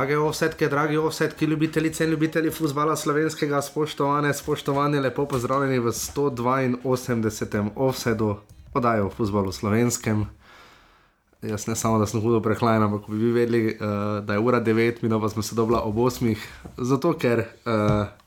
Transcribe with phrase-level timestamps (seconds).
[0.00, 7.70] Drage ovsetke, dragi ovsetki, ljubitelice in ljubitelji futbola slovenskega, spoštovane, spoštovane, lepo pozdravljeni v 182.
[7.74, 8.36] offsetu,
[8.72, 10.24] podajo v futbolu slovenskem.
[11.42, 14.60] Jaz ne samo, da sem hudo prehlajen, ampak bi vi vedeli, uh, da je ura
[14.64, 16.36] 9, mi pa smo se dobila ob 8.
[16.78, 17.44] Zato ker.
[17.66, 18.19] Uh,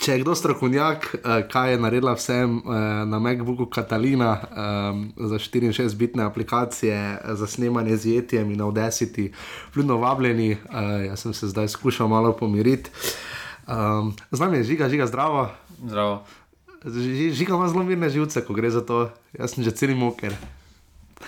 [0.00, 5.36] Če je kdo strokovnjak, uh, kaj je naredila vsem uh, na MacBooku Katalina um, za
[5.36, 6.96] 64-bitne aplikacije,
[7.36, 9.28] za snemanje z jetjem in Audacity,
[9.74, 10.56] vljudno vabljeni,
[11.04, 12.90] jaz sem se zdaj skušal malo pomiriti.
[13.68, 15.50] Um, z nami je žiga, žiga zdravo.
[15.84, 16.24] Zdravo.
[17.32, 19.10] Žiga ima zelo mirne živce, ko gre za to.
[19.36, 20.32] Jaz sem že cel moker.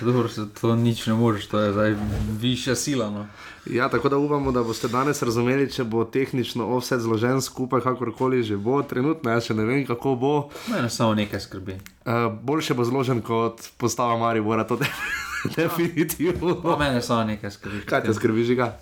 [0.00, 0.28] Dobro,
[0.60, 1.94] to nič ne moreš, to je zdaj
[2.40, 3.10] višja sila.
[3.10, 3.26] No.
[3.66, 8.42] Ja, tako da upamo, da boste danes razumeli, če bo tehnično vse zložen skupaj, kakorkoli
[8.42, 8.82] že bo.
[8.82, 10.34] Trenutno jaz še ne vem, kako bo.
[10.72, 11.78] Ne, samo nekaj skrbi.
[12.02, 14.88] Uh, boljše bo zložen kot postava Maribora, to je
[15.56, 16.56] definitivno.
[16.62, 17.84] Po meni samo nekaj skrbi.
[17.86, 18.72] Kaj te skrbi, žiga?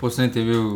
[0.00, 0.70] Posnet je bil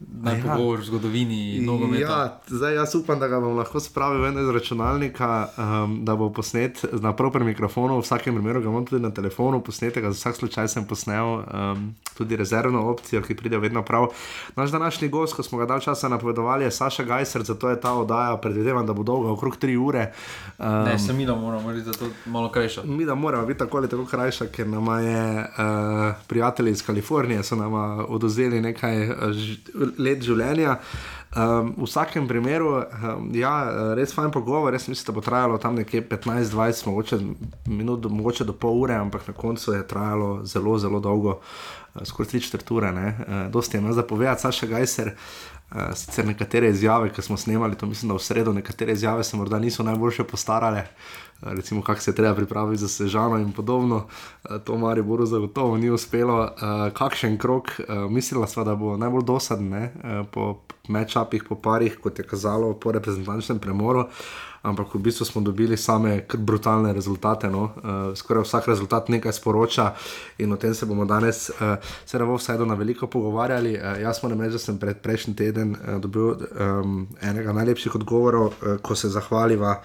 [0.00, 0.80] najbolj ja.
[0.80, 2.00] v zgodovini nogometa.
[2.00, 6.30] Ja, zdaj jaz upam, da ga bom lahko spravil ven iz računalnika, um, da bo
[6.32, 10.36] posnet na prvem mikrofonu, v vsakem primeru ga imam tudi na telefonu, posnetega, za vsak
[10.36, 14.08] slučaj sem posnel um, tudi rezervno opcijo, ki pride vedno prav.
[14.56, 17.94] Naš današnji gost, ko smo ga dal časa napovedovali, je Saša Gajser, zato je ta
[17.94, 20.12] oddaja, predvidevam, da bo dolga okrog 3 ure.
[20.58, 22.82] Um, ne, se mi da moramo biti zato malo krajša.
[22.84, 27.42] Mi da moramo biti tako ali tako krajša, ker nam je uh, prijatelji iz Kalifornije,
[27.42, 27.74] so nam
[28.08, 29.10] oduzeli nekaj.
[29.10, 29.16] Uh,
[29.98, 30.78] let življenja.
[31.36, 33.52] Um, v vsakem primeru, um, ja,
[33.98, 37.18] res fajn pogovor, res mislim, da bo trajalo tam nekje 15-20 mogoče
[37.68, 42.32] minut, mogoče do pol ure, ampak na koncu je trajalo zelo, zelo dolgo, uh, skoraj
[42.32, 42.90] tri četrture.
[42.90, 45.14] Uh, dosti je nas zapovedati, Saša Gajser.
[45.68, 49.36] Uh, sicer nekatere izjave, ki smo snemali, to mislim, da v sredo, nekatere izjave se
[49.36, 53.96] morda niso najboljše postarale, uh, recimo kako se treba pripraviti za sežano in podobno.
[53.96, 56.40] Uh, to Mari Boru zagotovo ni uspelo.
[56.42, 59.90] Uh, kakšen krok, uh, mislila sva, da bo najbolj dosaden uh,
[60.32, 64.08] po mečapih, po parih, kot je kazalo po reprezentančnem premoru.
[64.62, 67.50] Ampak v bistvu smo dobili same brutalne rezultate.
[67.50, 67.62] No?
[67.62, 69.94] Uh, skoraj vsak rezultat nekaj sporoča
[70.38, 71.76] in o tem se bomo danes, uh,
[72.06, 73.78] se ne bo vse na veliko pogovarjali.
[73.78, 78.46] Uh, jaz moram reči, da sem pred prejšnjim tednom uh, dobil um, enega najlepših odgovorov,
[78.46, 79.78] uh, ko se zahvaliva.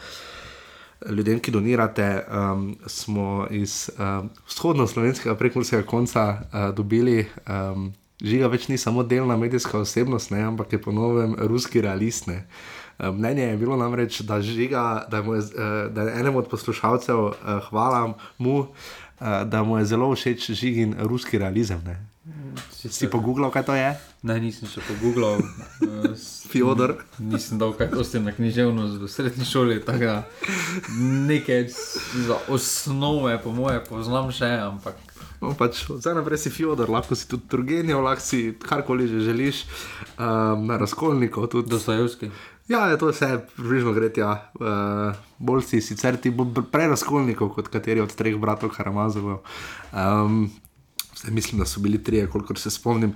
[1.09, 7.91] Ljudem, ki donirate, um, smo iz um, vzhodno-slovenskega prekurskega konca uh, dobili, um,
[8.21, 12.27] žiga več ni samo delna medijska osebnost, ne, ampak je ponovem ruski realist.
[12.27, 12.45] Ne.
[12.99, 17.19] Eh, mnenje je bilo namreč, da, žiga, da, je, eh, da je enemu od poslušalcev
[17.19, 17.33] uh,
[17.69, 18.67] hvala mu, uh,
[19.45, 21.81] da mu je zelo všeč žigin ruski realizem.
[21.85, 22.12] Ne.
[22.71, 23.89] Si, si pogooglal, kaj to je?
[24.23, 25.43] Ne, nisem še pogooglal.
[26.47, 26.95] Fjodor.
[27.19, 30.21] nisem dal kaj dosti na književnost v srednji šoli, tako
[31.27, 31.67] nekaj
[32.23, 34.95] za osnove, po moje, poznam še, ampak.
[35.43, 39.67] No, pač, zdaj naprej si Fjodor, lahko si tudi Turgenijo, lahko si karkoli že želiš,
[40.15, 41.67] um, na razkolniku tudi.
[41.75, 42.31] Dostojevski.
[42.71, 44.07] Ja, je to vse približno gre.
[44.15, 44.47] Ja.
[44.55, 46.31] Uh, bolj si sicer ti
[46.71, 49.43] prej razkolnikov kot kateri od treh bratov Karamazov.
[49.91, 50.47] Um,
[51.29, 53.09] mislim, da so bili trije, koliko se spomnim.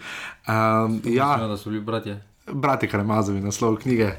[0.48, 2.24] Um, ja, mislim, da so bili bratje.
[2.52, 4.12] Brati Karamazovi, naslov knjige.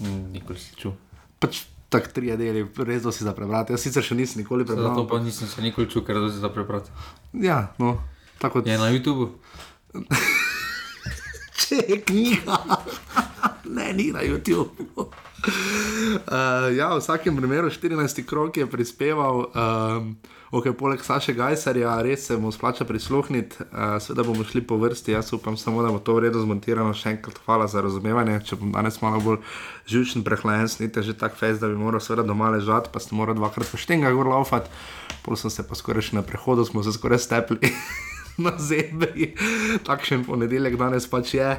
[0.00, 0.92] Mm, nikoli si čutil.
[1.38, 1.62] Pač,
[1.94, 3.70] Tako tri deli, res do si za prebrati.
[3.72, 4.96] Jaz sicer še nisem nikoli prebral.
[4.96, 6.90] Zato pa nisem se nikoli čutil, ker do si za prebrati.
[7.38, 8.00] Ja, no,
[8.42, 8.72] tako da.
[8.72, 9.28] Je na YouTubu.
[11.60, 12.58] Če je knjiga
[13.70, 15.06] ne, ni na YouTubu.
[15.44, 18.24] Uh, ja, v vsakem primeru 14.
[18.24, 20.16] krok je prispeval, um,
[20.48, 25.12] okay, poleg Saša Gajsarja, res se mu splača prisluhniti, uh, seveda bomo šli po vrsti.
[25.12, 26.94] Jaz upam samo, da bo to v redu zmontirano.
[26.96, 28.40] Še enkrat hvala za razumevanje.
[28.48, 29.42] Če bom danes malo bolj
[29.90, 33.36] živčen, prehlajen, snite že tak fez, da bi moral seveda doma ležati, pa ste morali
[33.42, 34.72] dvakrat poštenga gor laufati,
[35.26, 37.60] pol sem se pa skoraj še na prehodu, smo se skoraj stepli.
[38.36, 39.34] na zemlji,
[39.86, 41.50] takšen ponedeljek danes pač je.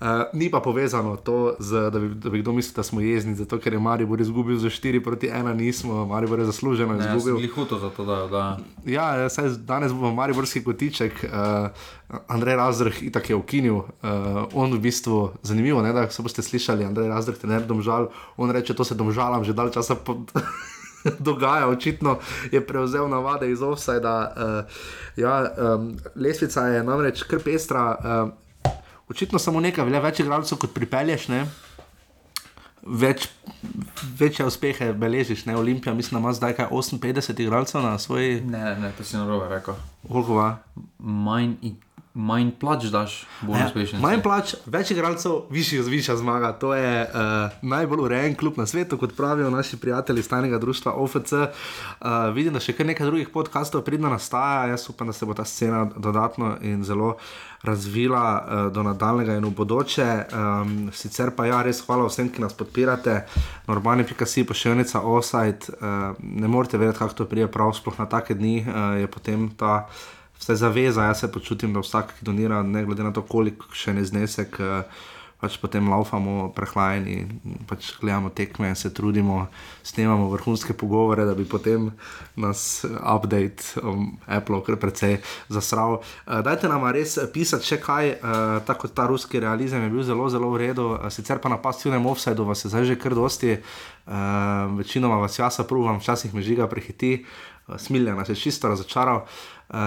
[0.00, 3.34] Uh, ni pa povezano to, z, da, bi, da bi kdo mislil, da smo jezni,
[3.34, 7.40] zato ker je Maribor izgubil za 4 proti 1, nismo, Maribor je zasluženo izgubil.
[7.40, 8.26] Ne, huto za to, da.
[8.26, 8.44] da.
[8.86, 11.24] Ja, ja saj, danes bomo Mariborski kotiček.
[11.24, 11.68] Uh,
[12.28, 13.86] Andrej Razdrh je tako ukinil, uh,
[14.52, 18.50] on v bistvu zanimivo, ne, da so boste slišali, Andrej Razdrh te ne domžal, on
[18.50, 19.96] reče, to se domžalam že dalj časa.
[19.96, 20.32] Pod...
[21.26, 22.18] dogaja, očitno
[22.52, 24.34] je prevzel navade iz Offsajda.
[24.36, 24.80] Uh,
[25.16, 28.72] ja, um, lesvica je namreč kar pestra, uh,
[29.08, 31.28] očitno samo nekaj, velja več igralcev kot pripelješ.
[31.28, 31.44] Ne?
[32.82, 33.28] Več,
[34.18, 38.40] večje uspehe beležiš, ne Olimpija, mislim, da ima zdaj kaj 58 igralcev na svoji.
[38.40, 39.78] Ne, ne, to si na robe rekel.
[40.08, 40.48] Koliko ima?
[40.98, 41.54] Manj
[42.14, 44.00] manj plač daš, bolj Ja, uspešen.
[44.02, 46.52] Manj plač, več igralcev, višji, višja zmaga.
[46.60, 51.32] To je uh, najbolj urejen klub na svetu, kot pravijo naši prijatelji stalnega društva OFC.
[51.32, 54.68] Uh, vidim, da še kar nekaj drugih podkastov pridno nastaja.
[54.74, 57.16] Jaz upam, da se bo ta scena dodatno in zelo
[57.64, 60.08] razvila uh, do nadaljnega in v bodoče.
[60.36, 63.22] Um, sicer pa ja, res hvala vsem, ki nas podpirate.
[63.70, 65.78] Normani.si pošiljnica offside.
[65.80, 69.48] Uh, ne morete vedeti, kako to prije prav, sploh na take dni uh, je potem
[69.56, 69.86] ta
[70.42, 73.94] vse zaveza, jaz se počutim, da vsak, ki donira, ne glede na to, koliko še
[73.94, 75.02] ne znesek, eh,
[75.42, 77.26] pač potem laufamo prehlajeni
[77.66, 79.48] pač gledamo tekme se trudimo,
[79.82, 81.90] snemamo vrhunske pogovore, da bi potem
[82.38, 85.18] nas eh, update um, Apple kar precej
[85.50, 86.00] zasral.
[86.26, 90.02] Uh, dajte nam res pisati še kaj, uh, tako kot ta ruski realizem je bil
[90.06, 93.14] zelo, zelo v redu, uh, sicer pa na pasivnem offsajdu vas je zdaj že kar
[93.14, 97.22] dosti, uh, večinoma vas jasa pruvam, včasih me žiga prehiti.
[97.78, 99.24] Smilja nas je čisto razočaral.
[99.68, 99.78] Um,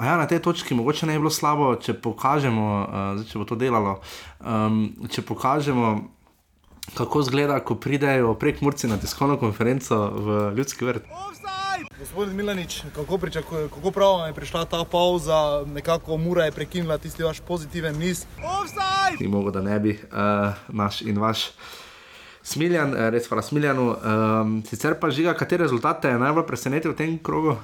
[0.00, 3.44] ja, na tej točki mogoče ne bi bilo slabo, če pokažemo, uh, zdaj, če bo
[3.44, 4.00] to delalo,
[4.40, 4.78] um,
[5.10, 6.08] če pokažemo,
[6.94, 11.04] kako izgleda, ko pridejo prek Murci na tiskovno konferenco v Ljudski vrt.
[11.98, 17.22] Gospod Milanič, kako, pričakuje- kako prav je prišla ta pauza, nekako mura je prekinila tisti
[17.22, 18.24] vaš pozitiven niz?
[19.20, 21.50] Ni mogo, da ne bi uh, naš in vaš.
[22.44, 23.86] Smiljan, eh, res hvala Smiljanu.
[23.94, 27.56] Um, sicer pa žiga, katere rezultate je najbolj presenetil v tem krogu?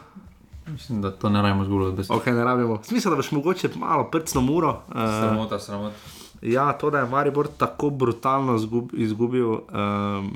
[0.67, 2.15] Mislim, da to ne rajmo zgolj od besed.
[2.15, 2.79] Ok, ne rabimo.
[2.85, 4.82] Smisel, da boš mogoče malo prcno muro.
[4.88, 5.97] Uh, Sramota, sramota.
[6.43, 10.31] Ja, to, da je Maribor tako brutalno zgub, izgubil um,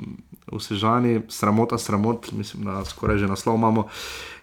[0.51, 3.87] v Sežani, sramota, sramot, mislim, da skoraj že naslov imamo.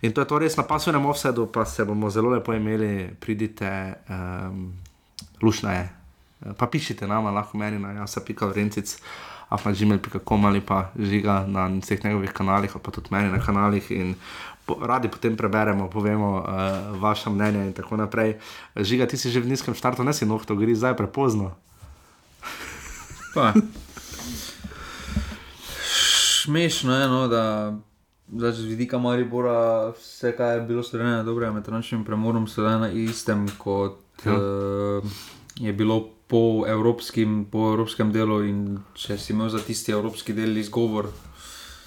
[0.02, 3.94] In to je to res na pasovnem offsetu, pa se bomo zelo lepo imeli, pridite,
[4.10, 4.72] um,
[5.42, 5.84] lušna je.
[6.58, 8.98] Pa pišite nama, lahko meni na jasa.vrencic,
[9.54, 13.90] afnažimel.com ali pa žiga na vseh njegovih kanalih, ali pa tudi meni na kanalih.
[13.90, 14.14] In
[14.66, 16.44] po, radi potem preberemo, povemo uh,
[17.00, 18.38] vaše mnenje in tako naprej.
[18.76, 21.52] Žiga, ti si že v nizkem štartu, ne si noh, to gre zdaj prepozno.
[23.34, 23.52] Pa.
[26.42, 27.72] Smešno je, no, da
[28.28, 32.90] zdaj z vidika Maribora vse, kar je bilo storjeno dobro med našim premorom, sedaj na
[32.90, 34.32] istem, kot ja.
[34.32, 35.04] uh,
[35.56, 38.40] je bilo po, evropskim, po evropskem delu.
[38.48, 41.12] In če si imel za tisti evropski del izgovor,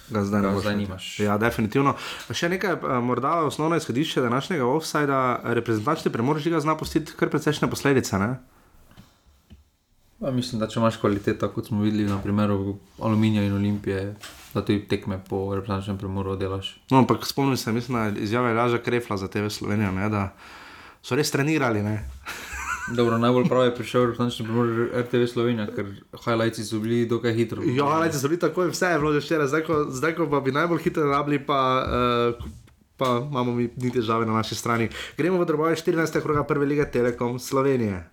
[0.06, 1.06] Ga zdaj ne Ga nimaš.
[1.18, 1.96] Ja, definitivno.
[2.30, 7.70] Še nekaj, eh, morda osnovno izhodišče današnjega offsajda, reprezentančni premor žiga zna pustiti kar precejšnje
[7.70, 8.18] posledice.
[8.22, 8.36] Ne?
[10.20, 14.14] pa mislim, da če imaš kvaliteto, kot smo videli na primeru Aluminija in Olimpije,
[14.54, 16.72] da tudi tekme po reprezentančnem premoru delaš.
[16.90, 20.30] No, ampak spomnim se, mislim, na izjave Laža Krefla za TV Slovenijo, ne, da
[21.02, 21.84] so res trenirali.
[22.88, 25.86] Dobro, najbolj prav je prišel reprezentančni premor RTV Slovenija, ker
[26.20, 27.62] highlights so bili dokaj hitro.
[27.64, 30.40] Ja, gledajte, so bili tako vse je bilo že včeraj, zdaj, ko- zdaj ko pa
[30.40, 31.58] bi najbolj hitro rabili, pa,
[32.30, 32.44] uh,
[32.96, 34.86] pa imamo mi ni težave na naši strani.
[35.16, 36.20] Gremo v drobove 14.
[36.20, 38.04] kroga prve lige Telekom Slovenije.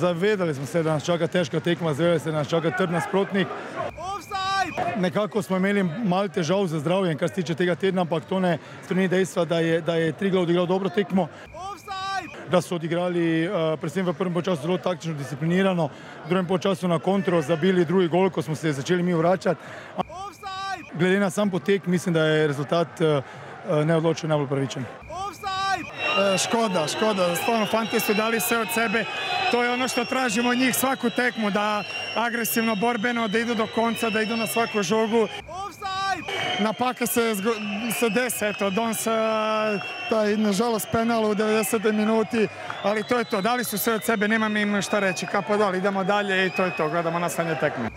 [0.00, 3.48] Zavedali smo se, da nas čaka težka tekma, zavedali se, da nas čaka trd nasprotnik.
[4.96, 8.58] Nekako smo imeli malo težav z zdravjem, kar se tiče tega tedna, ampak to ne
[8.84, 11.28] spremeni dejstva, da je, da je Triglav odigral dobro tekmo.
[12.50, 15.88] Da so odigrali, uh, predvsem v prvem času, zelo taktično, disciplinirano,
[16.26, 19.60] v drugem času na kontro zabili drugi gol, ko smo se začeli mi vračati.
[20.94, 23.22] Glede na sam potek, mislim, da je rezultat uh,
[23.84, 24.84] neodločen, najbolj pravičen.
[26.38, 29.04] Škoda, škoda, stvarno fanti su dali sve od sebe.
[29.50, 31.84] To je ono što tražimo od njih svaku tekmu, da
[32.14, 35.28] agresivno, borbeno, da idu do konca, da idu na svaku žogu.
[36.58, 37.34] Napake se,
[37.98, 39.78] se dese, eto, Don sa
[40.10, 41.92] taj, nažalost, penal u 90.
[41.92, 42.48] minuti,
[42.82, 45.78] ali to je to, dali su sve od sebe, nemam im šta reći, kapa doli,
[45.78, 47.90] idemo dalje i to je to, gledamo nastavljanje tekme.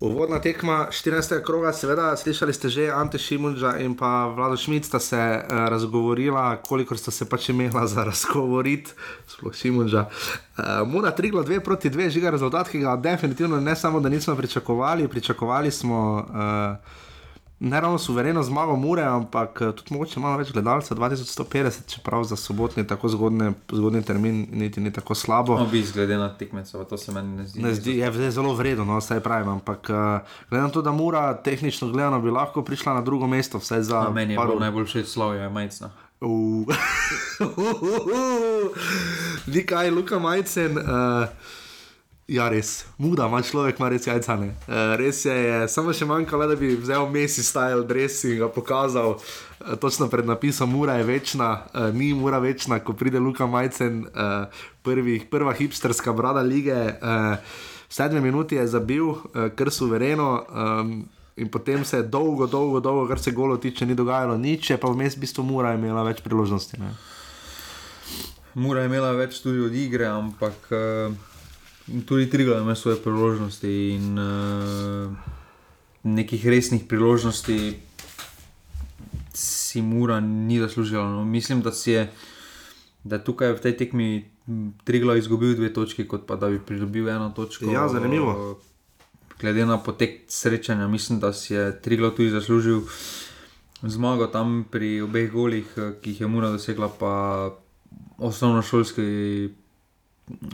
[0.00, 1.42] Uvodna tekma 14.
[1.42, 6.56] kroga, seveda, slišali ste že Ante Šimunča in pa Vlado Šmit sta se uh, razgovorila,
[6.62, 8.94] kolikor sta se pač imela za razgovoriti,
[9.26, 10.06] sploh Šimunča.
[10.06, 14.36] Uh, Muna Trigla 2 proti 2, žiga rezultat, ki ga definitivno ne samo, da nismo
[14.36, 17.07] pričakovali, pričakovali smo uh,
[17.60, 22.36] ne ravno suvereno zmago Mure, ampak eh, tudi mogoče malo več gledalcev, 2150, čeprav za
[22.36, 25.58] sobotni tako zgodne, zgodni termin niti ni tako slabo.
[25.58, 27.62] No, bi glede na tekmece, to se meni ne zdi.
[27.62, 29.96] Ne zdi, je zdaj zelo vredno, no, vsaj pravim, ampak uh,
[30.50, 34.06] glede na to, da mora tehnično gledano bi lahko prišla na drugo mesto, vsaj za
[34.06, 34.60] A meni je par bilo ur.
[34.62, 35.90] najbolj všeč Slavija, je majcna.
[36.20, 36.66] Uh.
[39.54, 40.78] Ni kaj, Luka Majcen.
[40.78, 40.84] Uh,
[42.28, 44.34] Ja, res, muda ima človek, ima res jajca.
[44.36, 44.50] Uh,
[45.00, 49.14] res je, je, samo še manjkalo, da bi vzel Messi style dress in ga pokazal.
[49.16, 54.02] Uh, točno pred napisom, mura je večna, uh, ni mura večna, ko pride Luka Majcen,
[54.12, 56.76] uh, prvih, prva hipsterska brada lige.
[57.88, 60.32] V sedmi minuti je zabil, uh, kar suvereno.
[60.52, 60.98] Um,
[61.38, 64.88] In potem se je dolgo, dolgo, dolgo, kar se golo tiče, ni dogajalo nič, pa
[64.90, 66.80] vmes v bistvu mora imela več priložnosti.
[66.82, 66.88] Ne?
[68.58, 70.66] Mura je imela več tudi od igre, ampak
[72.06, 75.12] tudi Trigla ima svoje priložnosti in uh,
[76.02, 77.74] nekih resnih priložnosti
[79.34, 81.04] si Mura ni zaslužila.
[81.04, 82.10] No, mislim, da, je,
[83.04, 84.08] da tukaj v tej tekmi
[84.84, 87.70] Trigla izgubil dve točki, kot pa da bi pridobil eno točko.
[87.70, 88.58] Ja, zanimivo.
[89.40, 92.80] Glede na potek srečanja, mislim, da si je Triglo tudi zaslužil
[93.82, 97.12] zmago tam pri obeh golih, eh, ki jih je Mura dosegla, pa
[98.18, 99.48] osnovno šolski.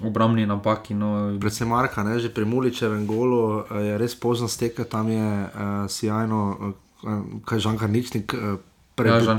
[0.03, 0.95] Obrambni napaki.
[0.95, 1.37] No.
[1.41, 5.51] Predvsem Marka, ne, že pri Muličevem golu eh, je res pozno stekel, tam je uh,
[5.91, 8.35] sjajno, uh, kaj žanka ničnik.
[8.35, 8.63] Uh,
[8.95, 9.35] Pred, ja,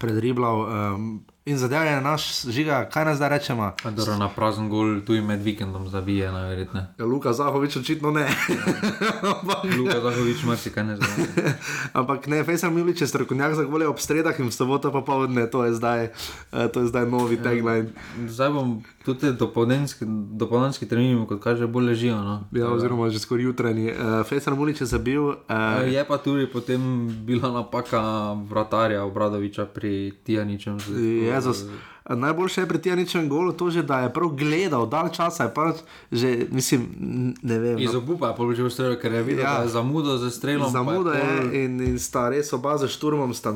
[0.00, 0.56] predriblal.
[0.64, 3.72] Um, In zadeva je naš žiga, kaj nas zdaj rečemo?
[3.84, 6.86] Dobro, na prazen gol, tu je med vikendom zabije, najverjetneje.
[6.98, 8.28] Ja, Luka Zahovič očitno ne.
[9.78, 11.26] Luka Zahovič ima si kaj ne znamo.
[11.98, 15.50] Ampak ne, Fejsar Milič je strokovnjak za gole ob stredah in v soboto pa povedne,
[15.50, 16.14] to je zdaj,
[16.52, 17.90] uh, to je zdaj novi ja, tagline.
[18.30, 22.22] Zdaj bom tudi dopolnjenski trening, kot kaže, bolj ležijo.
[22.22, 22.46] No.
[22.54, 23.90] Ja, oziroma že skoraj jutranji.
[23.90, 25.34] Uh, Fejsar Milič je zabil.
[25.50, 30.78] Uh, je pa tudi potem bila napaka vratarja Obradoviča pri Tijaničem.
[31.40, 31.64] Jezus.
[32.08, 35.54] Najboljše je pri tem nečem golu to, že, da je prav gledal, dal časa je
[35.54, 36.88] pač že, mislim,
[37.42, 37.74] ne vem.
[37.76, 37.80] No.
[37.80, 39.60] Iz obupa je položil strelj, ker je videl, ja.
[39.60, 40.72] da je zamudo za strelom.
[40.72, 41.52] Zamudo je, pol...
[41.52, 43.52] je in, in sta res oba za šturmom, sta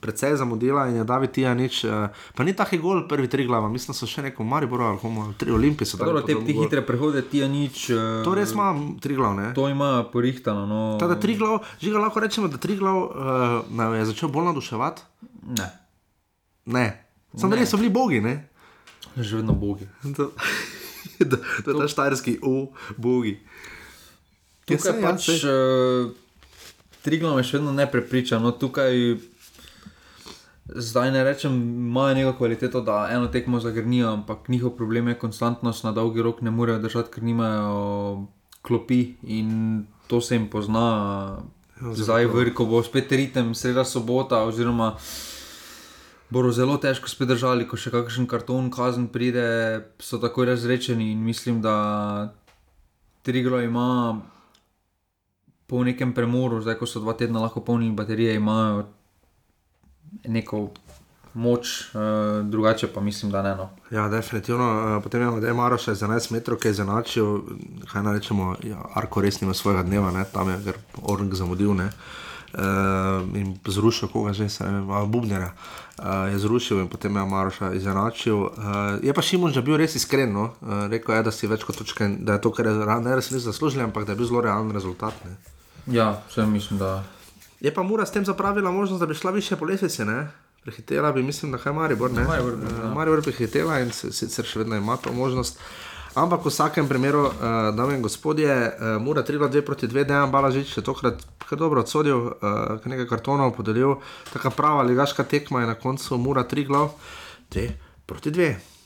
[0.00, 1.84] precej zamudila in je David Tijanič.
[1.84, 5.32] Uh, pa ni taki gol prvi tri glava, mislim, so še neko Maribor ali homo,
[5.36, 6.22] tri olimpije so tako.
[6.22, 7.90] Te, te hitre prehode Tijanič.
[7.90, 9.50] Uh, to res ima tri glavne.
[9.58, 10.64] To ima porihtano.
[10.68, 10.80] No.
[11.00, 15.02] Tada tri glav, žiga lahko rečemo, da tri glav uh, je začel bolj naduševati?
[15.58, 15.68] Ne.
[16.68, 17.07] Ne.
[17.36, 18.48] Samo res so bili bogi, ne?
[19.16, 19.88] Že vedno bogi.
[20.16, 20.30] To,
[21.30, 23.38] to, to je ta štajerski, o, bogi.
[24.68, 26.12] Tukaj je pač uh,
[27.02, 28.38] Triglav me še vedno ne prepriča.
[28.42, 29.16] No, tukaj
[30.68, 31.54] zdaj ne rečem,
[31.88, 36.42] imajo neko kvaliteto, da eno tekmo zagrnijo, ampak njihov problem je konstantnost, na dolgi rok
[36.42, 38.26] ne morejo držati, ker nimajo
[38.62, 41.38] klopi in to se jim pozna.
[41.80, 44.96] Ja, zdaj, ko bo spet ritem, sreda sobota, oziroma
[46.30, 49.44] bodo zelo težko spet držali, ko še kakšen karton kazen pride,
[50.00, 52.34] so tako razrečeni in mislim, da
[53.22, 54.20] Triglo ima
[55.68, 58.86] po nekem premoru, zdaj ko so dva tedna lahko polni baterije, imajo
[60.28, 60.68] neko.
[61.38, 62.00] Moč, uh,
[62.50, 63.50] drugače pa mislim, da ne.
[63.54, 63.68] No.
[63.92, 64.96] Ja, definitivno.
[64.96, 67.28] Uh, potem imamo Dej Maro še za 11 metrov, ki je zanačil,
[67.92, 70.24] kaj naj rečemo, ja, Arko res nima svojega dneva, ne?
[70.32, 71.92] tam je Ornk zamudil uh,
[73.34, 75.52] in zrušil koga že, se ne vem, Bubnjera.
[75.52, 78.36] Uh, uh, je zrušil in potem je Maroša izenačil.
[78.36, 78.50] Uh,
[79.02, 80.54] je pa Šimun že bil res iskren, no?
[80.60, 83.30] uh, rekel je, da si več kot točke, da je to, kar je ne res
[83.30, 85.14] ni zaslužil, ampak da je bil zelo realen rezultat.
[85.24, 85.36] Ne?
[85.86, 87.02] Ja, vse mislim, da.
[87.60, 90.28] Je pa Mura s tem zapravila možnost, da bi šla više po lesvici, ne?
[90.62, 92.24] Prehitela bi, mislim, da je Maribor, ne?
[92.24, 92.94] Maribor, ja.
[92.94, 95.58] Maribor prehitela in sicer še vedno ima to možnost.
[96.14, 97.32] Ampak v vsakem primeru, uh,
[97.76, 101.84] dame in gospodje, uh, mora 3-2 proti 2, da je Balažič še tokrat kar dobro
[101.84, 103.98] odsodil, uh, nekaj kartonov podelil.
[104.32, 106.96] Taka prava ligaška tekma je na koncu mora 3 glav,
[107.52, 107.68] 2
[108.08, 108.77] proti 2.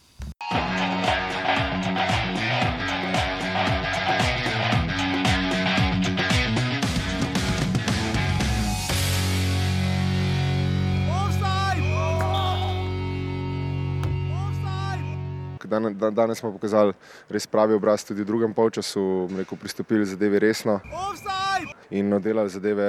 [15.72, 16.92] dan, dan, danes smo pokazali
[17.32, 20.80] res pravi obraz, tudi v drugem polčasu, rekel, pristopili zadeve resno
[21.90, 22.88] in oddelali zadeve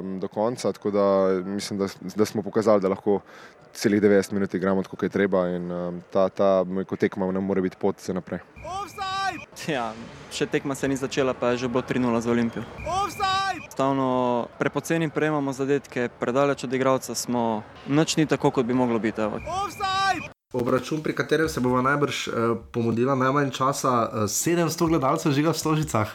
[0.00, 0.72] um, do konca.
[0.72, 1.06] Tako da
[1.44, 3.20] mislim, da, da smo pokazali, da lahko
[3.72, 6.64] celih 90 minut igramo tako, kot je treba in um, ta, ta
[6.98, 8.40] tekma ne more biti pot za naprej.
[9.68, 9.90] Ja,
[10.32, 12.64] še tekma se ni začela, pa je že bilo 3-0 za Olimpijo.
[13.70, 19.22] Stavno prepoceni prejemamo zadetke, predaleč od igralca smo, noč ni tako, kot bi moglo biti.
[20.52, 22.34] Obračun, pri katerem se bomo najbrž uh,
[22.72, 26.08] pomodila najmanj časa, eh, 700 gledalcev žiga v Stožicah.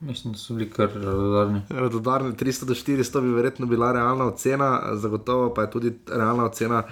[0.00, 1.62] Mislim, da so bili kar radodarni.
[1.70, 6.82] Radodarni, 300 do 400 bi verjetno bila realna ocena, zagotovo pa je tudi realna ocena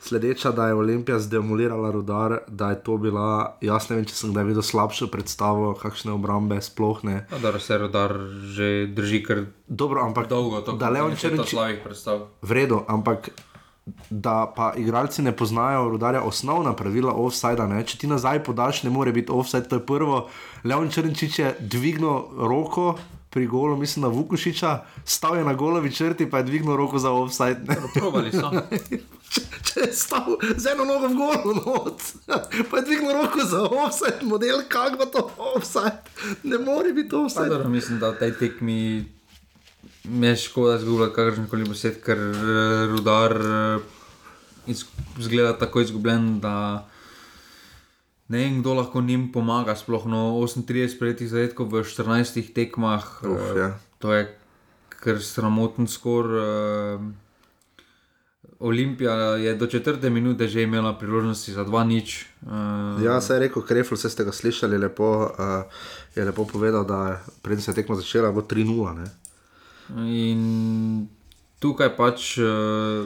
[0.00, 4.32] sledeča, da je Olimpija zdemolirala rudar, da je to bila, jaz ne vem, če sem
[4.32, 7.26] kdaj videl slabšo predstavo, kakšne obrambe sploh ne.
[7.42, 8.18] Da se rudar
[8.56, 12.18] že drži kar Dobro, ampak, dolgo, to, da le on če reče.
[12.42, 13.30] Vredo, ampak
[14.10, 17.82] da pa igralci ne poznajo rudarja osnovna pravila offsajda.
[17.86, 20.28] Če ti nazaj podaš, ne more biti offside, to je prvo.
[20.64, 22.94] Leon Črnčič je dvignil roko.
[23.34, 27.10] Pri golu, mislim, na Vukušiča, stal je na golovi črti, pa je dvignil roko za
[27.10, 27.66] offside.
[27.94, 28.46] Probali so.
[29.30, 32.12] če, če je stal z eno nogo v golu, noč,
[32.70, 35.98] pa je dvignil roko za offside, model, kako bo to offside.
[36.46, 37.50] Ne more biti offside.
[37.50, 38.78] Dobro, mislim, da v tej tekmi
[40.04, 42.36] mi je škoda zgubljati kakršen koli besed, ker uh,
[42.90, 43.82] rudar uh,
[45.18, 46.86] izgleda tako izgubljen, da
[48.28, 49.76] ne vem, kdo lahko njim pomaga.
[49.76, 53.04] Sploh no 38 prejetih zadetkov v 14 tekmah.
[53.22, 53.74] Uf, uh, ja.
[53.98, 54.28] To je
[54.88, 56.26] kar sramoten skor.
[56.26, 57.04] Uh,
[58.64, 62.26] Olimpija je do četrte minute že imela priložnosti za dva nič.
[62.42, 65.64] Uh, Ja, se je rekel, Krefl, vse ste ga slišali, lepo, uh,
[66.16, 69.23] je lepo povedal, da predtem se je tekmo začela, bo 3-0.
[69.92, 71.08] In
[71.60, 73.04] tukaj pač uh,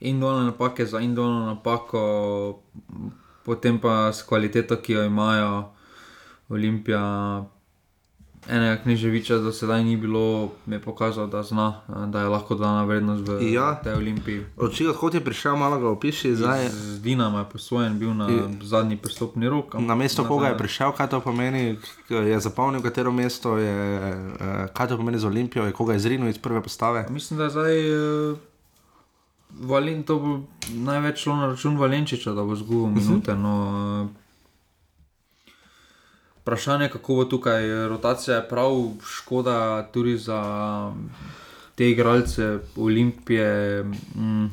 [0.00, 2.02] indolne napake za indolno napako,
[3.44, 5.70] potem pa s kvaliteto, ki jo imajo
[6.48, 7.02] Olimpija.
[8.48, 10.22] Enega književiča do sedaj ni bilo,
[10.66, 13.74] je pokazal, da zna, eh, da je lahko dana vrednost v Ja.
[13.74, 14.44] tej Olimpiji.
[14.70, 18.28] Čega odhod je prišel, malo ga opiši, zdaj Z Dinama je posvojen, bil na
[18.62, 19.74] zadnji pristopni rok.
[19.74, 23.74] na mesto ne, koga je prišel, kaj to pomeni, je zapolnil katero mesto, je,
[24.30, 24.40] uh,
[24.72, 27.06] kaj to pomeni za Olimpijo, je koga izrinil iz prve postave.
[27.10, 27.74] Mislim, da je zdaj
[28.30, 28.38] uh,
[29.60, 33.34] Valen, to bo največ šlo na račun Valenčiča, da bo zgubil minute.
[33.34, 33.54] No,
[34.02, 34.25] uh,
[36.46, 38.70] vprašanje, kako bo tukaj rotacija, je prav
[39.02, 40.92] škoda tudi za
[41.74, 43.84] te igralce Olimpije.
[44.14, 44.46] Mm,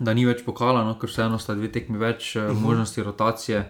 [0.00, 2.60] Da ni več pokala, no, ker vseeno sta dve tekmi več uh -huh.
[2.60, 3.68] možnosti rotacije.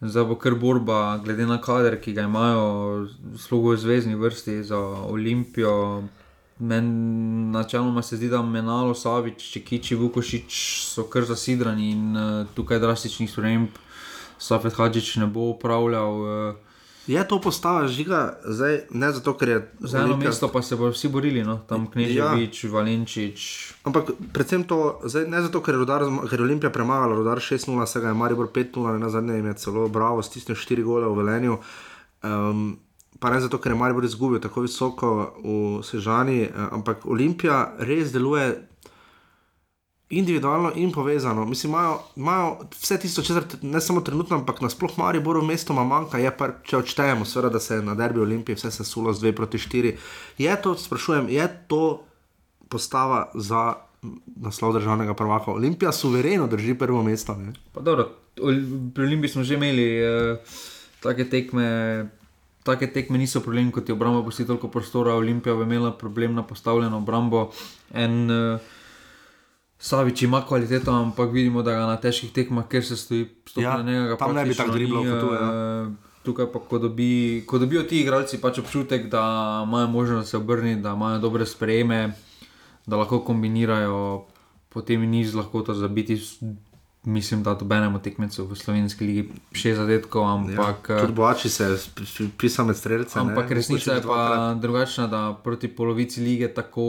[0.00, 3.06] Zdaj bo kar borba, glede na kader, ki ga imajo,
[3.38, 6.02] slogo v zvezdni vrsti za Olimpijo.
[6.58, 6.84] Men,
[7.50, 10.52] načeloma se zdi, da Menalo, Savič, Čekiči, Vukošič
[10.84, 13.68] so kar zasidrani in uh, tukaj drastičnih sprememb
[14.38, 16.12] Safet Hadžič ne bo upravljal.
[16.20, 16.66] Uh,
[17.06, 20.90] Je to postava žiga, zdaj ne zato, ker je za eno mesto pa se bodo
[20.90, 21.60] vsi borili, no?
[21.68, 22.70] tam Kneževič, ja.
[22.70, 23.40] Valenčič.
[23.86, 27.38] Ampak predvsem to, zdaj, ne zato, ker je, Rudar, zma- ker je Olimpija premagala, Rudar
[27.38, 31.14] 6-0, se ga je Maribor 5-0, na zadnje je celo Bravo stisnil 4 gole v
[31.14, 31.58] Velenju.
[32.26, 32.78] Um,
[33.20, 38.10] pa ne zato, ker je Maribor izgubil tako visoko v Sežani, eh, ampak Olimpija res
[38.10, 38.66] deluje
[40.10, 41.44] individualno in povezano.
[41.44, 46.30] Mislim, imajo, imajo vse tisto, česar ne samo trenutno, ampak nasploh Mariboru mestoma manjka, je
[46.36, 49.58] pa, če odštejemo, seveda, da se je na derbi Olimpije vse sesulo z 2 proti
[49.58, 49.96] 4.
[50.38, 52.04] Je to, sprašujem, je to
[52.68, 53.74] postava za
[54.36, 55.50] naslov državnega prvaka.
[55.50, 57.34] Olimpija suvereno drži prvo mesto.
[57.34, 57.52] Ne?
[57.72, 58.10] Pa dobro,
[58.94, 60.38] pri Olimpiji smo že imeli uh,
[61.00, 62.08] take tekme.
[62.66, 65.14] Take tekme niso problem, kot je obramba pusti toliko prostora.
[65.14, 67.50] Olimpija bi imela problem na postavljeno obrambo.
[67.94, 68.60] En uh,
[69.78, 73.82] Savič ima kvaliteto, ampak vidimo, da ga na težkih tekmah, ker se stoji Ja, stopno
[73.82, 74.16] njega.
[74.16, 75.90] tam ne bi tako driblal kot tu, ja.
[76.22, 79.20] Tukaj pa, ko, dobi, ko dobijo ti igralci pač občutek, da
[79.66, 82.12] imajo možnost, se obrnijo, da imajo dobre sprejeme,
[82.86, 84.24] da lahko kombinirajo,
[84.68, 86.16] potem ni z lahkoto zabiti.
[87.06, 90.88] Mislim, da dobenemo tekmecev v slovenski ligi šest zadetkov, ampak.
[90.88, 91.68] Ja, tudi boači se
[92.36, 93.14] pisal med streljce.
[93.14, 93.54] Ampak ne?
[93.54, 94.18] resnica je pa
[94.56, 96.86] drugačna, da proti polovici lige tako,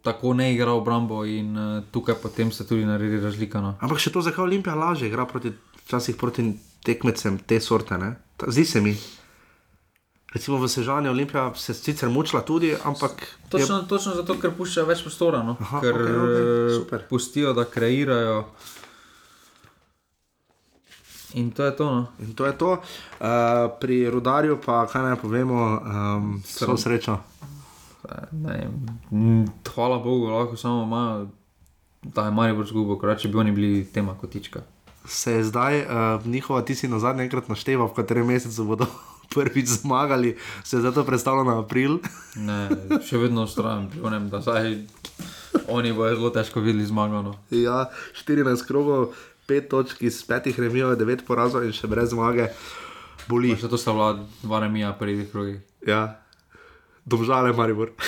[0.00, 3.60] tako ne igra obrambo in uh, tukaj potem se tudi naredi razlika.
[3.60, 3.74] No.
[3.78, 5.52] Ampak še to, zakaj Olimpija lažje igra proti,
[5.84, 6.48] včasih proti
[6.82, 7.98] tekmecem te sorte.
[7.98, 8.14] Ne?
[8.40, 8.96] Zdi se mi.
[10.32, 13.12] Recimo v Sežani Olimpija se sicer mučila tudi, ampak.
[13.12, 15.56] je- Točno, točno zato, ker puščajo več prostora, no?
[15.60, 17.04] Aha, ker okej, eh, super.
[17.10, 18.44] pustijo, da kreirajo.
[21.34, 21.84] In to je to.
[21.84, 22.06] No.
[22.20, 22.70] In to je to.
[22.72, 23.26] Uh,
[23.80, 27.20] pri rudarju pa, kaj naj povemo, um, vso srečo.
[28.32, 28.70] Ne,
[29.74, 31.28] hvala Bogu, lahko samo imajo,
[32.02, 34.62] da je Marijo zgubil, ker če bi oni bili tema kotička.
[35.04, 38.86] Se je zdaj uh, njihova, ti si na zadnji enkrat našteval, v katerem mesecu bodo
[39.34, 41.98] prvič zmagali, se je zato predstavljalo na april.
[42.48, 42.68] Ne,
[43.06, 44.76] še vedno ustrajam pri onem, da zdaj
[45.68, 47.34] oni bojo zelo težko videli zmagano.
[47.50, 49.14] ja, 14 krogov,
[49.50, 52.48] 5 točk iz 5 remijev, 9 porazov in še brez zmage.
[53.28, 53.52] Boli.
[53.58, 55.58] Še to sta bila dva remija pri prvih krogih.
[55.86, 56.22] Ja.
[57.04, 57.90] Domžale, Maribor.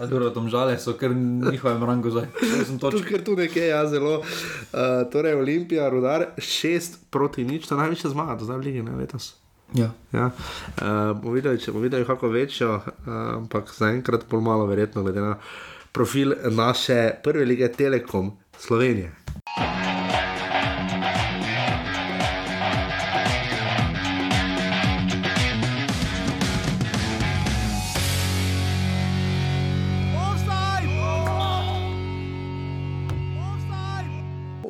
[0.00, 2.26] A dobro, domžale so kar njihovem rangu zdaj.
[2.80, 3.08] Točk.
[3.08, 4.18] ker tu nekje je ja, zelo.
[4.18, 8.96] Uh, torej, Olimpija, Rudar, 6 proti nič, to največja zmaga do zdaj v Ligi, ne
[8.98, 9.36] letos.
[9.74, 9.92] Ja.
[10.12, 10.30] Ja.
[10.82, 15.22] Uh, bomo videli, če bomo videli kako večjo, uh, ampak zaenkrat bolj malo verjetno, glede
[15.22, 15.38] na
[15.94, 19.14] profil naše prve lige Telekom Slovenije.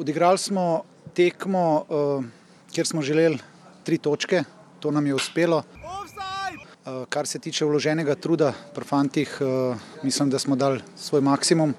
[0.04, 0.82] Odigrali smo
[1.14, 2.24] tekmo, uh,
[2.72, 3.38] kjer smo želeli
[3.84, 4.42] tri točke,
[4.80, 5.62] to nam je uspelo.
[5.62, 11.72] Uh, kar se tiče vloženega truda pri fantih, uh, mislim, da smo dali svoj maksimum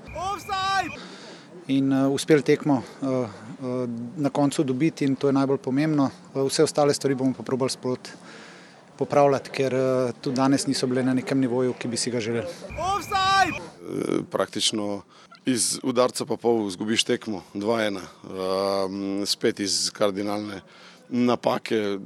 [1.67, 2.81] in uspeli tekmo
[4.17, 6.09] na koncu dobiti, in to je najbolj pomembno.
[6.33, 8.09] Vse ostale stvari bomo pa probali sproti
[8.97, 9.73] popravljati, ker
[10.21, 12.47] tudi danes niso bile na nekem nivoju, ki bi si ga želeli.
[14.31, 15.01] Praktično
[15.45, 20.61] iz udarca pa pol zgubiš tekmo, 2-1, um, spet iz kardinalne
[21.09, 21.97] napake,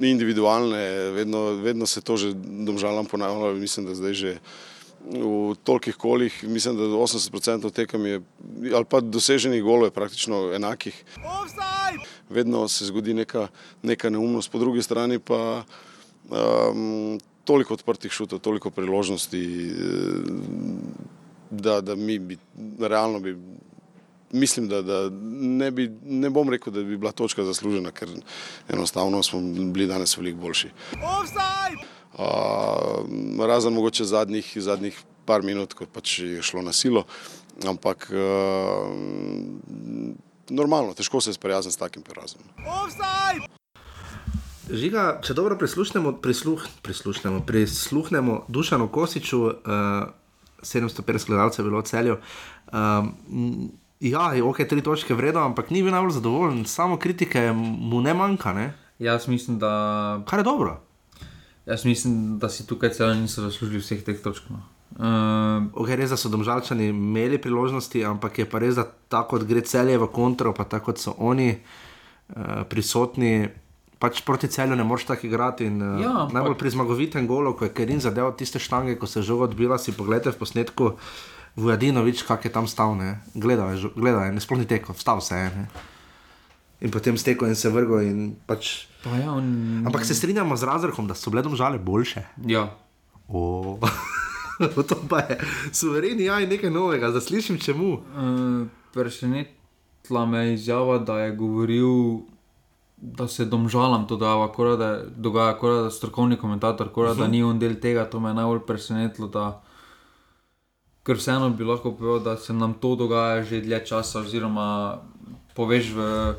[0.00, 4.38] individualne, vedno, vedno se to že domžalam ponavlja, mislim, da zdaj že
[5.00, 8.20] v tolikih kolih, mislim, da 80% tekem je,
[8.74, 11.04] ali pa doseženih golov je praktično enakih.
[12.28, 13.48] Vedno se zgodi neka,
[13.82, 15.64] neka neumnost, po drugi strani pa
[16.28, 19.40] um, toliko odprtih šutov, toliko priložnosti,
[21.50, 22.38] da, da mi bi,
[22.80, 23.36] realno bi,
[24.32, 25.10] mislim, da, da
[25.40, 28.08] ne, bi, ne bom rekel, da bi bila točka zaslužena, ker
[28.68, 29.40] enostavno smo
[29.72, 30.68] bili danes veliko boljši.
[32.18, 32.24] Uh,
[33.46, 37.04] razen mogoče zadnjih, zadnjih par minut, ko pač je šlo na silo,
[37.66, 38.90] ampak uh,
[40.50, 42.42] normalno, težko se sprijazniti s takim porazom.
[44.70, 49.54] Žiga, če dobro prisluhnemo, prisluh, prisluhnemo, prisluhnemo Dušanu Kosiču, uh,
[50.62, 52.16] 750 gledalcev je bilo v celju.
[52.72, 58.00] Um, ja, je ok, tri točke vredno, ampak ni bil najbolj zadovoljen, samo kritike mu
[58.00, 58.52] ne manjka.
[58.52, 58.72] Ne?
[58.98, 60.22] Jaz mislim, da.
[60.28, 60.80] Kar je dobro.
[61.66, 64.50] Jaz mislim, da si tukaj celo niso zaslužili vseh teh točk.
[64.50, 64.62] No.
[64.90, 69.62] Uh, okay, res so domžalčani imeli priložnosti, ampak je pa res, da tako kot gre
[69.62, 73.46] celje v kontro, pa tako kot so oni uh, prisotni
[74.00, 75.68] pač proti celju ne moreš tako igrati.
[75.68, 79.20] In, uh, ja, najbolj pri zmagovitem golu, ko je Kerin zadeval tiste štange, ko se
[79.20, 80.96] je žogo odbila, si pogledaj v posnetku.
[81.60, 85.48] Vujadinovič, kak je tam stal, ne gledaj, gledaj ne sploh ni tekel, vstal se je.
[85.50, 85.64] Ne?
[86.80, 88.06] In potem stekel in se vrgel.
[88.06, 88.88] In pač...
[89.04, 89.84] pa ja, on...
[89.84, 92.24] Ampak se strinjamo z razrahom, da so bile domžale boljše.
[92.46, 92.70] Ja.
[94.88, 95.36] to pa je
[95.72, 97.92] suvereni, ja, nekaj novega, da slišim čemu.
[97.92, 102.24] Uh, Presenetila me je izjava, da je govoril
[103.00, 107.18] da se domžalam to dava, kora, da dogaja, kora, da strokovni komentator, kora, uh -huh.
[107.18, 107.32] da mhm.
[107.32, 109.28] ni on del tega, to me je najbolj presenetilo.
[109.28, 109.62] Da,
[111.02, 114.98] ker vseeno bi lahko povedal, da se nam to dogaja že dlje časa, oziroma
[115.54, 116.34] poveš v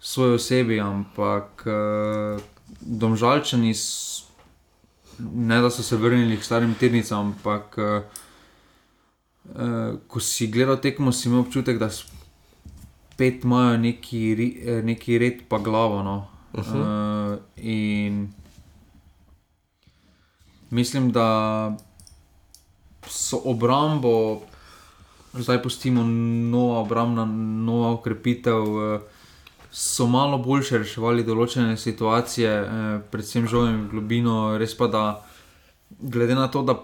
[0.00, 2.40] svoji osebi, ampak uh,
[2.80, 3.74] domžalčani,
[5.18, 8.02] ne da so se vrnili k starim tednicam, ampak uh,
[9.54, 11.90] uh, ko si gledal tekmo, si imel občutek, da
[13.16, 14.22] spet imajo neki,
[14.66, 16.02] eh, neki red, pa glavo.
[16.02, 16.28] No.
[16.52, 17.32] Uh -huh.
[17.32, 18.32] uh, in
[20.70, 21.76] mislim, da
[23.06, 24.40] so obrambo,
[25.32, 26.04] zdaj pustimo
[26.50, 27.24] nova obrambna,
[27.64, 28.62] nova ukrepitev.
[28.62, 29.00] Uh,
[29.78, 35.02] So malo boljše reševali določene situacije, eh, predvsem žojem v globino, res pa da,
[36.00, 36.78] glede na to, da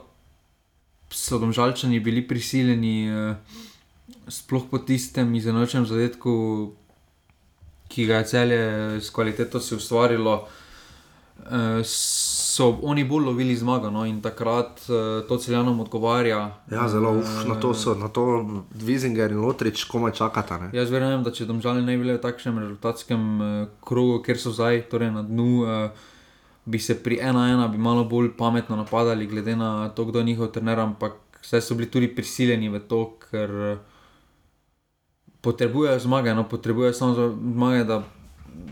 [1.08, 3.61] so domžalčani bili prisiljeni eh,
[4.28, 6.32] sploh po tistem izenačenem zadetku,
[7.88, 8.60] ki ga je celje
[9.00, 10.46] s kvaliteto si ustvarilo,
[11.44, 14.04] eh, so oni bolj lovili zmago no?
[14.06, 16.40] in takrat eh, to celjanom odgovarja.
[16.70, 20.58] Ja, zelo, uf, na to so, na to Vizinger in Lotrič komaj čakata.
[20.58, 20.70] Ne?
[20.72, 24.54] Jaz verjamem, da če domžali ne bi bili v takšnem rezultatskem eh, krogu, ker so
[24.54, 25.90] zdaj torej na dnu.
[26.62, 30.24] Bi se pri ena ena bi malo bolj pametno napadali, glede na to, kdo je
[30.24, 33.91] njihov trener, ampak vse so bili tudi prisiljeni v to, ker uh,
[35.42, 37.14] potrebujejo zmage, no, potrebujejo samo
[37.54, 38.02] zmage, da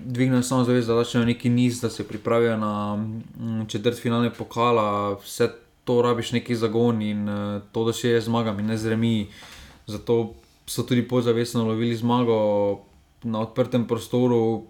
[0.04, 5.18] dvignejo samo zavest, da začnejo neki niz, da se pripravijo na mm, četrt finale pokala,
[5.22, 5.50] vse
[5.84, 9.28] to rabiš neki zagon in uh, to, da še je zmagami, ne zremi.
[9.86, 10.34] Zato
[10.66, 12.36] so tudi pozavestno lovili zmago
[13.22, 14.66] na odprtem prostoru,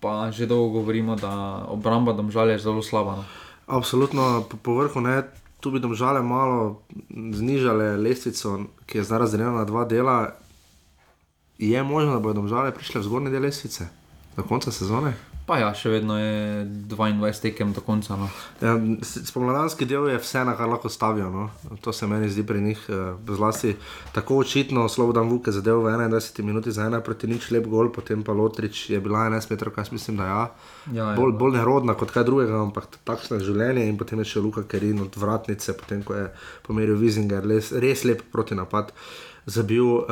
[0.00, 3.16] pa že dolgo govorimo, da obramba domžalja je zelo slaba.
[3.22, 3.24] No.
[3.66, 5.22] Absolutno, po, po vrhu ne.
[5.62, 10.16] Tu bi domžale malo znižale lestvico, ki je zdaj razdeljena na dva dela,
[11.70, 13.86] je možno, da bodo domžale prišle v zgornje dele lesice
[14.36, 15.12] do konca sezone.
[15.42, 18.14] Pa ja, še vedno je 22 tekem do konca.
[18.14, 18.28] No.
[18.62, 21.32] Ja, spomladanski del je vse, na kar lahko stavijo.
[21.34, 21.48] No.
[21.82, 23.74] To se meni zdi pri njih uh, zlasti
[24.14, 24.86] tako očitno.
[24.88, 28.36] Slobodan Vuk je zadeval v 21 minuti za ena proti nič lep gol, potem pa
[28.38, 30.44] Lotrič je bila 11 metrov, kaj mislim, da ja.
[30.92, 33.88] ja, ja bolj, bolj nerodna kot kaj drugega, ampak takšno je življenje.
[33.90, 36.30] In potem je še Luka Kerin od vratnice, potem ko je
[36.62, 38.94] pomeril Vizinger, res, res lep proti napad.
[39.46, 40.04] Zabil, um,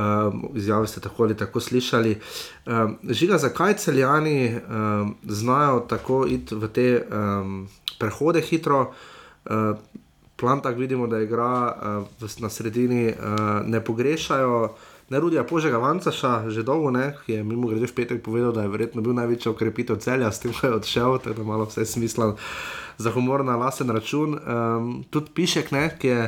[0.55, 2.19] izjave ste tako ali tako slišali.
[2.67, 8.93] Um, žiga, zakaj celjani um, znajo tako iti v te um, prehode hitro?
[9.45, 9.77] Uh,
[10.41, 11.77] Plan tako vidimo, da igra
[12.21, 14.75] uh, na sredini, uh, ne pogrešajo,
[15.11, 18.63] ne Rudija Požega Vancaša, že dolgo ne, ki je mimo grede v petek povedal, da
[18.63, 21.85] je verjetno bil največji okrepitev celja, s tem, ko je odšel, tako da malo vse
[21.85, 22.37] smisla
[22.99, 24.39] za humor na lasen račun.
[24.39, 26.23] Um, tudi Pišek, ne, ki je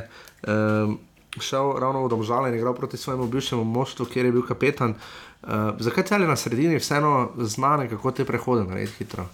[0.50, 0.98] um,
[1.40, 4.94] šel ravno v domžale in igral proti svojemu bivšemu moštvu, kjer je bil kapetan.
[5.42, 9.26] Uh, zakaj celje na sredini vseeno znane, kako te prehode narediti hitro?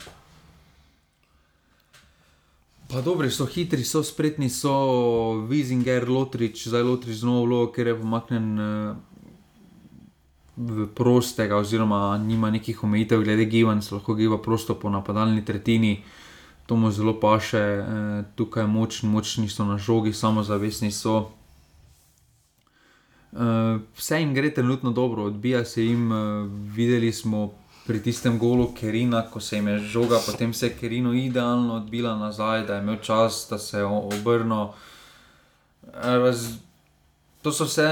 [2.88, 7.98] Pa dobri so, hitri so, spretni so, Vizinger, Lotrič, zdaj Lotrič znovu vlogo, ker je
[7.98, 8.96] pomaknen uh,
[10.56, 15.98] v prostega, oziroma nima nekih omejitev glede gibanj, se lahko giba prosto po napadalni tretjini.
[16.66, 21.37] To mu zelo paše, uh, tukaj močni, močni so na žogi, samozavestni so.
[23.32, 27.50] Uh, vse jim gre trenutno dobro, odbija se jim, uh, videli smo
[27.86, 32.16] pri tistem golu Kerina, ko se jim je žoga, potem se je Kerino idealno odbila
[32.16, 34.66] nazaj, da je imel čas, da se je obrnil.
[36.02, 36.48] Raz...
[37.42, 37.86] To so vse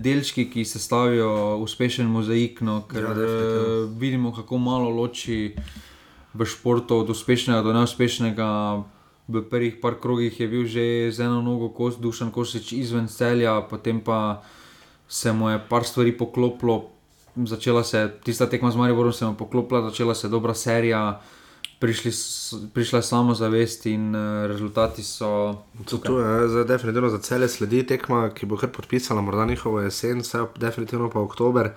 [0.00, 3.14] delčki, ki se stavijo uspešen mozaik, no, ker ja,
[3.98, 5.56] vidimo, kako malo loči
[6.34, 8.48] v športu od uspešnega do neuspešnega.
[9.28, 13.60] V prvih par krogih je bil že z eno nogo, kos, dušen kosič izven celja,
[13.60, 14.42] potem pa
[15.08, 16.88] se mu je par stvari poklopilo,
[17.36, 21.20] začela se tista tekma z Mariborom, se je poklopila, začela se dobra serija,
[21.78, 22.12] prišli,
[22.74, 25.56] prišla je samo zavest in uh, rezultati so.
[25.84, 30.20] To je zdaj definitivno za cele sledi tekma, ki bo kar podpisala, morda njihovo jesen,
[30.20, 31.72] vse definitivno pa oktober.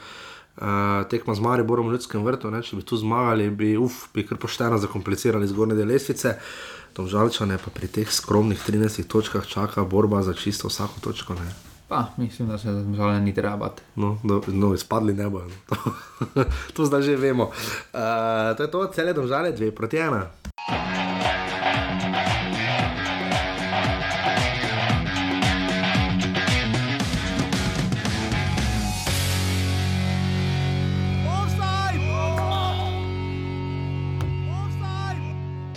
[0.58, 2.60] Uh, tekma z Mariborom v ljudskem vrtu, ne?
[2.62, 6.36] če bi tu zmagali, bi, uf, bi kar pošteno zakomplicirali zgornje del lestvice.
[6.36, 11.34] Tom žalčane pa pri teh skromnih 13 točkah čaka borba za čisto vsako točko.
[11.34, 11.52] Ne?
[11.88, 13.82] Pa, mislim, da se zelo ni treba bati.
[13.96, 15.50] No, no, no izpadli ne bojo.
[15.72, 16.44] No.
[16.76, 17.44] to zdaj že vemo.
[17.44, 20.28] Uh, to je to, cele države, dve proti ena.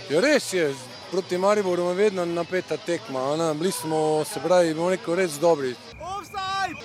[0.09, 0.69] Ja, res je,
[1.11, 3.53] proti Mariboru je vedno napeta tekma.
[3.53, 5.75] Bili smo, se pravi, bomo rekel, res dobri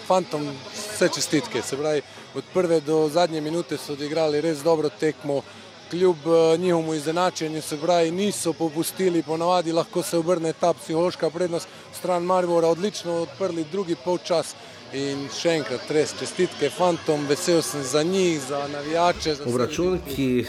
[0.07, 1.63] fantom vse čestitke.
[1.63, 2.03] Se pravi,
[2.35, 5.43] od prve do zadnje minute so odigrali res dobro tekmo,
[5.91, 11.69] kljub eh, njihovemu izenačenju, se pravi, niso popustili, ponavadi lahko se obrne ta psihološka prednost
[11.99, 14.55] stran Maribora, odlično odprli drugi polčas.
[14.93, 19.37] In še enkrat, res čestitke fantom, vesel sem za njih, za navijače.
[19.47, 20.47] Obračun, ki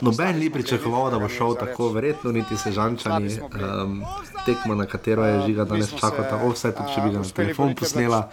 [0.00, 3.38] noben ni pričakoval, da bo šel tako, verjetno niti sežančani.
[3.40, 4.02] Um,
[4.46, 8.28] tekmo, na katero je žiga danes čakala, vse tudi če bi ga na telefon posnela.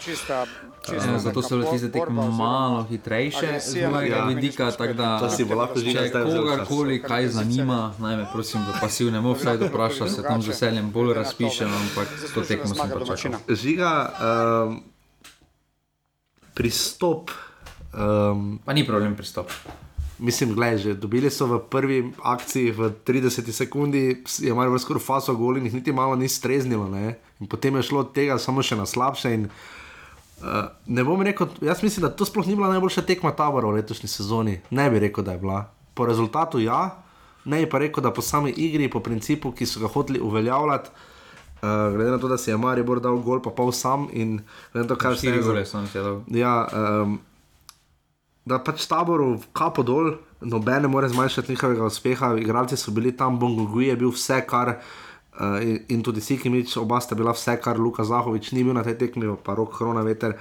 [0.87, 4.69] Uh, zato so bile tiste tekme malo hitrejše, z mojega vidika.
[4.71, 10.41] Živel, da je kogarkoli kaj zanima, naj me prosim v pasivnem offsajdu vpraša, se tam
[10.41, 13.39] z veseljem bolj razpišem, ampak to tekmo sem pa čakal.
[13.49, 14.79] Žiga, um,
[16.53, 17.31] pristop.
[17.93, 19.51] Um, pa ni problem pristop.
[20.19, 25.33] Mislim, gledaj, že dobili so v prvi akciji v 30 sekundi, je malo skoraj faso
[25.33, 26.89] jih niti malo ni streznilo.
[26.89, 27.19] Ne?
[27.39, 29.33] In potem je šlo od tega samo še na slabše.
[29.33, 29.49] In,
[30.41, 33.77] uh, ne bom rekel, jaz mislim, da to sploh ni bila najboljša tekma tabora v
[33.77, 34.59] letošnji sezoni.
[34.69, 35.69] Ne bi rekel, da je bila.
[35.93, 36.97] Po rezultatu ja,
[37.45, 40.89] ne bi pa rekel, da po sami igri, po principu, ki so ga hoteli uveljavljati.
[41.61, 44.39] Uh, glede na to, da si je Maribor dal gol, pa pol sam in
[44.73, 46.21] glede na to, kar je zgodilo.
[46.33, 47.19] Ja, um,
[48.47, 52.31] da pač taboru kapo dol, noben ne more zmanjšati njihovega uspeha.
[52.39, 57.01] Igralci so bili tam, Bongoguj je bil vse, kar uh, in, in tudi Sikimič, oba
[57.03, 60.37] sta bila vse, kar Luka Zahovič ni bil na tej tekmi, pa rok Hrona veter.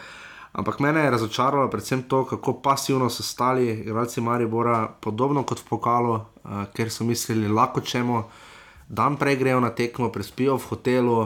[0.56, 5.68] Ampak mene je razočaralo predvsem to, kako pasivno so stali igralci Maribora, podobno kot v
[5.68, 8.28] pokalu, uh, ker so mislili, lahko čemo,
[8.88, 11.20] dan prej grejo na tekmo, prespijo v hotelu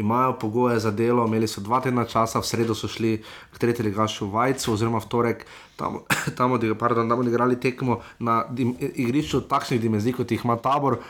[0.00, 3.18] imajo pogoje za delo, imeli so dva tedna časa, v sredo so šli
[3.52, 6.00] k tretji gašu v Vajcu, oziroma v torek, tam,
[6.38, 11.00] tam, pardon, tam odigrali tekmo na dim, igrišču takšnih dimenzij, kot jih ima tabor.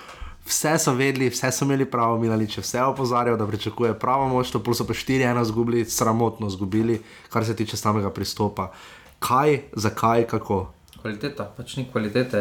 [0.46, 4.50] Vse so vedeli, vse so imeli pravo, Milanič je vse opozarjal, da pričakuje pravo moč,
[4.50, 7.00] to so pa 4-1 izgubili, sramotno izgubili,
[7.31, 8.72] kar se tiče samega pristopa.
[9.18, 10.72] Kaj, zakaj, kako?
[11.00, 12.40] Kvaliteta, pač ni kvalitete.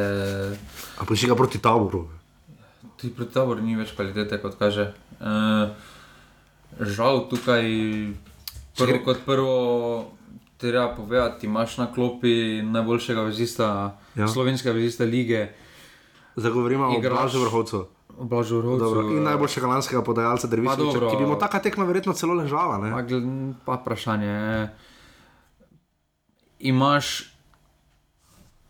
[1.00, 2.08] Ampak še ga proti taboru.
[3.00, 4.90] Tudi proti taboru ni več kvalitete, kot kaže.
[5.20, 5.76] Uh,
[6.80, 7.64] žal tukaj,
[8.78, 9.56] prvo kot prvo,
[10.58, 14.28] treba povedati, imaš na klopi najboljšega vezista, ja.
[14.28, 15.48] slovenskega vezista lige.
[16.36, 17.86] Zagovorimo o Blažu vrhovcu.
[18.20, 19.16] Blažu vrhovcu.
[19.16, 22.80] In najboljšega lanskega podajalca Derviša, ki bi mu taka tekma verjetno celo ležala.
[22.80, 23.20] Pa,
[23.66, 24.70] pa vprašanje.
[26.60, 27.34] Imaš,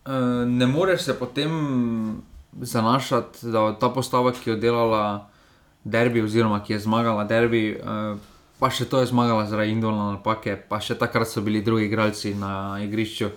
[0.06, 1.50] uh, ne moreš se potem
[2.60, 5.29] zanašati, da ta postava, ki je delala
[5.84, 8.18] derbi, oziroma ki je zmagala derbi, uh,
[8.60, 12.34] pa še to je zmagala zaradi individualne napake, pa še takrat so bili drugi igralci
[12.36, 13.32] na igrišču.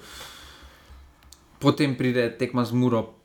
[1.63, 3.15] Potem pride tekma z Muro,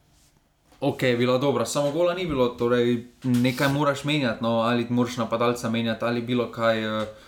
[0.79, 5.19] ok, je bila dobra, samo gola ni bilo, torej nekaj moraš menjati, no, ali moraš
[5.19, 6.87] napadalca menjati, ali bilo kaj.
[6.87, 7.27] Uh,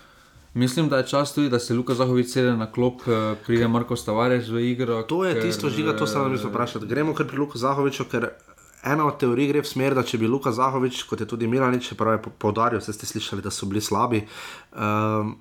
[0.55, 3.99] mislim, da je čas tudi, da se Luka Zahovič sede na klop, uh, pride Marko
[3.99, 5.03] Stavares v igro.
[5.03, 6.87] To je ker, tisto žiga, to sem vam mislil vprašati.
[6.87, 8.31] Gremo kar pri Luku Zahoviču, ker
[8.85, 11.93] ena od teorij gre v smer, da če bi Luka Zahovič, kot je tudi Milanič,
[11.99, 14.25] pravi povdaril, ste slišali, da so bili slabi.
[14.73, 15.39] Um,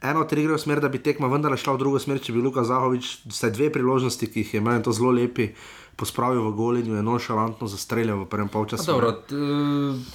[0.00, 2.32] Eno od teh gre v smer, da bi tekma vendar šla v drugo smer, če
[2.32, 5.50] bi Luka Zahovič, vse dve priložnosti, ki jih je imel, to zelo lepi,
[6.00, 8.88] pospravil v gol in je nošalantno zastreljal v prvem polčasu.
[8.88, 9.36] Dobro, t,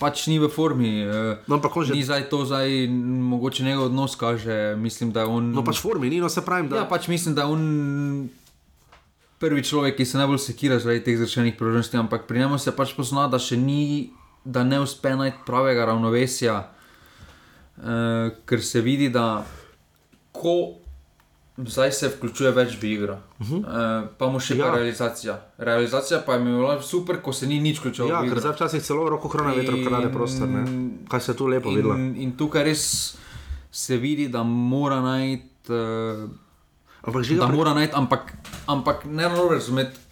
[0.02, 1.06] pač ni v formi.
[1.06, 1.94] E, no, že...
[1.94, 4.74] Ni zdaj to, zdaj, mogoče njegov odnos kaže.
[4.78, 5.54] Mislim, da je on.
[5.54, 6.70] No, pač formi, ni no se pravi.
[6.70, 6.82] Da...
[6.82, 7.64] Ja, pač mislim, da je on
[9.40, 12.96] prvi človek, ki se najbolj sekira zaradi teh zrečenih priložnosti, ampak pri njemu se pač
[12.96, 14.12] pozna, da še ni,
[14.46, 18.00] da ne uspe najti pravega ravnovesja, e,
[18.46, 19.46] ker se vidi, da
[20.32, 20.86] ko
[21.58, 23.60] Zdaj se vključuje več v igro, uh -huh.
[23.60, 24.66] uh, pa mu še ja.
[24.66, 25.40] pa realizacija.
[25.58, 28.08] Realizacija pa je bila super, ko se ni nič vključilo.
[28.10, 30.48] Ja, ker zdaj včasih celo roko hrana vetro, kar je prostor.
[30.48, 30.66] Ne?
[31.10, 31.88] Kaj se tu lepo vidi.
[31.88, 33.16] In, in tukaj res
[33.72, 35.72] se vidi, da mora najti.
[35.72, 36.30] Uh,
[37.02, 38.34] ampak, da mora najti, ampak,
[38.68, 40.06] ampak ne moreš razumeti.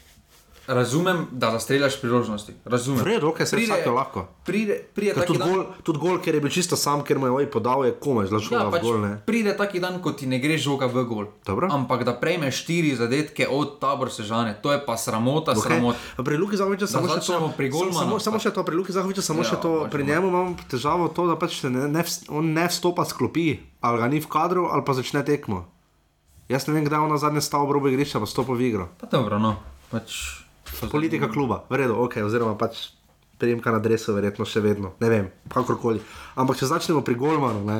[0.67, 2.53] Razumem, da zastreljaš priložnosti.
[2.65, 3.05] Razumem.
[3.05, 4.27] Redo, okay, se pride, lahko.
[4.45, 7.31] Pride, pride tudi, dan, gol, tudi gol, ker je bil čisto sam, ker mu je
[7.31, 9.03] oj podal, je komaj zlašel ja, v pač gol.
[9.27, 11.27] Pride taki dan, ko ti ne gre žoga v gol.
[11.43, 11.67] Dobro.
[11.67, 15.51] Ampak da prejmeš štiri zadetke od tabor sežane, to je pa sramota.
[15.51, 15.83] Okay.
[15.83, 15.99] sramota.
[16.23, 17.51] Pri Luki Zahoviču samo še to.
[17.59, 19.73] Pri samo, samo še to, pri Luki Zahoviču samo ja, še to.
[19.91, 24.07] Pri njemu imam težavo to, da pač ne, ne, on ne vstopa sklopi, ali ga
[24.07, 25.67] ni v kadru, ali pa začne tekmo.
[26.53, 28.85] Jaz ne vem, kdaj je na zadnje stavbo robe igrišča, pa stopa v igro.
[29.01, 29.55] Pa dobro, no.
[29.89, 30.37] Pač
[30.91, 32.91] politika kluba, vredo, ok, oziroma pač
[33.41, 36.03] prejemka na dresu, verjetno še vedno, ne vem, kakorkoli.
[36.37, 37.79] Ampak če začnemo pri Golmanu, ne.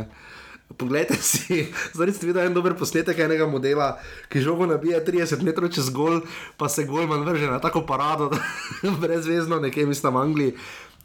[0.74, 3.94] Poglejte si, zdaj ste videli en dober posnetek enega modela,
[4.34, 6.24] ki žogo nabija 30 metrov čez gol,
[6.58, 8.32] pa se Golman vrže na tako parado,
[9.04, 10.56] brezvezno, nekje mislim v Angliji.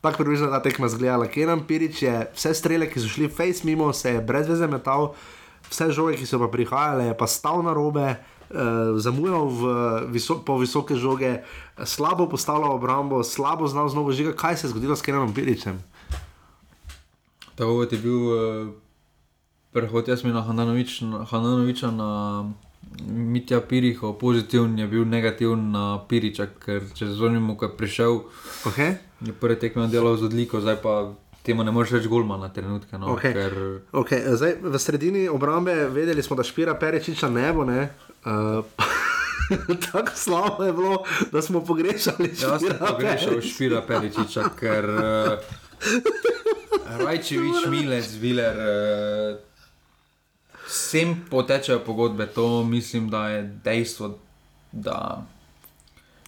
[0.01, 1.27] Tako približno ta tekma zgledala.
[1.27, 5.11] Kenan Pirič je vse strele, ki so šli face mimo, se je brezvezno metal,
[5.71, 9.53] vse žoge, ki so pa prihajale, je pa stal na robe, uh, zamujal
[10.13, 11.43] viso po visoke žoge,
[11.85, 14.33] slabo postavljal obrambo, slabo znal znova žiga.
[14.33, 15.83] Kaj se je zgodilo s Kenom Piričem?
[17.55, 18.69] Tako je bil uh,
[19.73, 20.43] prehod jaz mi na
[21.31, 22.51] Hananoviča na
[23.07, 28.21] Mitja Piriho, pozitiven je bil negativen na Piriča, ker če zvonimo, ko je prišel,
[28.65, 28.97] okay.
[29.21, 30.95] je prvi tekmo delal z odliko, zdaj pa
[31.49, 32.99] temu ne moreš več golma na trenutke.
[33.01, 33.33] No, okay.
[33.37, 33.57] Ker...
[34.03, 34.25] Okay.
[34.37, 37.65] Zdaj, v sredini obrambe vedeli smo, da špira Perečiča nebo.
[37.69, 37.89] Ne?
[38.29, 38.65] Uh,
[39.89, 42.53] tako slabo je bilo, da smo pogrešali špira.
[42.53, 45.51] Jaz sem pogrešal špira Perečiča, ker uh,
[47.05, 48.65] Rajčevič, Milec, Viler.
[48.65, 49.45] Uh,
[50.69, 54.19] Vsem potečejo pogodbe, to mislim, da je dejstvo,
[54.73, 55.25] da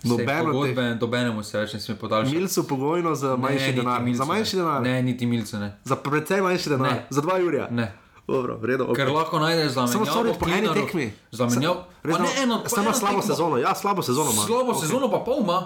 [0.04, 0.52] Nobeno
[1.00, 2.36] Nobenemu se več ne sme podaljšati.
[2.36, 4.02] Milcu pogojno za manjši denar.
[4.14, 4.82] Za manjši denar.
[4.82, 5.76] Ne, niti milce ne.
[5.84, 6.92] Za precej manjši denar.
[6.92, 7.06] Ne.
[7.10, 7.68] Za dva jurja.
[7.70, 7.92] Ne.
[8.30, 8.96] Dobro, vredo, okay.
[9.02, 10.06] Ker lahko najdeš za menjavo.
[10.06, 11.12] Samo sorry, po eni tekmi.
[11.30, 11.84] Za menjavo.
[12.04, 12.62] Ne, eno.
[12.66, 13.58] Samo slabo sezono.
[13.58, 14.42] Ja, slabo sezono ima.
[14.46, 14.80] Slabo okay.
[14.80, 15.58] sezono pa pol ima.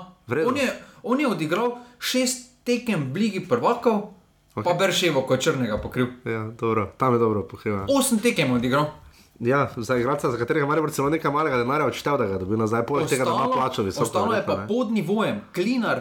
[0.46, 4.16] On je, on je odigral šest tekem v Ligi prvakov,
[4.56, 4.64] okay.
[4.64, 6.06] pa Berševo, ko je črnega pokril.
[6.24, 7.84] Ja, dobro, tam je dobro pokril.
[7.92, 9.03] Osem tekem odigral.
[9.40, 12.86] Ja, za igralca, za katerega ima celo nekaj malega denarja, odštev, da ga dobi nazaj,
[12.86, 14.04] poleg tega, da ima plačo visoko.
[14.04, 16.00] Ostalo je pa pod nivojem, klinar.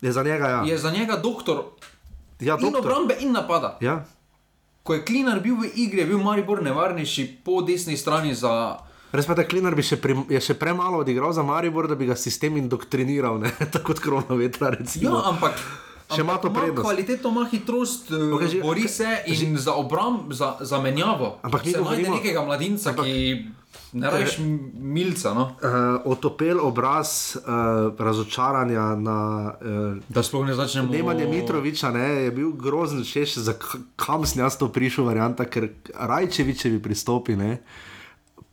[0.00, 0.62] Je za njega, ja.
[0.66, 1.62] Je za njega doktor.
[2.40, 2.68] Ja, doktor.
[2.68, 3.78] In obrambe in napada.
[3.80, 4.04] Ja.
[4.82, 8.76] Ko je klinar bil v igri, je bil Maribor nevarnejši po desni strani za.
[9.12, 12.06] Res pa je, da klinar bi še, pri, še premalo odigral za Maribor, da bi
[12.06, 13.40] ga sistem indoktriniral,
[13.72, 14.70] tako kot korona vetra.
[14.76, 15.16] Recimo.
[15.16, 15.56] Ja, ampak.
[16.06, 16.86] Še ima to prednost.
[16.86, 21.38] Kvaliteto ima hitrost, eh, okay, že, bori se in že, za obramb, za, za menjavo.
[21.42, 24.38] Ampak govorimo o nekega mladinca, ampak, ki ne rečeš
[24.78, 25.34] milca.
[25.34, 25.44] No?
[25.58, 29.18] Uh, otopel obraz uh, razočaranja na.
[29.58, 30.92] Uh, da sploh ne začnemo.
[30.92, 33.58] Nemanje Mitroviča ne, je bil grozen, češ, za
[33.96, 37.36] kam sem jaz to prišel, varianta, ker Rajčevičevi pristopi.
[37.36, 37.58] Ne,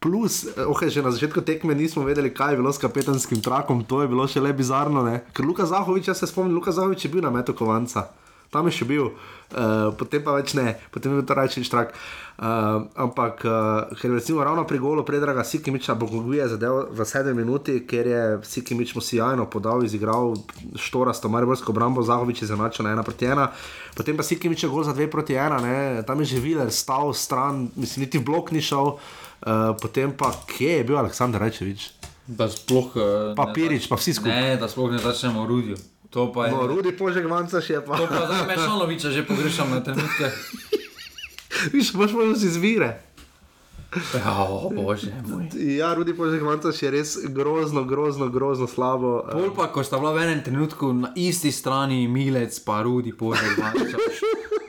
[0.03, 4.03] Plus, okay, že na začetku tekme nismo vedeli, kaj je bilo s kapetanskim trakom, to
[4.03, 4.99] je bilo še le bizarno.
[4.99, 5.23] Ne?
[5.31, 8.11] Ker Luka Zahovič, jaz se spomnim, Luka Zahovič je bil na metu kovanca,
[8.51, 11.95] tam je še bil, uh, potem pa več ne, potem je bil to rajčni štrak.
[12.35, 17.79] Uh, ampak, uh, ker recimo ravno pri golu predraga Sikimiča, Bogoguje zadev v sedem minuti,
[17.87, 20.35] ker je Sikimič mu sijajno podal, izigral
[20.75, 23.47] štorasto Mariborsko obrambo, Zahovič je zanačal na ena proti ena,
[23.95, 26.03] potem pa Sikimič je gol za dve proti ena, ne?
[26.03, 28.97] tam je že Viler stal stran, mislim, niti v blok ni šel.
[29.43, 31.91] Uh, potem pa, kje je bil Aleksandr Rečevič?
[32.27, 32.95] Da sploh.
[32.95, 33.03] Uh,
[33.35, 34.31] Papirič, pa vsi skupaj.
[34.31, 35.81] Ne, da sploh ne začnemo ruditi.
[36.15, 36.53] To pa je.
[36.53, 37.97] No, rudi požeg manjca še pa.
[37.97, 40.29] To pa zdaj mešanoviča že pogrešam na trenutke.
[41.73, 43.01] Viš, imaš možnost izvire.
[44.13, 45.13] Ja, bože,
[45.53, 46.41] ja, Rudi Požek
[46.81, 49.21] je res grozno, grozno, grozno slabo.
[49.31, 53.61] Pol pa, ko sta bila v enem trenutku na isti strani Milec, pa Rudi Požek.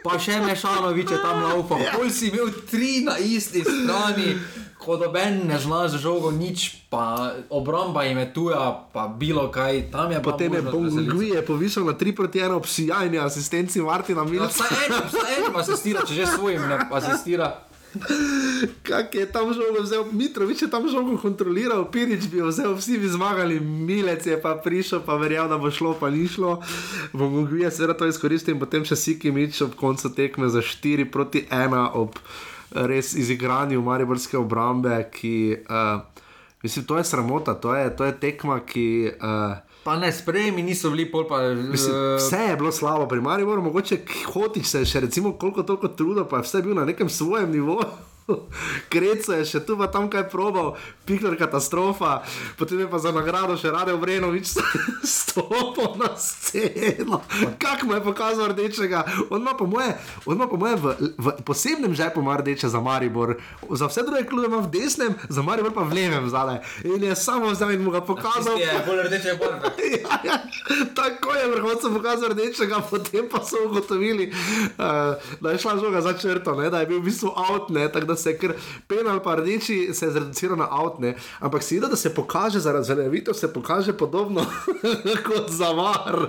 [0.04, 1.80] Pa še Mešanovič je tam laupal.
[1.96, 4.36] Pol si imel tri na isti strani,
[4.84, 9.88] ko doben ne zna za žogo nič, pa obramba jim je tuja, pa bilo kaj.
[9.90, 14.24] Tam je Potem je Bongui je povišal na 3 proti 1 ob sijajni asistenci Martina
[14.24, 14.44] Milca.
[14.44, 17.48] Ja, vsaj enim, vsaj enim asistira, če že svojim ne asistira.
[18.82, 22.98] Kak je tam žogo vzel, Mitrovič je tam žogo kontroliral, Pirič bi jo vzel, vsi
[22.98, 26.58] bi zmagali, Milec je pa prišel, pa verjel, da bo šlo, pa ni šlo.
[27.12, 31.06] Bomo gvije seveda to izkoristili in potem še Siki Mič ob koncu tekme za 4
[31.06, 32.18] proti 1 ob
[32.74, 36.00] res izigranju Mariborske obrambe, ki, uh,
[36.62, 39.10] mislim, to je sramota, to je, to je tekma, ki.
[39.20, 41.42] Uh, Pa ne, sprejemi niso bili pol pa.
[41.52, 43.98] Mislim, vse je bilo slabo, pri Mariboru, mogoče
[44.32, 47.90] hotiš se še, recimo, koliko toliko truda, pa je vse bil na nekem svojem nivoju.
[48.88, 52.22] Kreco je še tu, pa tam kaj probal, pikler katastrofa,
[52.56, 54.54] potem je pa za nagrado še rade obrenovič
[55.16, 57.20] stopil na sceno.
[57.60, 59.04] Kak mu je pokazal rdečega?
[59.28, 59.92] On ima po moje,
[60.24, 63.36] ima po moje v, v posebnem žepu rdeče za Maribor,
[63.70, 66.64] za vse druge klube ima v desnem, za Maribor pa v levem zale.
[66.84, 68.56] In je samo zdaj in mu ga pokazal.
[68.56, 69.52] Je bolj rdeče, je bolj
[70.04, 70.36] ja, ja,
[70.96, 76.16] tako je vrhunsko pokazal rdečega, potem pa so ugotovili, uh, da je šla žoga za
[76.16, 78.52] črto, ne, da je bil v bistvu out, ne, tako da se je kar
[78.86, 82.60] penal, pa rdeči se je zreduciral na out, ne, ampak si videl, da se pokaže
[82.60, 84.46] za razveljavitev, se pokaže podobno
[85.26, 86.28] kot za var.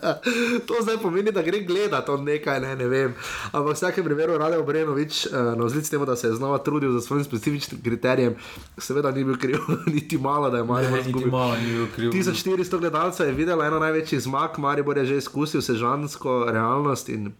[0.66, 3.14] to zdaj pomeni, da gre gledati to nekaj, ne, ne vem.
[3.52, 6.92] Ampak v vsakem primeru Rade Obrenovič, uh, na vzlic temu, da se je znova trudil
[6.92, 8.34] za svojim specifičnim kriterijem,
[8.78, 9.58] seveda ni bil kriv,
[9.94, 12.10] niti malo, da je Maribor Niti malo ni bil kriv.
[12.12, 17.32] 1400 gledalcev je videlo eno največjih zmag, Maribor je že izkusil sežansko realnost in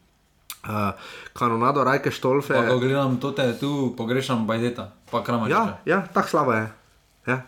[0.68, 0.92] uh,
[1.32, 2.54] kanonado Rajke Štolfe.
[2.54, 5.48] Pa ko gledam to, te tu pogrešam Bajdeta, pa krama.
[5.48, 6.66] Ja, ja tako slabo je.
[7.26, 7.42] Ja.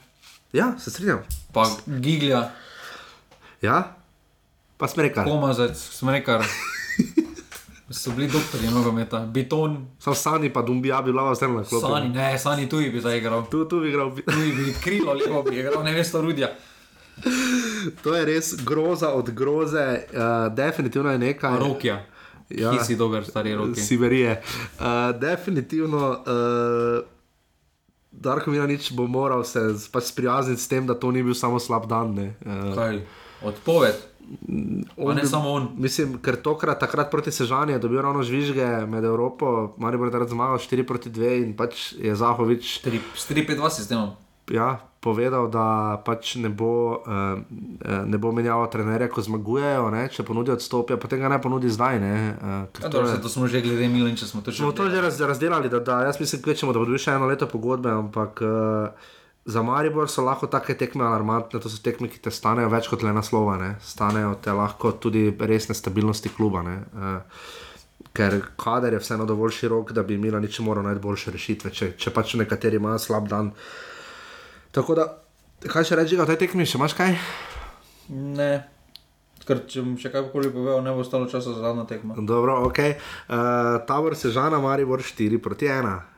[0.52, 1.20] ja, se strinjam.
[1.52, 2.50] Pa Giglja,
[3.62, 3.96] Ja,
[4.76, 5.24] pa smrekar.
[5.24, 6.44] Komazec, Smrekar.
[7.90, 11.86] So bili doktorji nogometa, beton, Sam Sani pa Dumbija bi bila vse na klopi.
[11.86, 13.44] Sani, ne, Sani tu bi zaigral.
[13.50, 14.10] Tu, tu bi igral.
[14.10, 16.48] Tu bi krilo lepo bi igral, ne veš, to rudja.
[18.02, 21.58] To je res groza od groze, uh, definitivno je nekaj.
[21.58, 22.04] Rokja.
[22.49, 22.70] Ja.
[22.70, 23.80] Ki si dober, stari roki.
[23.80, 24.42] Siberije.
[24.76, 27.05] Uh, definitivno, uh,
[28.12, 31.86] Darko Milanič bo moral se pač sprijazniti s tem, da to ni bil samo slab
[31.86, 32.14] dan.
[32.14, 32.34] ne.
[32.40, 33.01] Uh, Kaj?
[33.42, 33.94] Odpoved.
[34.97, 35.68] on ne bi- samo on.
[35.76, 40.28] Mislim, ker tokrat, takrat proti Sežani je dobil ravno žvižge med Evropo, Maribor je takrat
[40.28, 44.11] zmagal 4 proti 2 in pač je Zahovič Tri- S 3-5-2 sistemom.
[44.49, 45.66] ja, povedal, da
[46.00, 47.38] pač ne bo, uh,
[48.04, 50.09] ne bo menjal trenerja, ko zmagujejo, ne?
[50.09, 51.96] če ponudijo odstopja, potem ga ne ponudi zdaj.
[51.98, 52.14] Ne?
[52.34, 54.61] Uh, Ja, dobro, je- to smo že glede Milan, če smo to že.
[54.61, 57.26] Smo to že raz, razdelali, da, da jaz mislim, kvečemo, da bo dobil še eno
[57.26, 59.14] leto pogodbe, ampak uh,
[59.46, 63.07] za Maribor so lahko take tekme alarmantne, to so tekme, ki te stanejo več kot
[63.07, 63.70] le naslova, ne?
[63.80, 66.62] stanejo te lahko tudi resne stabilnosti kluba.
[66.62, 66.76] ne.
[66.92, 67.22] Uh,
[68.11, 72.09] Ker kader je vseeno dovolj širok, da bi imela nič moral najboljše rešitve, če, če
[72.11, 73.50] pač nekateri imajo slab dan.
[74.76, 75.04] Tako da,
[75.64, 77.14] kaj še reči, o tej tekmi, še imaš kaj?
[78.12, 78.50] Ne.
[79.46, 82.18] Ker če bom še kaj koli povedal, ne bo ostalo časa za zadnjo tekmo.
[82.28, 82.80] Dobro, ok.
[82.84, 86.15] Uh, tabor Sežana, Maribor 4 proti 1.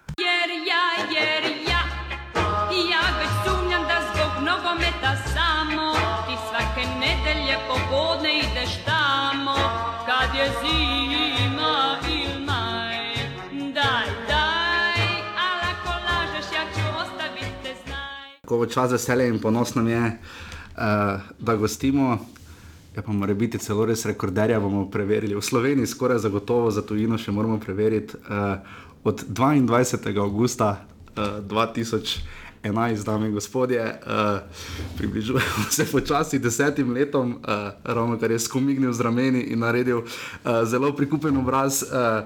[18.48, 18.54] znaj.
[18.54, 20.18] Ko bo čas veselje in ponos nam je,
[20.76, 22.18] uh, da gostimo.
[22.96, 25.34] Ja, pa mora biti celo res rekorderja, bomo preverili.
[25.34, 28.16] V Sloveniji skoraj zagotovo za tujino še moramo preveriti.
[28.16, 28.58] Uh,
[29.04, 30.18] od 22.
[30.18, 30.80] augusta
[31.16, 34.40] uh, 2011, dame in gospodje, uh,
[34.96, 40.64] približujemo se počasi desetim letom, uh, ravno kar je skomignil z rameni in naredil uh,
[40.64, 41.84] zelo prikupen obraz.
[41.84, 42.24] Uh,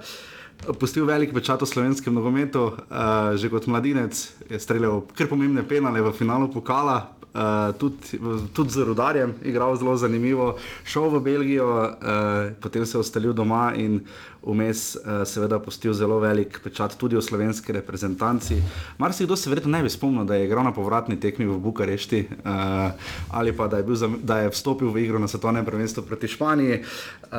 [0.63, 4.15] Pustil velik pečat v slovenskem nogometu, uh, že kot mladinec
[4.47, 8.23] je streljal kar pomembne penale v finalu pokala, uh, tudi,
[8.55, 10.55] tudi z rudarjem, igral zelo zanimivo,
[10.87, 14.07] šel v Belgijo, uh, potem se je ostalil doma in
[14.43, 18.59] vmes uh, seveda pustil zelo velik pečat tudi v slovenski reprezentanci.
[18.99, 21.59] Mar si kdo se verjetno ne bi spomnil, da je igral na povratni tekmi v
[21.59, 22.91] Bukarešti uh,
[23.31, 26.83] ali pa da je, zam- da je vstopil v igro na svetovnem prvenstvu proti Španiji.
[27.33, 27.39] Uh,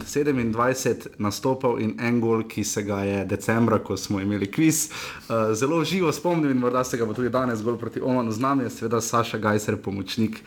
[0.00, 4.88] 27 nastopov in en gol, ki se ga je decembra, ko smo imeli kviz,
[5.28, 8.40] uh, zelo živo spomnil in morda se ga bo tudi danes gol proti Omanu z
[8.40, 10.40] nami, je seveda Saša Gajser, pomočnik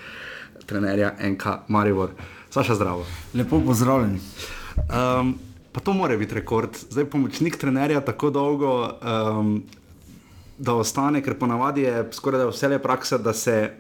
[0.66, 2.10] trenerja NK Marivor.
[2.50, 3.06] Saša, zdravo.
[3.34, 4.20] Lepo pozdravljeni.
[4.78, 5.36] Um,
[5.78, 6.74] pa to mora biti rekord.
[6.90, 8.90] Zdaj pomočnik trenerja tako dolgo.
[9.02, 9.64] Um,
[10.58, 13.74] Da ostane, ker ponavadi je skoraj vse le praksa, da se,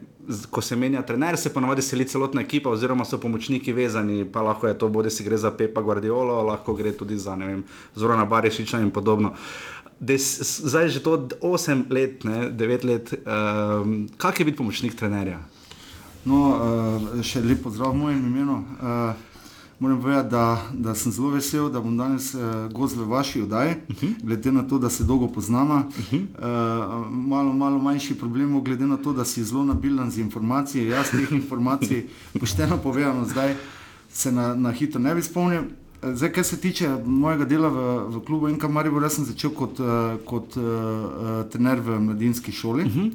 [0.53, 4.67] ko se menja trener, se ponavadi seli celotna ekipa, oziroma so pomočniki vezani, pa lahko
[4.67, 7.33] je to, bodi si gre za Pepa Guardiolo, lahko gre tudi za
[7.95, 9.33] Zorana Barišiča in podobno.
[9.99, 10.21] Des,
[10.69, 13.13] zdaj je že to 8 let, ne, 9 let.
[13.25, 15.39] Um, kak je biti pomočnik trenerja?
[16.25, 18.61] No, uh, še lepo zdrav v mojem imenu.
[18.77, 19.27] Uh,
[19.79, 22.41] Moram povedati, da, da sem zelo vesel, da bom danes uh,
[22.73, 24.05] gost v vaši oddaji, uh mhm.
[24.05, 24.23] -huh.
[24.23, 25.75] glede na to, da se dolgo poznamo.
[25.75, 26.25] Uh -huh.
[26.37, 30.89] uh, malo, malo manjši problem, glede na to, da si zelo nabilen z informacijami.
[30.89, 32.07] Jaz teh informacij,
[32.39, 33.55] pošteno povedano, zdaj
[34.09, 35.61] se na, na hitro ne bi spomnil.
[36.13, 39.77] Zdaj, kar se tiče mojega dela v, v klubu NK Maribor, jaz sem začel kot,
[40.25, 42.83] kot uh, uh, trener v mladinski šoli.
[42.83, 42.99] Uh mhm.
[42.99, 43.11] -huh.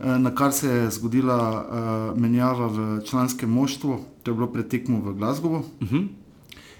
[0.00, 5.00] Eh, na kar se je zgodila uh, menjava v članskem moštvu, to je bilo pretekmo
[5.00, 5.56] v Glasgowu.
[5.56, 5.96] Uh mhm.
[5.96, 6.08] -huh.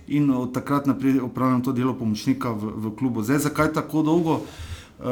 [0.08, 3.22] In od takrat naprej upravljam to delo pomočnika v, v klubu.
[3.22, 4.32] Zdaj, zakaj tako dolgo?
[4.32, 5.06] Uh,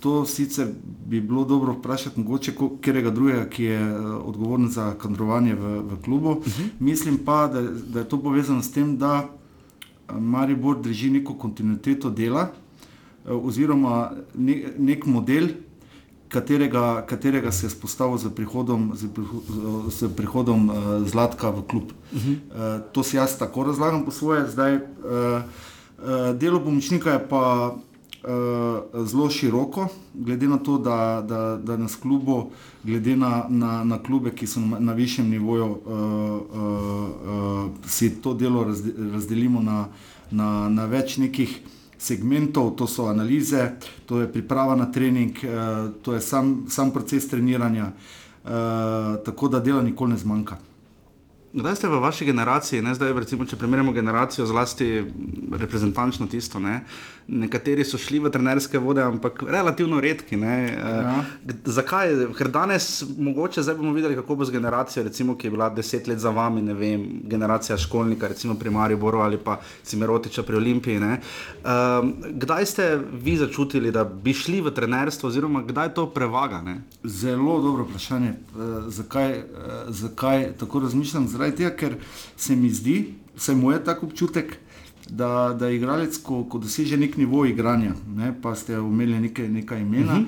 [0.00, 0.68] to sicer
[1.06, 6.02] bi bilo dobro vprašati, mogoče katerega drugega, ki je uh, odgovoren za kadrovanje v, v
[6.04, 6.30] klubu.
[6.30, 6.46] Uh mhm.
[6.46, 6.68] -huh.
[6.78, 9.28] Mislim pa, da, da je to povezano s tem, da
[10.18, 12.48] Maribor drži neko kontinuiteto dela
[13.24, 15.48] uh, oziroma ne, nek model,
[16.30, 20.74] katerega, katerega se je spostavil z prihodom, z prihodom, z prihodom uh,
[21.04, 21.92] Zlatka v klub.
[22.12, 22.34] Uh -huh.
[22.34, 24.46] uh, to si jaz tako razlagam po svoje.
[24.46, 27.74] Zdaj, uh, uh, delo pomočnika je pa
[28.24, 32.50] uh, zelo široko, glede na to, da, da, da nas klubo,
[32.84, 38.22] glede na, na, na klube, ki so na, na višjem nivoju, uh, uh, uh, si
[38.22, 38.64] to delo
[39.12, 39.88] razdelimo na,
[40.30, 41.60] na, na več nekih
[42.00, 43.76] segmentov, to so analize,
[44.06, 45.48] to je priprava na trening, eh,
[46.02, 48.50] to je sam, sam proces treniranja, eh,
[49.24, 50.69] tako da dela nikoli ne zmanjka.
[51.52, 55.02] Kdaj ste v vaši generaciji, ne zdaj, recimo, če primerjamo generacijo, zlasti
[55.58, 56.84] reprezentančno tisto, ne,
[57.26, 60.38] nekateri so šli v trenerske vode, ampak relativno redki.
[60.38, 61.18] Ja.
[61.18, 62.14] Uh, zakaj?
[62.38, 66.06] Ker danes, mogoče zdaj bomo videli, kako bo z generacijo, recimo, ki je bila deset
[66.06, 70.98] let za vami, ne vem, generacija školnika, recimo pri Mariboru ali pa Cimerotiča pri Olimpiji.
[70.98, 71.10] Uh,
[72.30, 76.62] kdaj ste vi začutili, da bi šli v trenerstvo, oziroma kdaj to prevaga?
[76.62, 76.80] Ne?
[77.04, 78.34] Zelo dobro vprašanje.
[78.54, 81.28] Uh, zakaj, uh, zakaj tako razmišljam?
[81.40, 81.96] Zaradi tega, ker
[82.36, 84.58] se mi zdi, vse moj tak občutek,
[85.08, 89.80] da, da igralec, ko, ko doseže nek nivo igranja, ne, pa ste omenili nekaj, nekaj
[89.80, 90.20] imena.
[90.20, 90.26] Uh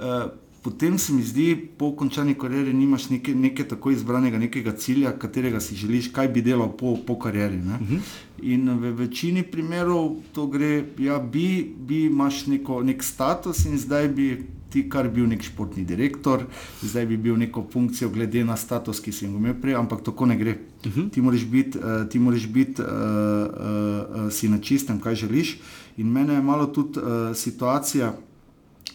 [0.00, 0.26] -huh.
[0.26, 0.30] uh,
[0.62, 5.60] Potem se mi zdi, po končani karieri, nimaš neke, neke tako izbranega nekega cilja, katerega
[5.60, 7.56] si želiš, kaj bi delal po, po karieri.
[7.56, 7.94] Uh mhm.
[7.94, 8.00] -huh.
[8.42, 14.08] In v večini primerov to gre, ja, bi, bi imaš neko, nek status in zdaj
[14.08, 16.46] bi ti kar bil nek športni direktor,
[16.82, 20.26] zdaj bi bil neko funkcijo glede na status, ki si ga imel prej, ampak tako
[20.26, 20.56] ne gre.
[20.84, 21.00] Uh mhm.
[21.00, 21.10] -huh.
[21.10, 25.58] Ti moraš biti, uh, ti moraš biti uh, uh, uh, si na čistem, kaj želiš.
[25.96, 28.14] In mene je malo tudi uh, situacija,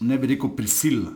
[0.01, 1.09] ne bi rekel, prisilna.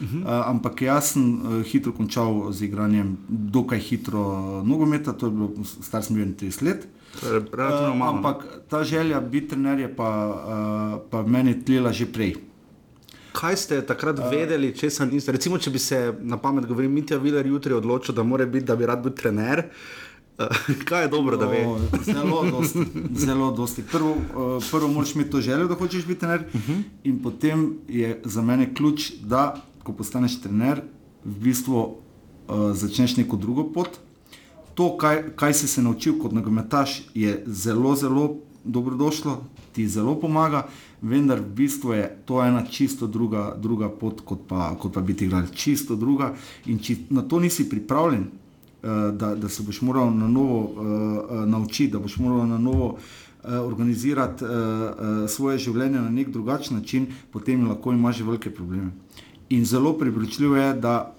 [0.00, 0.22] Uh -huh.
[0.22, 5.30] uh, ampak jaz sem uh, hitro končal z igranjem, dokaj hitro uh, nogometa, to je
[5.32, 6.88] bilo star sem bil 30 let.
[7.22, 12.47] Uh, ampak ta želja biti trener je pa, uh, pa meni tlela že prej
[13.32, 15.32] kaj ste takrat uh, vedeli, če se niste?
[15.32, 18.86] Recimo, če bi se na pamet govoril, Mitja Viler jutri odločil, da, biti, da bi
[18.86, 19.64] rad bil trener.
[20.38, 22.04] Uh, kaj je dobro, no, da veš?
[22.06, 22.84] Zelo, dosti,
[23.24, 23.82] zelo dosti.
[23.92, 26.60] Prvo, uh, prvo moraš imeti to željo, da hočeš biti trener, uh.
[26.60, 26.82] -huh.
[27.04, 30.82] in potem je za mene ključ, da ko postaneš trener,
[31.24, 33.98] v bistvu uh, začneš neko drugo pot.
[34.74, 40.68] To, kaj, kaj si se naučil kot nogometaš, je zelo, zelo dobrodošlo, ti zelo pomaga
[41.02, 45.24] vendar v bistvu je to ena čisto druga, druga pot, kot pa, kot pa biti
[45.24, 45.54] igralec.
[45.54, 46.34] Čisto druga.
[46.66, 51.46] In če na to nisi pripravljen, uh, da, da se boš moral na novo uh,
[51.46, 52.98] naučiti, da boš moral na novo
[53.48, 58.90] organizirati uh, uh, svoje življenje na nek drugačen način, potem lahko imaš velike probleme.
[59.48, 61.14] In zelo priporočljivo je, da,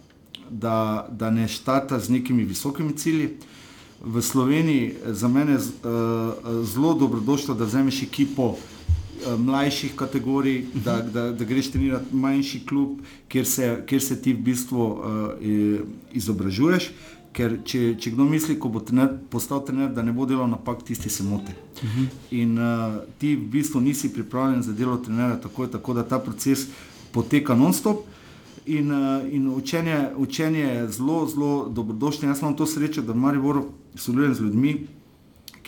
[0.50, 3.30] da, da ne štata z nekimi visokimi cilji.
[4.04, 8.56] V Sloveniji za mene je uh, zelo dobrodošlo, da vzameš ekipo,
[9.38, 10.84] mlajših kategorij, -huh.
[10.84, 14.99] da, da, da greš trenirati manjši klub, kjer se, kjer se ti v bistvu uh,
[16.11, 16.91] izobražuješ.
[17.34, 20.82] Ker če, če kdo misli, ko bo trener, postal trener, da ne bo delal napak,
[20.84, 21.51] tisti se moti.
[21.84, 22.05] Uh -huh.
[22.32, 26.67] In uh, ti v bistvu nisi pripravljen za delo trenera, tako, tako da ta proces
[27.11, 27.97] poteka non-stop.
[28.65, 32.28] In, uh, in učenje, učenje je zelo, zelo dobrodošlo.
[32.28, 33.65] Jaz imam to srečo, da v Mariboru
[33.95, 34.88] sodelujem z ljudmi,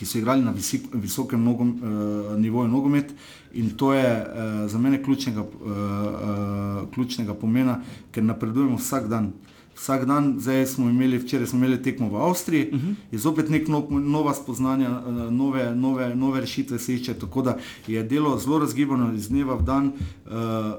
[0.02, 3.14] ki so igrali na visik, visokem nogom, uh, nivoju nogomet.
[3.54, 7.78] In to je uh, za mene ključnega, uh, uh, ključnega pomena,
[8.10, 9.32] ker napredujemo vsak dan.
[9.72, 12.94] vsak dan, zdaj smo imeli, včeraj smo imeli tekmo v Avstriji, uh -huh.
[13.12, 14.90] je zopet nek no, nova spoznanja,
[15.30, 19.62] nove, nove, nove rešitve se išče, tako da je delo zelo razgibano iz dneva v
[19.62, 20.32] dan uh,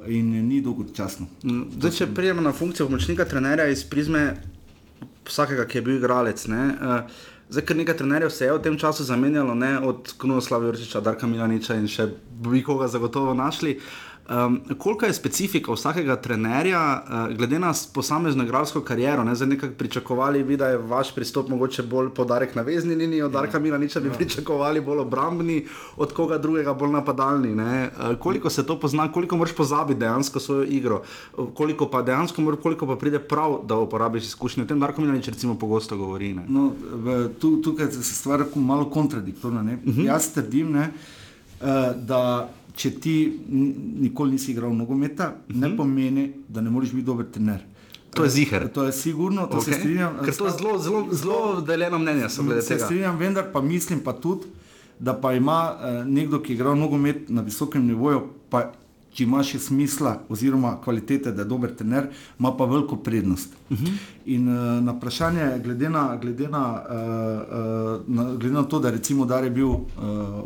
[0.07, 1.25] in ni dolgočasno.
[1.43, 4.35] Mm, zdaj, če prijemo na funkcijo pomočnika trenerja iz prizme
[5.25, 6.47] vsakega, ki je bil igralec.
[6.47, 10.65] Ne, uh, Zdaj, ker nekaj trenerjev se je v tem času zamenjalo, ne, od Knuslava
[10.71, 12.07] Jurčiča, Darka Milaniča in še
[12.41, 13.75] bi koga zagotovo našli.
[13.77, 19.23] Uh, Um, koliko je specifika vsakega trenerja, uh, glede na posamezno igralsko kariero?
[19.23, 19.35] Ne?
[19.35, 23.31] Zdaj nekako pričakovali bi, da je vaš pristop mogoče bolj podarek na vezni liniji, od
[23.31, 24.13] Darka Mila nič bi ja.
[24.13, 25.65] pričakovali bolj obrambni,
[25.97, 27.53] od koga drugega bolj napadalni.
[27.53, 31.01] Uh, koliko se to pozna, koliko moraš pozabiti dejansko svojo igro,
[31.53, 34.63] koliko pa dejansko mora, koliko pa pride prav, da uporabiš izkušnje.
[34.63, 36.33] O tem Darko Mila nič recimo pogosto govori.
[36.47, 39.61] No, v, tu, tukaj se stvar malo kontradiktorna.
[39.61, 40.01] Uh mhm.
[40.01, 40.05] -huh.
[40.05, 40.91] Jaz trdim, ne,
[41.61, 43.15] uh, da če ti
[44.01, 45.59] nikoli nisi igral nogometa, uh -huh.
[45.59, 45.77] ne mhm.
[45.77, 47.73] pomeni, da ne moreš biti dober trener.
[48.13, 48.71] To je ziger.
[48.73, 49.63] To je sigurno, to okay.
[49.63, 50.13] se strinjam.
[50.25, 52.29] Ker to je zelo, zelo, zelo deljeno mnenje.
[52.61, 54.45] Se strinjam, vendar pa mislim pa tudi,
[54.99, 58.71] da pa ima uh, nekdo, ki igra nogomet na visokem nivoju, pa
[59.13, 62.07] če ima še smisla oziroma kvalitete, da je dober trener,
[62.39, 63.49] ima pa veliko prednost.
[63.69, 63.85] Uh mhm.
[63.85, 63.97] -huh.
[64.25, 66.95] In uh, na vprašanje, glede na, glede, na, uh,
[68.05, 69.81] uh, na, glede na to, da recimo Dar je bil uh,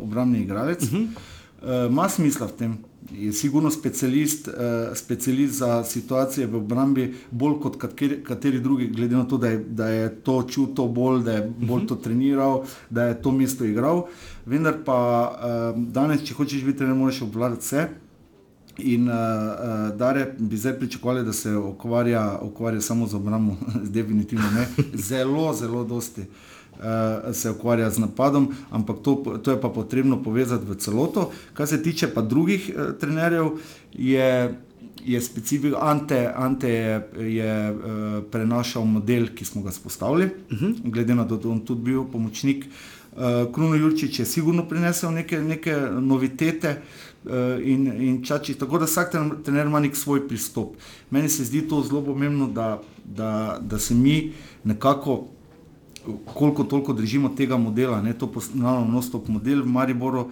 [0.02, 1.02] obrambni igralec, uh mhm.
[1.02, 2.78] -huh ima uh, smisla v tem.
[3.12, 4.54] Je sigurno specialist, uh,
[4.94, 9.58] specialist za situacije v obrambi, bolj kot kateri, kateri drugi, glede na to, da je,
[9.58, 14.06] da je to čutil bolj, da je bolj to treniral, da je to mesto igral.
[14.46, 14.98] Vendar pa
[15.30, 17.88] uh, danes, če hočeš biti, ne moreš obvladati vse.
[18.78, 23.56] In uh, uh, Dare bi zdaj pričakovali, da se ukvarja, ukvarja samo z obrambo,
[23.96, 24.68] definitivno ne.
[24.94, 26.20] Zelo, zelo dosti.
[26.20, 26.57] Uh,
[27.32, 31.30] se ukvarja z napadom, ampak to, to je pa potrebno povezati v celoto.
[31.54, 33.58] Kar se tiče pa drugih uh, trenerjev,
[33.92, 34.54] je,
[35.04, 37.80] je specifik, Ante, Ante je, je uh,
[38.30, 40.66] prenašal model, ki smo ga spostavili, uh mhm.
[40.66, 40.90] -huh.
[40.90, 42.66] glede na to, da on tudi bil pomočnik.
[43.12, 46.82] Uh, Kruno Jurčič je sigurno prinesel neke, neke novitete.
[47.24, 47.32] Uh,
[47.64, 49.10] in, in čači, tako da vsak
[49.44, 50.76] trener ima nek svoj pristop.
[51.10, 54.32] Meni se zdi to zelo pomembno, da, da, da se mi
[54.64, 55.26] nekako
[56.34, 58.02] koliko toliko držimo tega modela.
[58.02, 60.28] Ne, to poznamo, nostop model v Mariboru uh,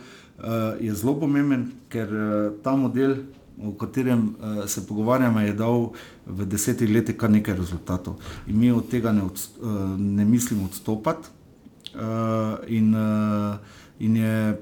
[0.81, 3.17] je zelo pomemben, ker uh, ta model,
[3.63, 5.91] o katerem uh, se pogovarjamo, je dal
[6.27, 8.21] v desetih letih kar nekaj rezultatov.
[8.47, 11.29] In mi od tega ne, od, uh, ne mislimo odstopati.
[11.97, 13.57] Uh, in, uh,
[13.99, 14.61] in je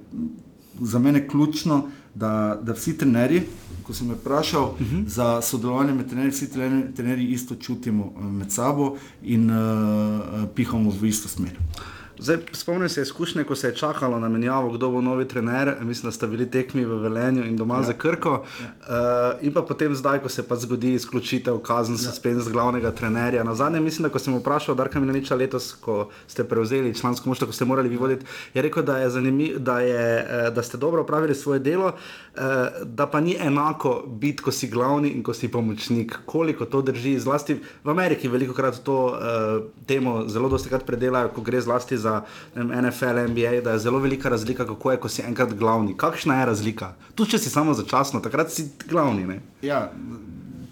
[0.80, 3.42] za mene ključno, da, da vsi trenerji,
[3.86, 4.96] ko sem jih vprašal uh mhm.
[4.96, 5.08] -huh.
[5.08, 6.50] za sodelovanje med trenerji, vsi
[6.96, 9.56] trenerji isto čutimo eh, med sabo in uh,
[10.54, 11.58] pihamo v isto smer.
[12.18, 15.74] Zdaj, spomnim se izkušnje, ko se je čakalo na menjavo, kdo bo novi trener.
[15.80, 17.82] Mislim, da ste bili tekmi v Velenju in doma ja.
[17.82, 18.44] za Krko.
[18.60, 18.66] Ja.
[19.40, 22.12] Uh, in pa potem, zdaj, ko se pa zgodi izključitev kazen, ja.
[22.12, 23.44] spet z glavnega trenerja.
[23.44, 26.94] Na zadnje, mislim, da ko sem vprašal, da kam je niča letos, ko ste prevzeli
[26.94, 30.50] člansko moštvo, ko ste morali vi voditi, je rekel, da, je zanimiv, da, je, eh,
[30.50, 32.40] da ste dobro opravili svoje delo, uh,
[32.84, 36.18] da pa ni enako biti, ko si glavni in ko si pomočnik.
[36.26, 41.28] Koliko to drži, zlasti v Ameriki, veliko krat to uh, temo zelo dosti krat predelajo,
[41.34, 42.14] ko gre zlasti za
[42.54, 45.96] NFL, NBA, da je zelo velika razlika, kako je, ko si enkrat glavni.
[45.96, 46.92] Kakšna je razlika?
[47.14, 49.26] Tu, če si samo začasno, takrat si glavni.
[49.26, 49.40] Ne?
[49.62, 49.88] Ja.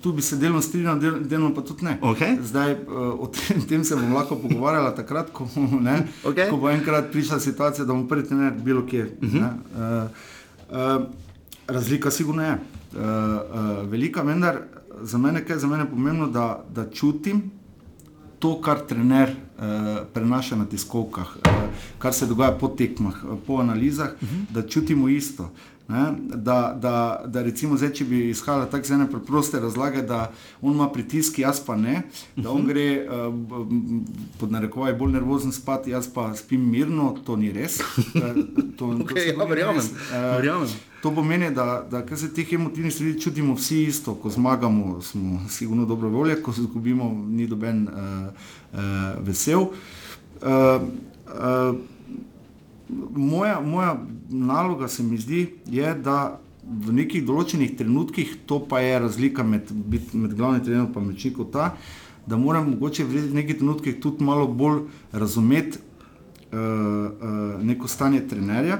[0.02, 1.96] Tu bi se delno strinjal, del, delno pa tudi ne.
[2.02, 2.36] Okay.
[2.42, 6.50] Zdaj, uh, o tem, tem se bomo lahko pogovarjali, takrat, ko, ne, okay.
[6.50, 9.04] ko bo enkrat prišla situacija, da bomo prvi trener bilo kje.
[9.22, 9.50] Uh -huh.
[9.78, 10.10] uh,
[10.70, 11.06] uh,
[11.66, 14.58] razlika sigurno je uh, uh, velika, vendar
[15.02, 17.50] za mene, za mene je pomembno, da, da čutim
[18.42, 21.52] to, kar trener uh, prenaša na tiskovkah, uh,
[22.02, 24.40] kar se dogaja po tekmah, uh, po analizah, uh mhm.
[24.40, 24.54] -huh.
[24.54, 25.50] da čutimo isto.
[25.88, 26.12] Ne?
[26.34, 30.30] Da, da, da recimo, zdaj, če bi izhajala tako zelo preproste razlage, da
[30.62, 32.02] on ima pritisk, jaz pa ne,
[32.36, 32.68] da on mhm.
[32.68, 33.34] gre uh,
[34.40, 37.80] pod narekovaj bolj nervozen spati, jaz pa spim mirno, to ni res.
[38.78, 39.84] To, okay, to ja, verjamem.
[39.84, 40.68] Uh, verjamem.
[41.02, 45.40] To pomeni, da, da kar se teh emotivnih stvari čutimo vsi isto, ko zmagamo, smo
[45.50, 48.28] sigurno dobro volje, ko izgubimo, ni doben uh,
[48.72, 48.80] uh,
[49.26, 49.60] vesel.
[49.60, 50.82] Uh,
[51.26, 51.76] uh,
[53.16, 53.96] moja, moja
[54.30, 59.70] naloga se mi zdi, je, da v nekih določenih trenutkih, to pa je razlika med,
[60.14, 61.72] med glavnim trenerom in mečnikom, ta,
[62.26, 68.78] da moram mogoče v nekih trenutkih tudi malo bolj razumeti uh, uh, neko stanje trenerja.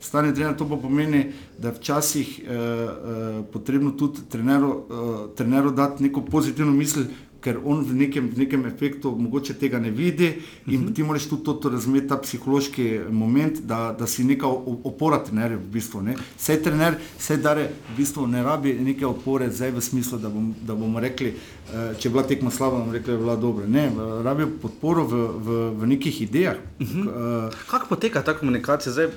[0.00, 1.24] Stanje trenerja to pa pomeni,
[1.58, 7.08] da je včasih uh, uh, potrebno tudi treneru, uh, treneru dati neko pozitivno misel,
[7.44, 10.30] ker on v nekem, v nekem efektu mogoče tega ne vidi
[10.66, 10.94] in uh -huh.
[10.94, 14.46] ti moraš tudi to, to razumeti, ta psihološki moment, da, da si neka
[14.84, 16.02] opora trenerja v bistvu.
[16.02, 16.16] Ne.
[16.36, 20.54] Sej trener, sej dare v bistvu ne rabi neke opore zdaj v smislu, da, bom,
[20.66, 23.66] da bomo rekli, uh, če je bila tekma slaba, bomo rekli, da je bila dobra.
[23.66, 23.90] Ne,
[24.22, 25.14] rabijo podporo v,
[25.46, 26.56] v, v nekih idejah.
[26.80, 27.46] Uh -huh.
[27.46, 28.92] uh, Kako poteka ta komunikacija?
[28.92, 29.08] Zdaj,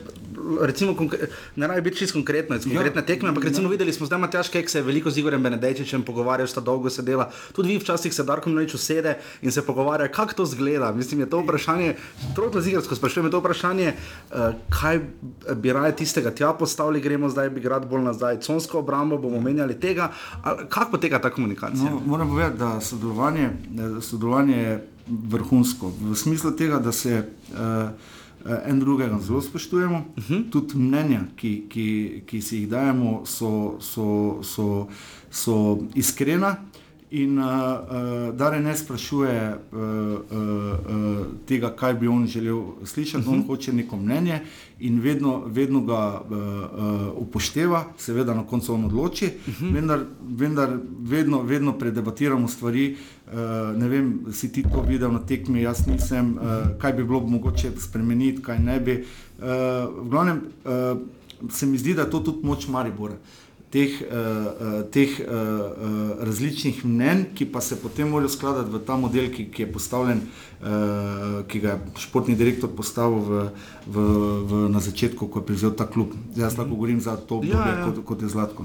[0.62, 0.96] recimo,
[1.56, 4.70] ne rabi biti čisto konkretno, ja, konkretne tekme, ampak recimo videli smo zdaj Matjaš Kek
[4.70, 7.30] se je veliko z Igorjem Benedejčičem pogovarjal, sta dolgo sedela.
[7.56, 10.92] Tudi vi včasih se Darkom Novič usede in se pogovarja, kako to zgleda.
[10.92, 11.96] Mislim, je to vprašanje,
[12.36, 14.38] trojno zigarsko sprašujem, je to vprašanje, uh,
[14.70, 15.00] kaj
[15.56, 19.80] bi raje tistega tja postavili, gremo zdaj, bi grad bolj nazaj, consko obrambo, bomo menjali
[19.80, 20.12] tega.
[20.70, 21.92] Kako poteka ta komunikacija?
[21.92, 23.50] No, moram povedati, da sodelovanje,
[24.02, 25.92] sodelovanje je vrhunsko.
[26.02, 27.58] V smislu tega, da se uh,
[28.66, 30.34] en drugega zelo spoštujemo, uh mhm.
[30.34, 30.50] -huh.
[30.52, 34.88] tudi mnenja, ki, ki, ki si jih dajemo, so, so, so,
[35.32, 36.56] so iskrena.
[37.10, 43.24] In uh, uh, da ne sprašuje uh, uh, uh, tega, kaj bi on želel slišati,
[43.24, 43.34] uh -huh.
[43.34, 43.48] on mhm.
[43.48, 44.40] hoče neko mnenje
[44.80, 49.66] in vedno, vedno ga uh, uh, upošteva, seveda na koncu on odloči, uh mhm.
[49.66, 49.74] -huh.
[49.74, 52.96] vendar, vendar vedno, vedno predebatiramo stvari.
[53.28, 53.34] Uh,
[53.78, 56.42] ne vem, si ti to videl na tekmi, jaz nisem, uh,
[56.78, 59.06] kaj bi bilo mogoče spremeniti, kaj ne bi.
[59.40, 59.46] Uh,
[60.06, 63.14] v glavnem uh, se mi zdi, da je to tudi moč Maribora.
[63.14, 68.96] Uh, teh, uh, teh uh, različnih mnen, ki pa se potem morajo skladati v ta
[68.96, 73.44] model, ki, ki je postavljen, uh, ki ga je športni direktor postavil v,
[73.88, 74.08] v,
[74.48, 76.16] v, na začetku, ko je prevzel ta klub.
[76.36, 77.84] Jaz lahko govorim za to, ja, ja.
[77.86, 78.64] Kot, kot je Zlatko.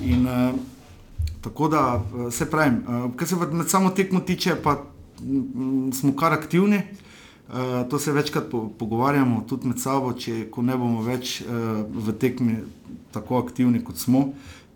[0.00, 0.56] In, uh,
[1.44, 2.00] tako da
[2.32, 4.80] se pravim, uh, kar se med samo tekmo tiče, pa
[5.20, 6.80] m, smo kar aktivni.
[7.48, 12.14] Uh, to se večkrat po, pogovarjamo tudi med sabo, če ne bomo več uh, v
[12.16, 12.56] tekmi
[13.12, 14.30] tako aktivni, kot smo,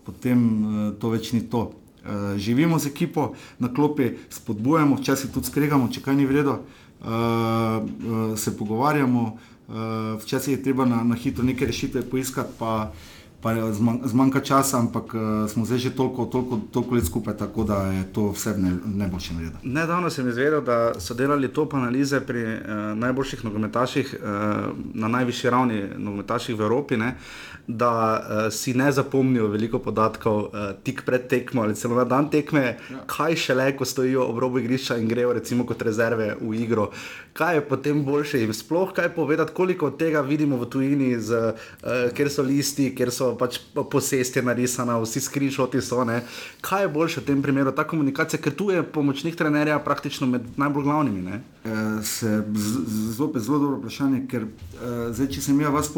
[0.05, 1.71] potem uh, to več ni to.
[2.05, 7.09] Uh, živimo z ekipo na klopi, spodbujamo, včasih tudi skregamo, če kaj ni vredno, uh,
[7.09, 12.93] uh, se pogovarjamo, uh, včasih je treba na, na hitro neke rešitve poiskati, pa
[13.41, 13.55] pa
[14.05, 15.21] zmanjka časa, ampak uh,
[15.51, 18.59] smo zdaj že toliko, toliko, toliko let skupaj, tako da je to vse v
[18.99, 19.57] najboljšem redu.
[19.63, 22.59] Nedavno sem izvedel, da so delali top analize pri uh,
[22.99, 24.27] najboljših nogometaših uh,
[24.95, 26.97] na najvišji ravni nogometaših v Evropi.
[26.97, 27.15] Ne?
[27.67, 30.51] Da uh, si ne zapomnijo veliko podatkov uh,
[30.83, 33.05] tik pred tekmo ali celo na dan tekme, ja.
[33.07, 36.91] kaj šele, ko stojijo ob robu igrišča in grejo, recimo, kot rezerve v igro.
[37.39, 42.11] Kaj je potem boljše in sploh kaj povedati, koliko tega vidimo v tujini, z, uh,
[42.17, 43.59] ker so listi, ker so pač
[43.91, 46.05] posesti narisana, vsi skrišoti so.
[46.05, 46.23] Ne.
[46.61, 50.47] Kaj je boljše v tem primeru, ta komunikacija, ker tu je pomočnik trenerja praktično med
[50.57, 51.23] najbolj glavnimi?
[51.23, 51.41] Ne?
[51.65, 52.43] E, se,
[53.17, 55.91] zopet zelo dobro vprašanje, ker e, zdaj, če se mi vas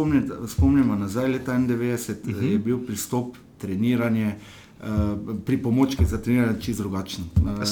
[0.48, 2.42] spomnimo nazaj, leta 91 uh -huh.
[2.42, 2.64] je mhm.
[2.64, 4.34] bil pristop treniranje.
[4.80, 7.24] Uh, pri pomočki za treniranje čisto drugačno.
[7.36, 7.64] Uh,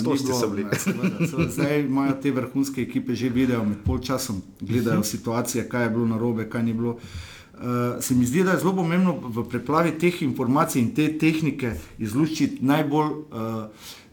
[1.55, 6.19] zdaj imajo te vrhunske ekipe že video med polčasom, gledajo situacije, kaj je bilo na
[6.19, 6.91] robe, kaj ni bilo.
[6.91, 6.99] Uh,
[8.01, 12.65] se mi zdi, da je zelo pomembno v preplavi teh informacij in te tehnike izluščiti
[12.65, 13.65] najbolj, uh,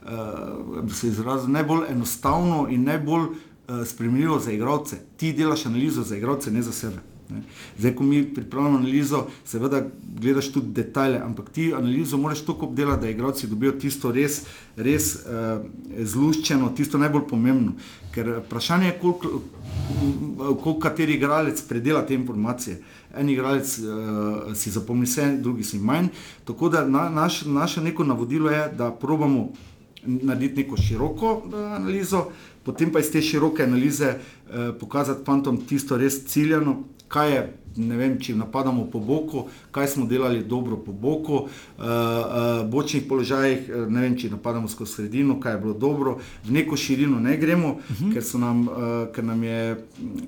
[0.06, 4.98] uh, izrazil, najbolj enostavno in najbolj uh, spremljivo za igralce.
[5.18, 7.04] Ti delaš analizo za igralce, ne za sebe.
[7.30, 7.41] Ne.
[7.78, 9.82] Zdaj, ko mi pripravljamo analizo, seveda
[10.22, 14.43] gledaš tudi detajle, ampak ti analizo moraš tako obdelati, da igralci dobijo tisto res,
[14.76, 15.66] res uh,
[16.02, 17.74] zluščeno, tisto najbolj pomembno.
[18.14, 19.41] Ker vprašanje je, koliko,
[20.38, 22.78] koliko kateri igralec predela te informacije.
[22.78, 26.07] Uh, en igralec uh, si zapomni vse, drugi si manj.
[26.45, 29.49] Tako da na, naš, naše neko navodilo je, da probamo
[30.05, 32.26] narediti neko široko uh, analizo,
[32.63, 37.43] potem pa iz te široke analize uh, pokazati fantom tisto res ciljano, kaj je
[37.78, 39.45] ne vem, če napadamo po boku,
[39.76, 44.99] kaj smo delali dobro po boku, uh, uh, bočnih položajih, ne vem, če napadamo skozi
[44.99, 48.12] sredino, kaj je bilo dobro, v neko širino ne gremo, uh mhm.
[48.12, 48.14] -huh.
[48.14, 48.76] ker, nam, uh,
[49.16, 49.78] ker nam je uh,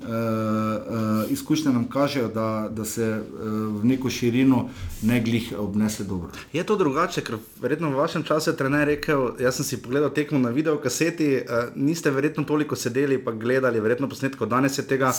[0.08, 4.68] uh, izkušnja nam kažejo, da, da se uh, v neko širino
[5.02, 6.30] ne glih obnese dobro.
[6.52, 10.10] Je to drugače, ker verjetno v vašem času je trener rekel, jaz sem si pogledal
[10.10, 14.86] tekmo na video kaseti, uh, niste verjetno toliko sedeli pa gledali, verjetno posnetko, danes je
[14.86, 15.12] tega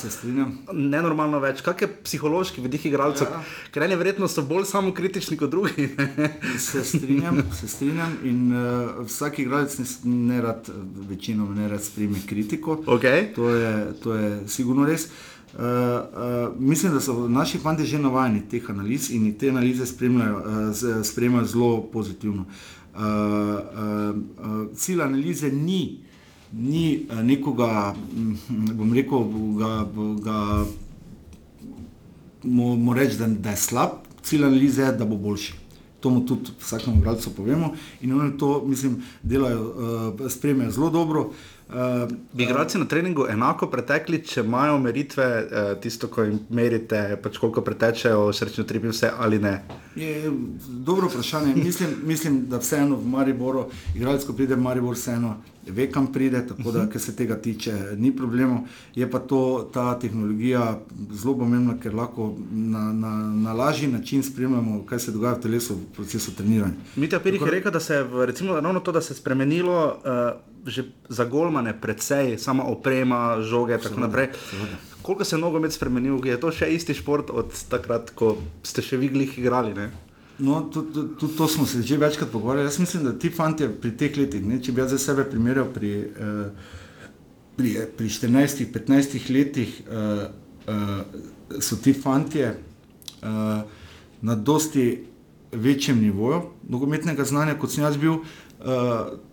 [0.74, 1.49] nenormalno več.
[1.64, 3.42] Kak je psihološki vidik igralcev, ja.
[3.74, 5.90] ker eni verjetno so bolj samo kritični kot drugi.
[6.68, 10.70] se strinjam, se strinjam in uh, vsak igralec ne, ne rad,
[11.10, 12.80] večino ne rad sprejme kritiko.
[12.86, 13.34] Okay.
[13.36, 15.10] To, je, to je sigurno res.
[15.54, 20.38] Uh, uh, mislim, da so naši fanti že navajeni teh analiz in te analize spremljajo,
[20.38, 22.46] uh, spremljajo zelo pozitivno.
[22.96, 26.04] Uh, uh, uh, cilj analize ni,
[26.52, 28.36] ni nekoga, hm,
[28.78, 29.26] bom rekel,
[29.58, 29.88] ga,
[30.22, 30.66] ga
[32.44, 33.90] mu reči, da, da je slab,
[34.24, 35.54] cilj analize je, da bo boljši.
[36.00, 39.64] To mu tudi vsakemu gradcu povemo in oni to, mislim, delajo,
[40.20, 41.22] uh, spremljajo zelo dobro.
[41.70, 41.76] Uh,
[42.34, 47.38] Bi igralci na treningu enako pretekli, če imajo meritve, uh, tisto, ko jim merite, pač
[47.38, 49.60] koliko pretečejo, srčno tripi vse ali ne?
[49.96, 50.32] Je
[50.68, 51.56] dobro vprašanje.
[51.56, 55.36] Mislim, mislim da vseeno v Mariboru, igralec, ko pride v Maribor, vseeno
[55.68, 58.62] ve, kam pride, tako da, kar se tega tiče, ni problema.
[58.96, 60.80] Je pa to, ta tehnologija
[61.12, 65.76] zelo pomembna, ker lahko na, na, na lažji način spremljamo, kaj se dogaja v telesu
[65.76, 66.74] v procesu treniranja.
[66.96, 69.98] Mitja Pirih je rekel, da se je recimo, ravno to, da se je spremenilo.
[70.06, 74.28] Uh, Že za golmane, predvsej, sama oprema, žoge in tako naprej.
[75.02, 79.00] Koliko se je nogomet spremenil, je to še isti šport od takrat, ko ste še
[79.00, 79.72] vi glih igrali?
[79.74, 79.88] Ne?
[80.40, 82.68] No, tudi to, to, smo se že večkrat pogovarjali.
[82.68, 85.68] Jaz mislim, da ti fanti pri teh letih, ne, če bi jaz za sebe primerjal
[85.74, 86.70] pri, uh,
[87.58, 90.24] pri, pri 14-15 letih, uh,
[90.68, 92.54] uh, so ti fanti uh,
[94.22, 95.06] na dosti
[95.52, 98.22] večjem nivoju nogometnega znanja, kot sem jaz bil.
[98.22, 98.49] Uh,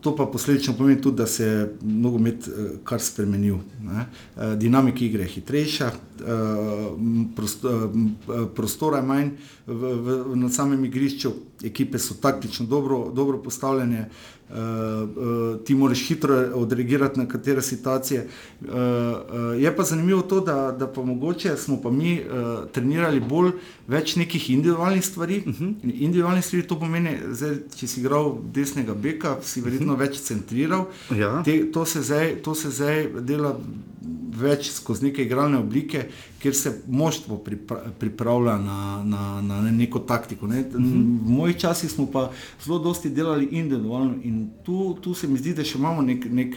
[0.00, 2.54] to pa posledično pomeni tudi, da se je nogomet uh,
[2.84, 3.54] kar spremenil.
[3.54, 5.90] Uh, dinamika igre je hitrejša,
[7.36, 7.92] prosto,
[8.54, 9.30] prostora je manj
[9.66, 11.32] v, v, na samem igrišču,
[11.64, 14.08] ekipe so taktično dobro, dobro postavljene,
[15.64, 18.28] ti moraš hitro odreagirati na katere situacije.
[18.60, 18.68] Uh,
[19.58, 22.22] je pa zanimivo to, da, da pa mogoče smo pa mi
[22.72, 23.50] trenirali bolj
[23.88, 25.42] več nekih individualnih stvari.
[25.46, 25.74] Uh -huh.
[25.82, 30.02] Individualnih stvari to pomeni, zdaj, če si igral desnega beka, si verjetno uh -huh.
[30.02, 30.84] več centriral.
[31.16, 31.42] Ja.
[31.42, 33.60] Te, to, se zdaj, to se zdaj dela
[34.36, 36.06] več skozi neke igralne oblike,
[36.42, 37.44] kjer se moštvo
[37.98, 40.46] pripravlja na, na, na neko taktiko.
[40.46, 40.60] Ne.
[40.60, 41.18] Uh -huh.
[41.26, 42.30] V mojih časih smo pa
[42.64, 46.26] zelo dosti delali individualno in tu, tu se mi zdi, da še imamo nek.
[46.30, 46.56] nek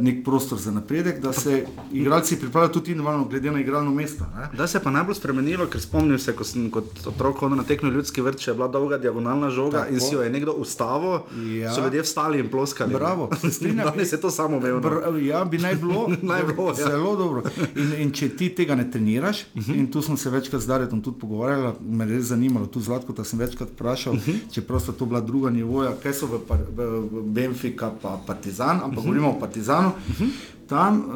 [0.00, 4.24] nek prostor za napredek, da se igralci pripravljajo tudi individualno, glede na igralno mesto.
[4.36, 4.48] Ne?
[4.56, 7.64] Da se je pa najbolj spremenilo, ker spomnim se, ko sem kot otrok hodil na
[7.64, 9.94] tekmo ljudski vrt, če je bila dolga diagonalna žoga Tako.
[9.94, 11.18] in si jo je nekdo ustavil,
[11.58, 11.74] ja.
[11.74, 12.94] so ljudje vstali in ploskali.
[12.94, 14.04] Bravo, strinjam se.
[14.04, 14.60] se to samo.
[14.60, 16.08] Br ja, bi naj bilo.
[16.22, 16.74] naj bilo ja.
[16.74, 17.42] Zelo dobro.
[17.74, 19.78] In, in če ti tega ne treniraš, uh -huh.
[19.78, 23.12] in tu smo se večkrat z Darjem tudi pogovarjali, me je res zanimalo, tu zlatko,
[23.12, 24.38] da sem večkrat vprašal, uh -huh.
[24.52, 26.40] čeprav so to bila druga nivoja, kaj so v,
[26.76, 29.06] v, v Benfika pa Partizan, ampak uh -huh.
[29.06, 29.47] govorimo o Partizanu.
[29.56, 30.57] Uh -huh.
[30.68, 31.14] Tam uh,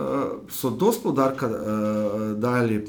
[0.48, 1.54] so dosti podarka uh,
[2.40, 2.84] dali uh,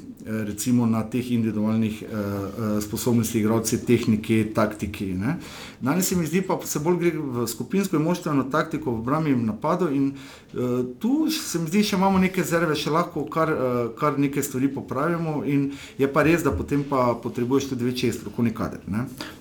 [0.47, 5.05] recimo na teh individualnih uh, uh, sposobnostih, igralci, tehniki, taktiki.
[5.13, 5.35] Ne?
[5.81, 9.35] Danes se mi zdi, pa se bolj gre v skupinsko in moštveno taktiko v obrambi
[9.35, 9.89] in napadu.
[9.91, 10.13] In,
[10.53, 14.47] uh, tu se mi zdi, še imamo neke zerve, še lahko kar, uh, kar nekaj
[14.47, 15.41] stvari popravimo.
[15.43, 18.79] In je pa res, da potem pa potrebuješ tudi večji strokovni kader.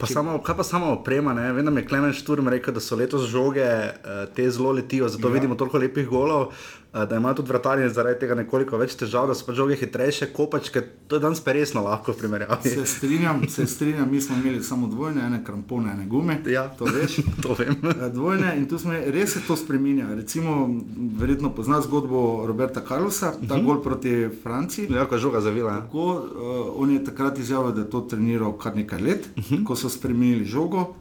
[0.00, 0.18] Pa Če...
[0.18, 1.38] samo, kaj pa samo oprema?
[1.38, 1.52] Ne?
[1.54, 5.06] Vem, da mi je Klemen Šturm rekel, da so letos žoge uh, te zelo letijo,
[5.06, 5.38] zato ja.
[5.38, 6.50] vidimo toliko lepih golov.
[6.92, 10.26] Uh, da imajo tudi vratarje zaradi tega nekoliko več težav, da so pa žoge hitrejše,
[10.36, 12.68] kopačke, to je danes pa resno lahko v primerjavi.
[12.68, 16.36] Se strinjam, se strinjam, mi smo imeli samo dvojne, ene krampone, ene gume.
[16.52, 17.16] Ja, to veš.
[17.46, 17.80] to vem.
[18.12, 20.10] Dvojne in tu smo res se to spremenja.
[20.14, 20.68] Recimo,
[21.16, 23.64] verjetno pozna zgodbo Roberta Carlosa, ta uh -huh.
[23.64, 24.92] gol proti Franciji.
[24.92, 25.80] Ja, ko je žoga zavila.
[25.80, 29.64] Tako, uh, on je takrat izjavil, da je to treniral kar nekaj let, uh -huh.
[29.64, 30.94] ko so spremenili žogo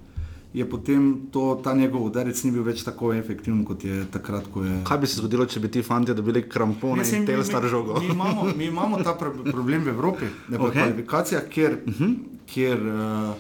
[0.53, 4.47] je potem to, ta njegov udarec ni bil več tako efektiven, kot je takrat.
[4.55, 4.81] Je...
[4.87, 7.99] Kaj bi se zgodilo, če bi ti fanti dobili krampone in te star žogo?
[7.99, 10.81] Mi, mi, imamo, mi imamo ta problem v Evropi, ne pa okay.
[10.81, 12.03] kvalifikacijah, kjer, uh mhm.
[12.03, 12.15] -huh.
[12.45, 13.35] kjer uh,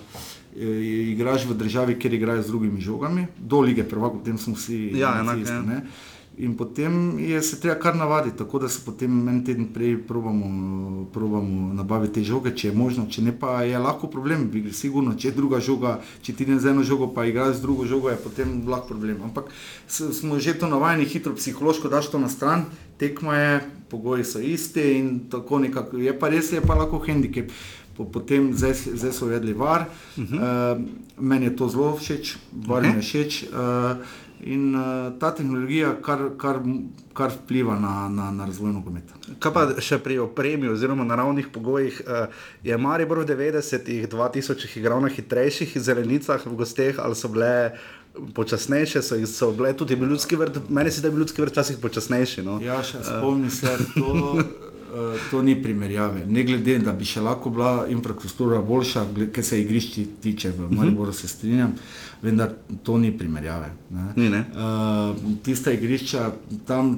[1.11, 5.17] igraš v državi, kjer igrajo z drugimi žogami, do lige prvaka, potem smo vsi ja,
[5.19, 5.53] enak, isti.
[5.53, 5.81] Ja.
[6.37, 11.05] In potem je se treba kar navaditi, tako da se potem en teden prej probamo,
[11.13, 15.11] probamo nabaviti te žoge, če je možno, če ne pa je lahko problem, bi sigurno,
[15.15, 18.09] če je druga žoga, če ti ne z eno žogo, pa igraš z drugo žogo,
[18.09, 19.19] je potem lahko problem.
[19.27, 19.51] Ampak
[19.87, 22.65] smo že to navajeni, hitro psihološko daš to na stran,
[22.97, 23.61] tekma je,
[23.91, 27.51] pogoji so isti in tako nekako, je pa res, je pa lahko handicap.
[28.01, 29.85] Potem zdaj so vedeli var,
[30.17, 30.39] uh -huh.
[30.39, 30.81] uh,
[31.19, 33.43] meni je to zelo všeč, var mi je všeč.
[33.43, 33.97] Uh,
[34.43, 36.57] In uh, ta tehnologija kar, kar,
[37.13, 39.13] kar vpliva na, na, na razvoj nogometa.
[39.39, 41.99] Kaj pa še pri opremi oziroma naravnih pogojih?
[42.01, 47.53] Uh, je Maribor v 90-ih, 2000-ih igral na hitrejših zelenicah v gosteh ali so bile
[48.35, 51.77] počasnejše, so, so bile tudi ljudski vrt, meni se da je bil ljudski vrt včasih
[51.77, 52.43] počasnejši.
[52.43, 52.57] No?
[52.63, 54.70] Ja, še spomnim se, to, uh,
[55.31, 56.25] to ni primerjave.
[56.25, 61.13] Ne glede, da bi še lahko bila infrastruktura boljša, kar se igrišči tiče, v Mariboru
[61.13, 61.75] se strinjam.
[62.21, 62.51] Vendar
[62.83, 63.71] to ni primerjave.
[63.89, 64.07] Ne.
[64.15, 64.43] Ni, ne.
[64.53, 66.27] Uh, tista igrišča,
[66.67, 66.91] tam,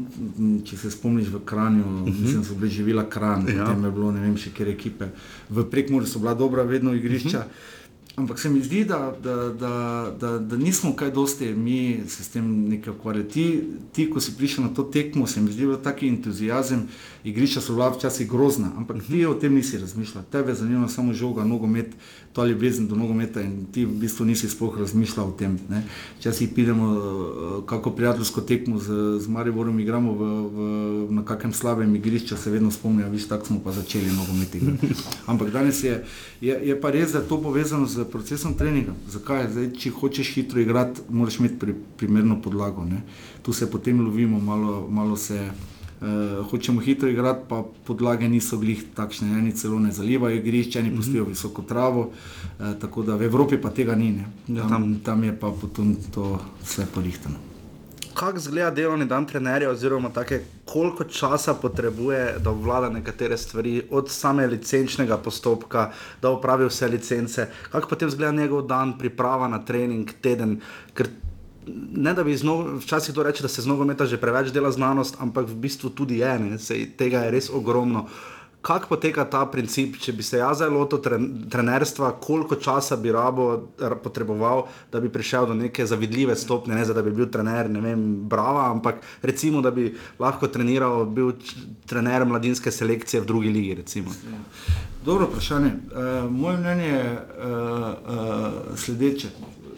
[0.67, 2.25] če se spomniš v Kranju, uh mhm.
[2.25, 2.43] -huh.
[2.43, 3.65] so bili živela Kran, ja.
[3.65, 5.05] tam je bilo ne vem še kjer ekipe.
[5.49, 7.39] V Prekmuru so bila dobra vedno igrišča.
[7.39, 7.72] Uh -huh.
[8.16, 12.30] Ampak se mi zdi, da, da, da, da, da nismo kaj dosti mi se s
[12.30, 13.30] tem nekaj ukvarjali.
[13.30, 16.88] Ti, ti, ko si prišel na to tekmo, se mi zdi, da je taki entuzijazem,
[17.24, 20.24] igrišča so bila včasih grozna, ampak ti o tem nisi razmišljal.
[20.32, 21.89] Tebe zanima samo žoga, nogomet,
[22.34, 25.59] to ali vezen do nogometa in ti v bistvu nisi sploh razmišljal o tem.
[26.17, 30.57] Včasih pidemo uh, kako prijateljsko tekmo z, z Mariborom, igramo v, v,
[31.13, 34.88] na kakem slabem igrišču, se vedno spomnijo, viš, tako smo pa začeli nogomet igrati.
[35.31, 36.03] Ampak danes je,
[36.41, 38.97] je, je pa res, da je to povezano z procesom treninga.
[39.09, 39.51] Zakaj?
[39.53, 42.86] Zdaj, če hočeš hitro igrati, moraš imeti pri, primerno podlago.
[42.86, 43.03] Ne.
[43.45, 45.51] Tu se potem lovimo, malo, malo se
[46.03, 50.95] uh, hočemo hitro igrati, pa podlage niso glih takšne, eni celo ne zalivajo igrišče, eni
[50.95, 54.61] pustijo visoko travo, uh, tako da v Evropi pa tega ni, ne.
[54.69, 57.53] tam, tam je pa potem to vse porihtano.
[58.13, 64.09] Kako izgleda delovni dan trenerja, oziroma take, koliko časa potrebuje, da obvlada nekatere stvari, od
[64.09, 65.91] same licenčnega postopka,
[66.21, 70.59] da opravi vse licence, kako potem izgleda njegov dan, priprava na trening, teden.
[70.93, 71.09] Ker
[71.95, 75.16] ne da bi znovu, včasih to reče, da se z nogometa že preveč dela znanost,
[75.20, 78.07] ampak v bistvu tudi je, ne, Sej, tega je res ogromno.
[78.64, 83.11] Kako poteka ta princip, če bi se jaz zelo lotil tren, trenerstva, koliko časa bi
[83.11, 83.68] rabo
[84.03, 87.82] potreboval, da bi prišel do neke zavidljive stopnje, ne za da bi bil trener, ne
[87.84, 89.89] vem, brava, ampak recimo, da bi
[90.20, 91.34] lahko treniral, bil
[91.91, 93.76] trener mladinske selekcije v drugi ligi.
[93.84, 94.16] Recimo.
[95.05, 95.74] Dobro vprašanje.
[95.91, 97.49] Uh, moje mnenje je uh,
[98.16, 99.28] uh, sledeče.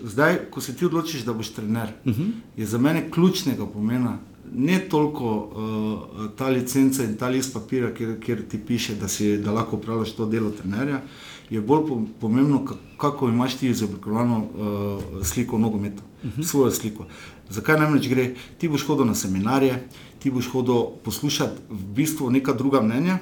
[0.06, 2.32] Zdaj, ko se ti odločiš, da boš trener, uh -huh.
[2.58, 4.18] je za mene ključnega pomena
[4.54, 9.38] ne toliko uh, ta licenca in ta list papira, kjer, kjer ti piše, da, si,
[9.38, 11.02] da lahko upravljaš to delo trenerja,
[11.50, 16.44] je bolj po, pomembno, ka- kako imaš ti izoblikovano uh, sliko nogometa, uh -huh.
[16.44, 17.06] svojo sliko.
[17.50, 18.36] Zakaj namreč gre?
[18.58, 19.88] Ti boš hodil na seminarje,
[20.20, 23.18] ti boš hodil poslušati v bistvu neka druga mnenja,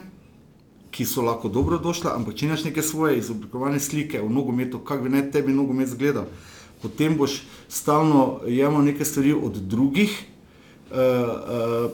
[0.92, 5.04] ki so lahko dobro došla, ampak če imaš neke svoje izoblikovane slike o nogometu, kako
[5.04, 6.26] bi naj tebi nogomet izgledal,
[6.84, 10.12] potem boš stalno jemal neke stvari od drugih,
[10.92, 11.92] uh, uh,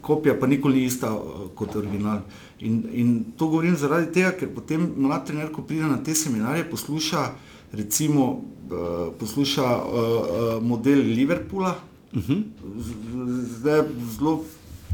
[0.00, 2.24] kopija pa nikoli ni ista uh, kot original.
[2.60, 6.66] In, in to govorim zaradi tega, ker potem mlad trener, ko pride na te seminarje,
[6.70, 7.28] posluša
[7.72, 11.76] recimo uh, posluša uh, uh, model Liverpoola,
[12.12, 12.42] uh -huh.
[13.58, 13.84] zdaj je
[14.18, 14.44] zelo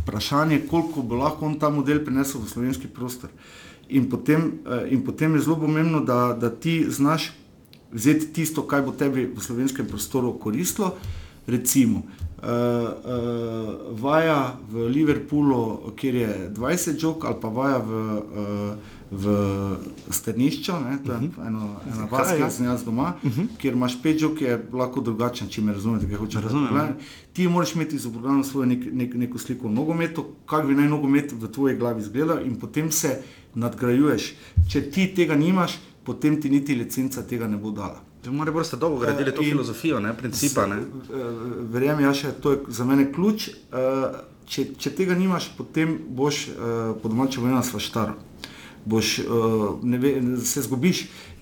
[0.03, 3.31] vprašanje, koliko bo lahko on ta model prinesel v slovenski prostor.
[3.89, 4.53] In potem,
[4.91, 7.33] in potem je zelo pomembno, da, da ti znaš
[7.93, 10.97] vzeti tisto, kar bo tebi v slovenskem prostoru koristilo.
[11.47, 12.03] Recimo,
[12.43, 19.24] uh, uh, vaja v Liverpoolu, kjer je 20 žog, ali pa vaja v, uh, v
[20.11, 21.47] Strnišču, ne, to je uh -huh.
[21.47, 23.47] eno, ena vas, ki sem jaz doma, uh -huh.
[23.59, 26.95] kjer imaš pet žog, je lahko drugačen, če me razumete, kaj hočeš Razumem, ja.
[27.32, 31.32] Ti moraš imeti izoblikovano svojo nek, nek, neko sliko o nogometu, kako bi naj nogomet
[31.32, 33.22] v tvoji glavi izgledal, in potem se
[33.55, 34.34] nadgrajuješ.
[34.68, 38.01] Če ti tega nimaš, potem ti niti licenca tega ne bo dala.
[38.27, 40.67] Mora bolj ste dolgo gradili to In- filozofijo, ne, principa.
[40.67, 40.77] Ne?
[40.77, 41.19] Eh,
[41.71, 43.49] Verjamem, ja, še to je za mene ključ.
[43.73, 46.53] Eh, Če, če tega nimaš, potem boš eh,
[47.03, 48.13] po domačem vojna svaštar.
[48.87, 49.25] Boš, eh,
[49.83, 51.01] ne ve, se zgubiš.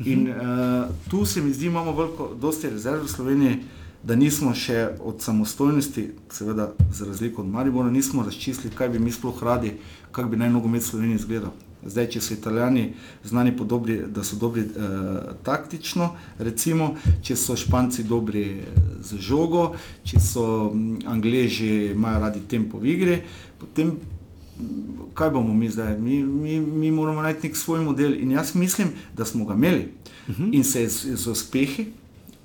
[0.09, 3.59] In uh, tu se mi zdi, imamo veliko, dosti rezerv v Sloveniji,
[4.03, 9.13] da nismo še od samostojnosti, seveda za razliko od Maribora, nismo razčistili, kaj bi mi
[9.13, 9.77] sploh radi,
[10.11, 11.53] kako bi naj nogomet v Sloveniji izgledal.
[11.87, 12.85] Zdaj, če so Italijani
[13.25, 19.21] znani po dobri, da so dobri eh, taktično, recimo, če so Španci dobri eh, z
[19.21, 19.75] žogo,
[20.05, 23.19] če so mm, Angleži imajo radi tempo v igri,
[23.61, 25.99] potem mm, kaj bomo mi zdaj?
[26.01, 29.89] Mi, mi, mi moramo najti nek svoj model in jaz mislim, da smo ga imeli
[30.29, 30.49] uh -huh.
[30.53, 31.93] in se je z, z uspehi.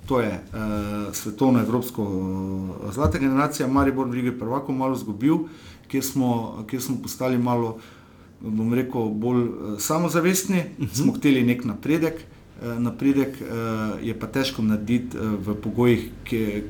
[0.09, 5.37] To je uh, svetovno, evropsko uh, zlata generacija, Maribor v Ligi prvako malo zgubil,
[5.87, 7.77] kjer smo, kjer smo postali malo,
[8.41, 11.01] bom rekel, bolj uh, samozavestni, uh -huh.
[11.01, 12.13] smo hteli nek napredek.
[12.61, 16.09] Uh, napredek uh, je pa težko narediti v pogojih,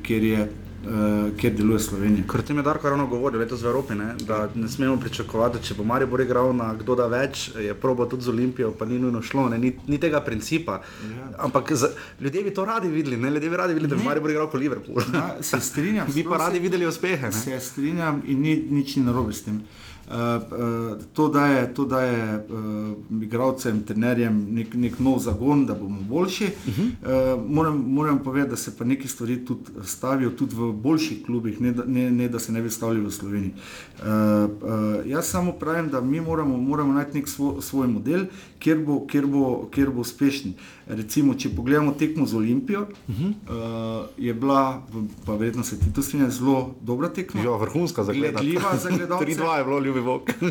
[0.02, 0.50] kjer, je,
[0.86, 2.24] uh, kjer deluje Slovenija.
[2.30, 5.64] Ker tem je Darko ravno govoril, letos v Evropi, ne, da ne smemo pričakovati, da
[5.64, 8.98] če bo Maribor igral na kdo da več, je proba tudi z Olimpijo, pa ni
[8.98, 10.80] nujno šlo, ne, ni, ni tega principa.
[11.10, 11.28] Ja.
[11.46, 14.30] Ampak za, ljudje bi to radi videli, ne, ljudje bi radi videli, da bi Maribor
[14.30, 15.02] igral kot Liverpool.
[15.14, 16.08] Ja, se strinjam.
[16.16, 17.30] bi pa radi videli uspehe.
[17.30, 17.32] Ne?
[17.32, 19.62] Se strinjam in ni, nič ni narobe s tem.
[20.10, 26.00] Uh, uh, to daje, to daje uh, igralcem, trenerjem nek, nek nov zagon, da bomo
[26.02, 26.44] boljši.
[26.44, 27.36] Uh -huh.
[27.36, 31.60] uh, moram, moram povedati, da se pa neke stvari tudi stavijo tudi v boljših klubih,
[31.60, 33.52] ne da, ne, ne, da se ne bi stavili v Sloveniji.
[33.52, 38.24] Uh, uh, jaz samo pravim, da mi moramo, moramo najti nek svo, svoj model,
[38.58, 40.54] kjer bo, kjer, bo, kjer bo uspešen.
[40.86, 43.28] Recimo, če pogledamo tekmo z Olimpijo, uh -huh.
[43.28, 44.82] uh, je bila,
[45.26, 47.40] pa verjetno se ti to strinja, zelo dobra tekma.
[47.40, 48.46] Ja, vrhunska za gledati.
[48.46, 49.24] Gledljiva za gledalce.
[49.40, 50.22] 3-2 je bilo ljubi bi bog.
[50.40, 50.48] Uh,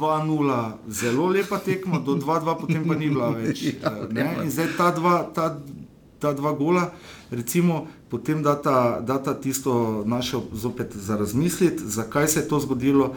[0.00, 3.64] 2-0, zelo lepa tekma, do 2-2 potem pa ni bila več.
[3.84, 4.36] Ja, ne?
[4.44, 5.48] In zdaj ta dva, ta,
[6.18, 6.90] ta dva gola,
[7.30, 13.14] recimo, potem data, data tisto našo zopet za razmisliti, zakaj se je to zgodilo,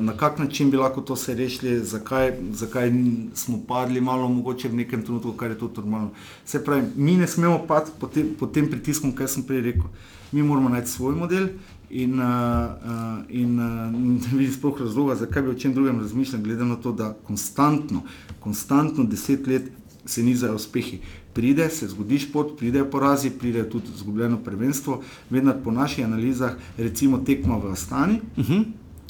[0.00, 2.92] na kak način bi lahko to se rešili, zakaj, zakaj
[3.34, 6.10] smo padli malo mogoče v nekem trenutku, kar je tudi normalno.
[6.44, 9.92] Se pravi, mi ne smemo padati pod, te, pod tem pritiskom, kaj sem prej rekel.
[10.32, 11.48] Mi moramo najti svoj model
[11.90, 16.64] in, uh, in uh, ne vidim sploh razloga, zakaj bi o čem drugem razmišljal, glede
[16.64, 18.00] na to, da konstantno,
[18.40, 19.68] konstantno deset let
[20.06, 21.00] se nizajo uspehi.
[21.34, 27.18] Pride, se zgodi šport, pridejo porazi, pride tudi izgubljeno prvenstvo, vendar po naših analizah, recimo
[27.18, 28.64] tekma v Astani, uh -huh.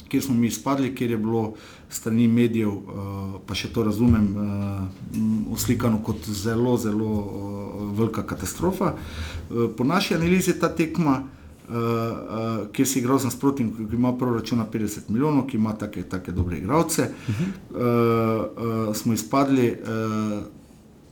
[0.07, 1.53] kjer smo mi izpadli, kjer je bilo
[1.89, 2.81] strani medijev, uh,
[3.45, 8.93] pa še to razumem, uh, oslikano kot zelo, zelo uh, velika katastrofa.
[8.93, 11.23] Uh, po naši analizi je ta tekma,
[11.69, 15.73] uh, uh, kjer si igral z nasprotnikom, ki ima proračun na 50 milijonov, ki ima
[15.73, 17.47] take, take dobre igralce, uh -huh.
[17.69, 19.71] uh, uh, smo izpadli.
[19.71, 20.64] Uh,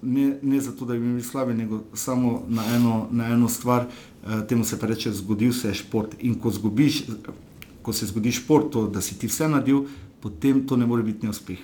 [0.03, 4.47] ne, ne zato, da bi bili slabi, nego samo na eno, na eno stvar, eh,
[4.47, 6.15] temu se pa reče, zgodil se je šport.
[6.19, 7.03] In ko, zgubiš,
[7.81, 9.85] ko se zgodi šport, to, da si ti vse nadil,
[10.19, 11.59] potem to ne more biti neuspeh.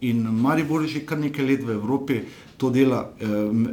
[0.00, 2.20] In Maribor je že kar nekaj let v Evropi
[2.56, 3.26] to dela, eh,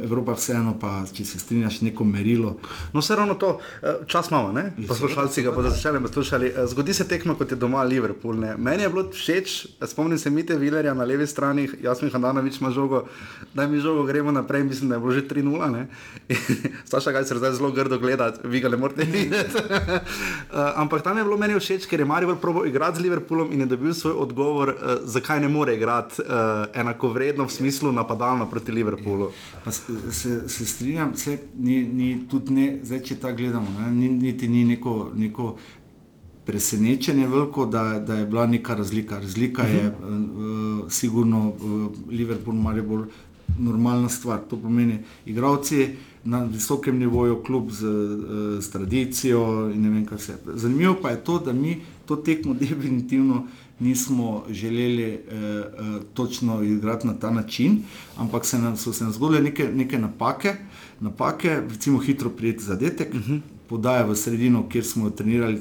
[0.04, 2.56] Evropa vseeno pa, če se strinjaš, neko merilo.
[2.92, 4.72] No, vse ravno to, eh, čas imamo, ne?
[4.88, 6.46] Poslušalci ga bodo začeli poslušali.
[6.56, 8.34] Eh, Zgodi se tekmo, kot je doma Liverpool.
[8.34, 8.56] Ne?
[8.56, 13.04] Meni je bilo všeč, spomnim se Mite Vilerja na levi strani, Jasmin Handanovič ima žogo,
[13.54, 15.70] daj mi žogo, gremo naprej, mislim, da je bilo že 3-0.
[15.70, 15.86] ne.
[16.90, 19.58] Saša Gajser zdaj zelo grdo gleda, vi ga ne morete videti.
[20.82, 23.66] Ampak tam je bilo meni všeč, ker je Maribor probo igrati z Liverpoolom in je
[23.66, 24.74] dobil svoj odgovor,
[25.04, 28.81] zakaj ne more igrati eh, enakovredno v smislu napadalno proti Liverpoolu.
[29.64, 33.90] Pa se, se, se strinjam, se, ni, ni tudi ne, zdaj če ta gledamo, ne,
[33.94, 35.56] ni, niti ni neko, neko
[36.44, 39.18] presenečenje veliko, da, da je bila neka razlika.
[39.18, 43.06] Razlika je uh, sigurno uh, Liverpool, Maribor,
[43.58, 44.40] normalna stvar.
[44.50, 45.88] To pomeni, igravci
[46.24, 50.38] na visokem nivoju, klub z, uh, z tradicijo in ne vem, kaj vse.
[50.54, 53.46] Zanimivo pa je to, da mi to tekmo definitivno
[53.82, 55.64] nismo želeli eh, eh,
[56.14, 57.82] točno igrati na ta način,
[58.16, 60.54] ampak se nam, so se nam zgodile neke, neke napake,
[61.00, 63.40] napake, recimo hitro prijeti zadetek, uh -huh.
[63.68, 65.60] podaja v sredino, kjer smo trenirali, eh,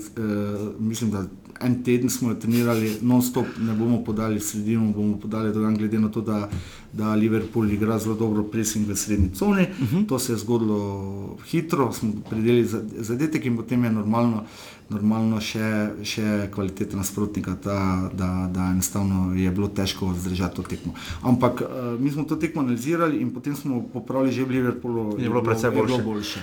[0.80, 1.26] mislim, da
[1.64, 6.10] en teden smo jo trenirali, non-stop ne bomo podali sredino, bomo podali dogan, glede na
[6.10, 6.50] to, da,
[6.94, 9.62] da Liverpool igra zelo dobro pressing v srednji coni.
[9.62, 10.08] Uh -huh.
[10.08, 14.44] To se je zgodilo hitro, smo predeli zadetek in potem je normalno
[14.92, 15.68] normalno še,
[16.04, 17.78] še kvaliteta nasprotnika, ta,
[18.14, 20.94] da, da enostavno je bilo težko zdržati to tekmo.
[21.24, 25.20] Ampak uh, mi smo to tekmo analizirali in potem smo popravili že v Liverpoolu.
[25.20, 25.86] Je bilo precej boljše.
[25.86, 26.40] bilo boljše.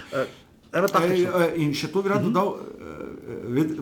[0.72, 1.28] Eno taktično.
[1.32, 2.77] E, e, In še to bi rad dodal, e, ved-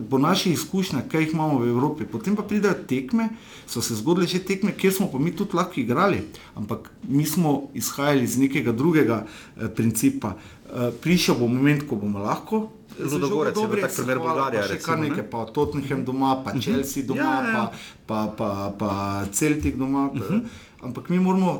[0.03, 3.29] po naših izkušnjah, kaj jih imamo v Evropi, potem pa pridejo tekme,
[3.65, 6.21] so se zgodile že tekme, kjer smo pa mi tudi lahko igrali,
[6.53, 10.35] ampak mi smo izhajali iz nekega drugega eh, principa.
[10.65, 12.69] Eh, Prišel bo moment, ko bomo lahko.
[12.89, 14.97] z žogo Ludogorec je bil dobri, tak se primer hvala, Bolgarija, pa Še recimo, kar
[14.97, 15.07] ne?
[15.07, 17.53] nekaj, pa Tottenham doma, pa Chelsea doma, Ja, ja, ja.
[17.53, 17.63] pa,
[18.07, 18.89] pa, pa, pa
[19.31, 20.09] Celtic doma.
[20.09, 20.41] Uh
[20.79, 21.51] Ampak mi moramo,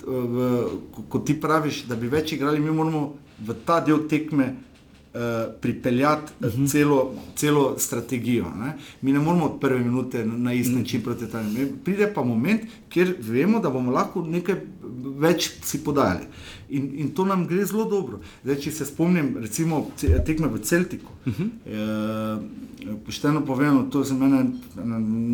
[0.00, 0.36] eh, v,
[0.90, 3.02] ko- kot ti praviš, da bi več igrali, mi moramo
[3.38, 4.56] v ta del tekme
[5.60, 6.70] pripeljati uh -huh.
[6.70, 8.44] celo, celo strategijo.
[8.44, 8.72] Ne?
[9.02, 11.56] Mi ne moramo od prve minute na, isti način proti tam.
[11.84, 14.56] Pride pa moment, kjer vemo, da bomo lahko nekaj
[15.18, 16.26] več si podajali.
[16.68, 18.20] In, in to nam gre zelo dobro.
[18.44, 19.86] Zdaj, če se spomnim, recimo,
[20.26, 21.12] tekme v Celtiku.
[21.26, 21.48] Uh -huh.
[21.66, 24.44] e, pošteno povedano, to je za mene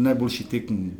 [0.02, 0.90] najboljši tekem eh,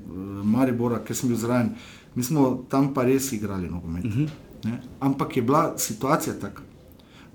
[0.45, 1.74] Maribora, ker sem bil zraven.
[2.14, 4.05] Mi smo tam pa res igrali nogomet.
[4.05, 4.29] Uh -huh.
[4.64, 4.81] Ne?
[5.01, 6.62] Ampak je bila situacija taka,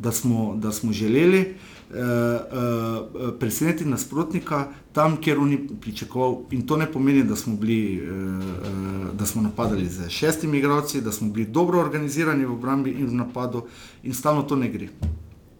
[0.03, 1.55] da smo, da smo želeli
[1.89, 6.37] uh, uh, presenetiti nasprotnika tam, kjer oni pričakoval.
[6.51, 11.11] In to ne pomeni, da smo, bili, uh, da smo napadali z šestimi igralci, da
[11.11, 13.63] smo bili dobro organizirani v obrambi in v napadu,
[14.03, 14.87] in stalno to ne gre.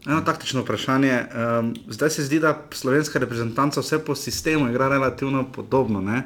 [0.05, 1.23] Eno taktično vprašanje.
[1.59, 6.01] Um, zdaj se zdi, da slovenska reprezentanca vse po sistemu igra relativno podobno.
[6.01, 6.23] Ne?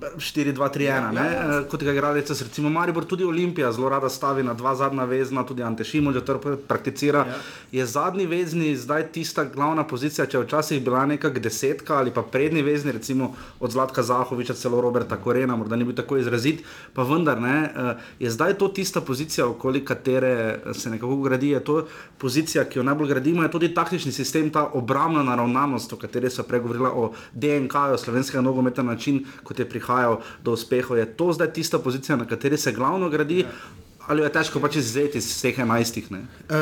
[0.00, 1.20] 4-2-3-1, ne?
[1.20, 5.44] Eh, kot ga igrali, recimo Maribor, tudi Olimpija zelo rada stavi na dva zadnja vezna,
[5.46, 7.18] tudi Ante Šimo, že to prakticira.
[7.28, 7.36] Ja.
[7.72, 12.22] Je zadnji vezni zdaj tista glavna pozicija, če je včasih bila neka desetka ali pa
[12.22, 16.64] prednji vezni, recimo od Zlatka Zahoviča, celo Roberta Korena, morda ni bil tako izrazit,
[16.94, 21.64] pa vendar ne, eh, je zdaj to tista pozicija, okoli katere se nekako gradi, je
[21.64, 21.86] to
[22.18, 26.42] pozicija, ki jo najbolj gradimo, je tudi taktični sistem, ta obrambna naravnanost, o kateri so
[26.42, 29.89] pregovorila o DNK-ju slovenskega nogometa na način, kot je prihajal
[30.44, 30.98] do uspehov.
[30.98, 33.44] Je to zdaj tista pozicija, na kateri se glavno gradi?
[34.10, 36.08] Ali je težko pač izvzeti iz vseh enajstih?
[36.10, 36.60] E,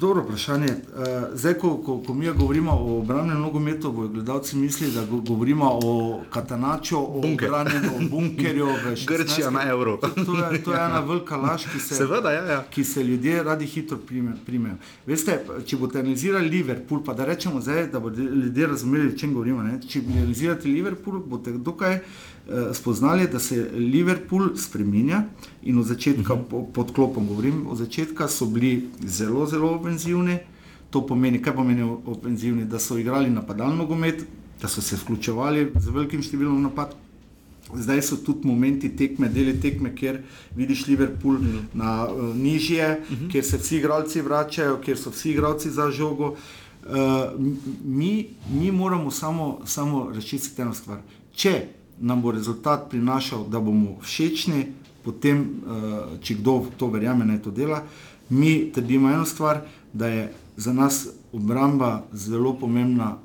[0.00, 0.66] dobro vprašanje.
[0.66, 5.68] E, zdaj, ko, ko, ko mi govorimo o obrambnem nogometu, bodo gledalci mislili, da govorimo
[5.82, 5.92] o
[6.30, 8.66] katanaču, o obranjenem bunkerju.
[9.08, 9.96] Grčija na evro.
[9.96, 12.64] To, to, je, to je ena velika laž, ki se, Seveda, ja, ja.
[12.70, 13.98] ki se ljudje radi hitro
[14.46, 14.74] primejo.
[15.06, 19.38] Veste, če boste analizirali Liverpool, pa da rečemo zdaj, da bodo ljudje razumeli, o čem
[19.38, 19.62] govorimo.
[19.62, 19.78] Ne?
[19.86, 22.00] Če bi analizirali Liverpool, boste dokaj.
[22.48, 25.22] Eh, spoznali, da se Liverpool spremenja
[25.62, 26.72] in od začetka, uh -huh.
[26.88, 30.38] Pod klopom govorim, od začetka so bili zelo, zelo ofenzivni.
[30.90, 34.24] To pomeni, kaj pomeni ofenzivni, da so igrali napadalno nogomet,
[34.62, 36.94] da so se vključevali z velikim številom napad.
[37.68, 40.22] Zdaj so tudi momenti tekme, deli tekme, kjer
[40.56, 41.60] vidiš Liverpool -huh.
[41.74, 43.30] na uh, nižje, uh -huh.
[43.30, 46.28] kjer se vsi igralci vračajo, kjer so vsi igralci za žogo.
[46.28, 46.96] Uh,
[47.84, 50.98] mi, mi moramo samo, samo reči eno stvar.
[51.32, 51.66] Če
[52.00, 54.66] nam bo rezultat prinašal, da bomo všečni,
[55.04, 57.82] potem, uh, če kdo to verjame, naj to dela.
[58.28, 59.62] Mi trdimo eno stvar,
[59.92, 63.16] da je za nas obramba zelo pomembna,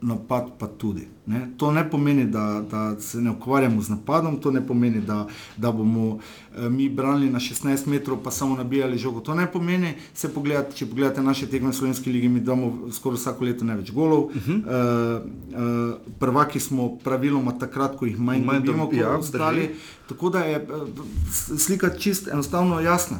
[0.00, 1.08] napad pa tudi.
[1.26, 1.48] Ne?
[1.56, 5.72] To ne pomeni, da, da se ne ukvarjamo z napadom, to ne pomeni, da, da
[5.72, 6.18] bomo
[6.56, 9.20] eh, mi branili na 16 metrov, pa samo nabijali žogo.
[9.20, 13.16] To ne pomeni, se pogledate, če pogledate naše tekme v Slovenski ligi, mi damo skoraj
[13.16, 14.24] vsako leto največ golov.
[14.24, 14.60] Uh -huh.
[14.60, 19.70] uh, uh, prvaki smo praviloma takrat, ko jih manj dobimo, kot ja, ostali.
[20.08, 20.88] Tako da je uh,
[21.58, 23.18] slika čist enostavno jasna.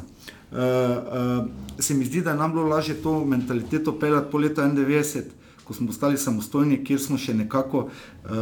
[0.51, 1.45] Uh, uh,
[1.79, 5.36] se mi zdi, da je nam bilo lažje to mentaliteto peljati po letu 91
[5.67, 8.37] ko smo postali samostojni, kjer smo še nekako uh, uh,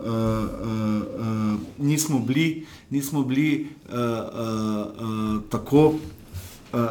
[0.00, 5.84] uh, uh, nismo bili, nismo bili uh, uh, uh, tako,
[6.72, 6.88] uh,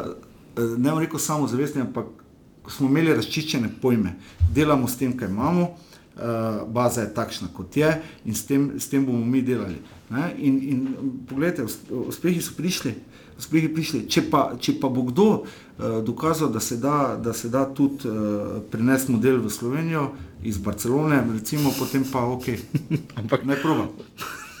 [0.78, 2.06] ne bom rekel samozavestni, ampak
[2.70, 4.14] smo imeli razčiščene pojme.
[4.54, 7.90] Delamo s tem, kaj imamo, uh, baza je takšna, kot je,
[8.24, 9.80] in s tem, s tem bomo mi delali.
[10.38, 10.86] In, in
[11.26, 11.66] pogledajte,
[12.06, 12.94] uspehi so prišli
[13.48, 14.04] prišli.
[14.08, 15.44] Če pa, če pa bo kdo uh,
[16.04, 20.10] dokazal, da se da, da se da tudi uh, prenesti model v Slovenijo
[20.42, 22.48] iz Barcelone, recimo, potem pa ok,
[23.20, 23.88] ampak ne proba.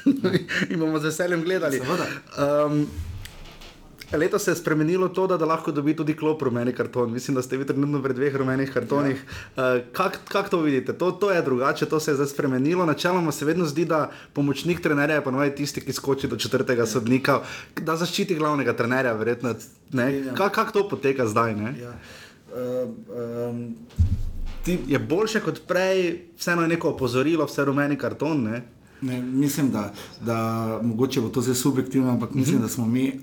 [0.70, 1.80] In bomo z veseljem gledali.
[1.80, 2.86] Um,
[4.12, 7.12] Leto se je spremenilo to, da, da lahko dobi tudi klop rumeni karton.
[7.12, 9.24] Mislim, da ste vi trenutno pred dveh rumenih kartonih.
[9.56, 9.74] Ja.
[9.76, 10.92] Uh, Kako kak to vidite?
[10.92, 12.86] To, to je drugače, to se je zdaj spremenilo.
[12.86, 16.86] Načeloma se vedno zdi, da pomočnik trenerja je ponovadi tisti, ki skoči do četrtega ja.
[16.86, 17.40] sodnika,
[17.80, 19.14] da zaščiti glavnega trenerja.
[19.14, 20.34] Ja.
[20.34, 21.52] Kako kak to poteka zdaj?
[21.52, 21.94] Ja.
[22.50, 22.90] Uh,
[23.50, 23.76] um,
[24.64, 24.78] ti...
[24.86, 28.42] Je boljše kot prej, vseeno je neko opozorilo, vse rumeni karton.
[28.42, 28.62] Ne?
[29.00, 32.62] Ne, mislim, da, da mogoče bo to zelo subjektivno, ampak mislim, mhm.
[32.62, 33.20] da smo mi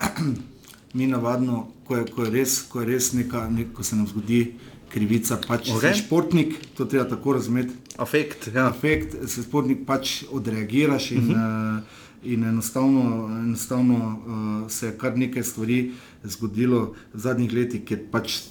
[0.94, 4.08] mi navadno, ko je, ko je res, ko je res neka, nek, ko se nam
[4.08, 4.42] zgodi
[4.90, 5.94] krivica, pač okay.
[5.94, 7.76] si športnik, to treba tako razumeti.
[8.00, 8.70] Afekt, ja.
[8.70, 11.78] Afekt, se športnik pač odreagiraš in, uh -huh.
[11.78, 11.84] uh,
[12.24, 15.92] in enostavno, enostavno uh, se je kar nekaj stvari
[16.24, 18.42] zgodilo v zadnjih letih, ker pač.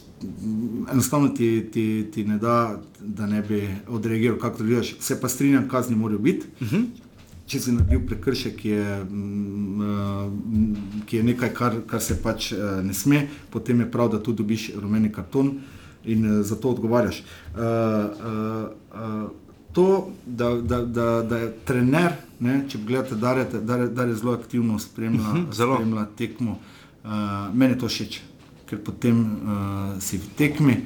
[0.92, 4.96] Enostavno ti, ti, ti ne da, da ne bi odreagiral, kako to vidiš.
[5.00, 6.46] Se pa strinjam, kazni morajo biti.
[6.60, 6.76] Uh mhm.
[6.76, 7.05] -huh
[7.46, 12.50] če si naredil prekršek, ki je, mm, eh, ki je nekaj, kar, kar se pač
[12.52, 15.54] eh, ne sme, potem je prav, da tudi dobiš rumeni karton
[16.04, 17.22] in eh, za to odgovarjaš.
[19.76, 23.16] To, da, da, da, da je trener, ne, če gledate,
[23.60, 26.58] da je zelo aktivno spremlja, uh mhm, -huh, spremlja tekmo,
[27.52, 28.20] meni je to všeč,
[28.66, 29.20] ker potem
[30.00, 30.76] si v tekmi,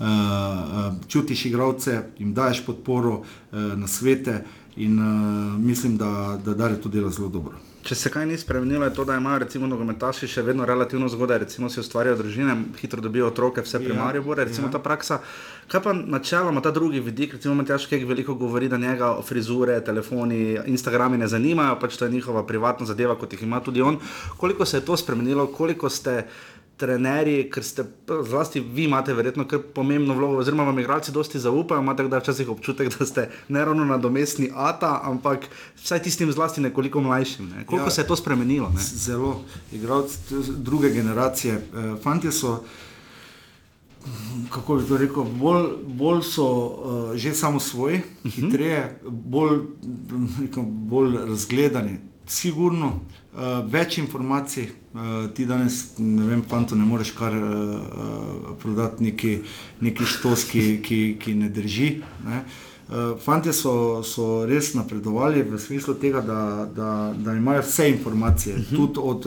[0.00, 4.32] uh, čutiš igravce, jim daješ podporo uh, na svete.
[4.32, 7.58] Uh, in uh, mislim, da, da Dare to dela zelo dobro.
[7.88, 11.38] Če se kaj ni spremenilo, je to, da imajo recimo nogometaši še vedno relativno zgodaj,
[11.44, 14.74] recimo si ustvarjajo družine, hitro dobijo otroke, vse primarje bore, recimo ja.
[14.74, 15.20] ta praksa.
[15.72, 20.58] Kaj pa načeloma ta drugi vidik, recimo Matjaš Kek veliko govori, da njega frizure, telefoni,
[20.66, 23.96] Instagrami ne zanimajo, pač to je njihova privatna zadeva, kot jih ima tudi on.
[24.36, 26.26] Koliko se je to spremenilo, koliko ste
[26.78, 27.84] trenerji, ker ste,
[28.26, 32.50] zlasti vi imate verjetno kar pomembno vlogo, oziroma vam igralci dosti zaupajo, imate kdaj včasih
[32.54, 35.48] občutek, da ste ne ravno nadomestni ata, ampak
[35.82, 37.48] vsaj tistim zlasti nekoliko mlajšim.
[37.48, 37.66] Ne?
[37.66, 38.68] Koliko ja, se je to spremenilo?
[38.68, 38.82] Ne?
[38.82, 39.40] Zelo,
[39.72, 40.18] igralci
[40.56, 42.60] druge generacije, eh, fanti so.
[44.50, 48.28] Kako bi to rekel, bolj, bolj so uh, že samo svoji, uh mhm.
[48.28, 48.50] -huh.
[48.50, 49.58] hitreje, bolj,
[50.62, 53.00] bolj razgledani, sigurno,
[53.34, 59.34] uh, več informacij, Uh, ti danes, ne vem, fanto, ne moreš kar uh, prodati neki,
[59.84, 61.90] neki štos, ki, ki, ki ne drži.
[62.24, 62.38] Ne.
[62.88, 66.40] Uh, Fantje so, so res napredovali v smislu tega, da,
[66.72, 68.68] da, da imajo vse informacije, uh mhm.
[68.70, 68.76] -huh.
[68.76, 69.26] tudi od,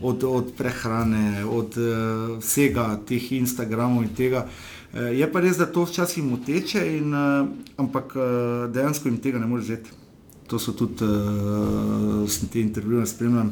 [0.00, 4.46] od, od prehrane, od uh, vsega teh Instagramov in tega.
[4.94, 9.38] Uh, je pa res, da to včasih moteče, in, uh, ampak uh, dejansko jim tega
[9.38, 10.05] ne moreš vzeti.
[10.46, 13.46] To so tudi, uh, sem te intervjuje spremljal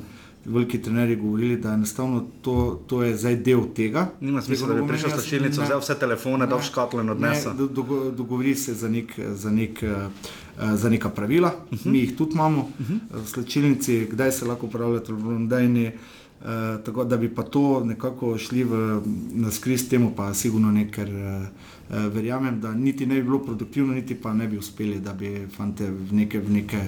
[0.44, 4.10] veliki trenerji govorili, da enostavno to, to je zdaj del tega.
[4.20, 7.54] Nima smisla, da bi prišel s slačilnico, vzel vse telefone, dal škatlo in odnesel.
[7.54, 7.82] Do, do,
[8.16, 11.80] dogovori se za, nek, za, nek, uh, za neka pravila, uh Mhm.
[11.84, 11.92] -huh.
[11.92, 12.98] mi jih tudi imamo, uh -huh.
[13.24, 15.44] v slačilnici, kdaj se lahko uporablja telefon.
[15.44, 15.90] Uh,
[16.84, 19.00] tako da bi pa to nekako šli v
[19.32, 21.46] naskriz temu, pa sigurno ne, ker uh,
[21.88, 25.46] uh, verjamem, da niti ne bi bilo produktivno, niti pa ne bi uspeli, da bi
[25.56, 26.40] fante v neke.
[26.40, 26.80] V neke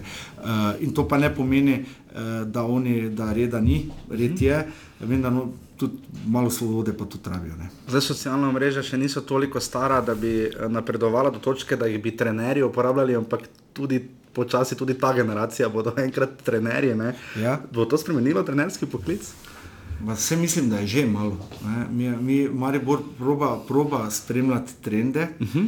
[0.45, 4.67] uh, in to pa ne pomeni, uh, da, oni, da reda ni, red je,
[5.01, 7.57] vem, da no, tudi malo svobode pa tu travijo.
[7.57, 7.69] Ne.
[7.89, 12.01] Zdaj socialna mreža še niso toliko stara, da bi eh, napredovala do točke, da jih
[12.03, 14.01] bi trenerji uporabljali, ampak tudi
[14.37, 16.95] počasi tudi ta generacija bodo enkrat trenerji.
[17.41, 17.59] Ja.
[17.73, 19.33] Bo to spremenilo trenerski poklic?
[20.01, 21.39] Vse mislim, da je že malo.
[21.65, 21.87] Ne.
[21.91, 25.67] Mi, mi Maribor proba, proba spremljati trende, uh -huh.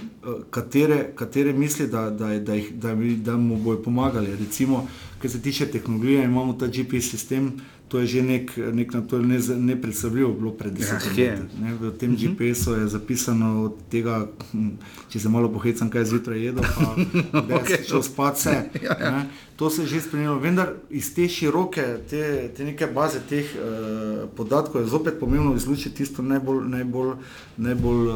[0.51, 4.37] katere, katere misli, da, da, da, jih, da, bi, da mu bojo pomagali.
[4.37, 4.87] Recimo,
[5.23, 7.53] kar se tiče tehnologije, imamo ta GPS sistem,
[7.89, 11.61] to je že nek, nek to je ne, ne predstavljivo bilo pred desetimi Ja, leti.
[11.61, 11.75] Ne.
[11.75, 12.35] V tem uh -huh.
[12.35, 14.69] GPS-u je zapisano od tega, hm,
[15.09, 16.95] če se malo pohecam, kaj zjutraj jedo, pa
[17.59, 17.89] okay.
[17.89, 18.51] šel spat vse.
[18.83, 19.11] Ja, ja.
[19.11, 19.29] Ne.
[19.57, 24.29] To se je že spremenilo, vendar iz te široke, te, te neke baze teh uh,
[24.37, 27.15] podatkov je zopet pomembno izlučiti tisto najbolj, najbolj,
[27.57, 28.15] najbolj uh,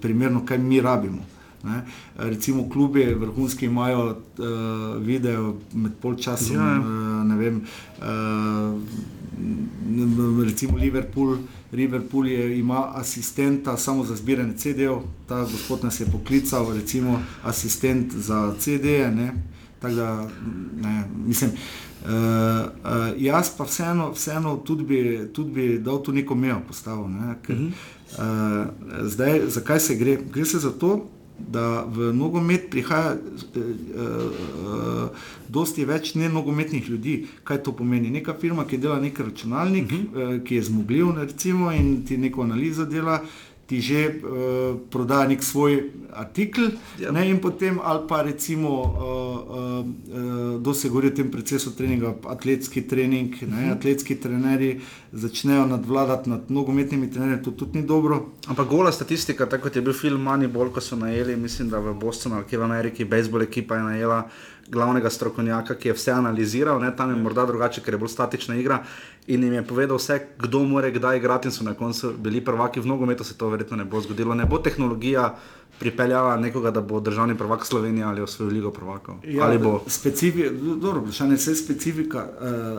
[0.00, 1.24] primerno, kaj mi rabimo.
[1.64, 1.82] Ne?
[2.16, 4.14] Recimo, klubi vrhunski imajo uh,
[5.02, 6.78] video med polčasom, Ja.
[6.78, 6.84] uh,
[7.26, 7.62] ne vem,
[7.98, 8.80] uh,
[10.44, 11.36] recimo Liverpool.
[11.72, 14.98] Liverpool je, ima asistenta samo za zbiranje CD-jev,
[15.28, 19.32] ta gospod nas je poklical, recimo asistent za CD-je.
[19.80, 20.28] Tako da,
[20.82, 26.34] ne, mislim, uh, uh, jaz pa vseeno, vseeno tudi, bi, tudi bi dal tu neko
[26.34, 27.08] mejo postavil.
[27.08, 28.66] Ne, ker, uh,
[29.02, 30.18] zdaj, zakaj se gre?
[30.32, 31.08] Gre se za to,
[31.48, 33.62] da v nogomet prihaja uh,
[33.96, 35.10] uh,
[35.48, 37.26] dosti več ne nogometnih ljudi.
[37.44, 38.10] Kaj to pomeni?
[38.10, 40.36] Neka firma, ki dela nek računalnik, uh -huh.
[40.38, 43.20] uh, ki je zmogljiv recimo, in ti neko analizo dela
[43.72, 44.20] ti že uh,
[44.86, 45.78] proda nek svoj
[46.12, 46.68] artikel,
[46.98, 47.08] Ja.
[47.10, 51.72] ne, in potem, ali pa recimo, uh, uh, uh, kdo se govori o tem procesu
[51.72, 53.70] treninga, atletski trening, ne, Mhm.
[53.72, 54.80] atletski trenerji
[55.14, 58.20] začnejo nadvladati nad nogometnimi trenerji, to tudi ni dobro.
[58.46, 61.94] Ampak gola statistika, tako kot je bil film Moneyball, ko so najeli, mislim, da v
[61.94, 64.28] Bostonu ali kje v Ameriki, bejzbol ekipa je najela
[64.68, 68.56] glavnega strokovnjaka, ki je vse analiziral, ne, tam je morda drugače, ker je bolj statična
[68.56, 68.82] igra
[69.26, 72.80] in jim je povedal vse, kdo more kdaj igrati in so na koncu bili prvaki
[72.80, 74.34] v nogometu, se to verjetno ne bo zgodilo.
[74.34, 75.34] Ne bo tehnologija
[75.78, 79.14] pripeljala nekoga, da bo državni prvak Slovenije ali osvojil ligo prvakov.
[79.24, 79.82] Ja, ali bo.
[79.86, 82.26] Specifi, dobro, vprašanje je specifika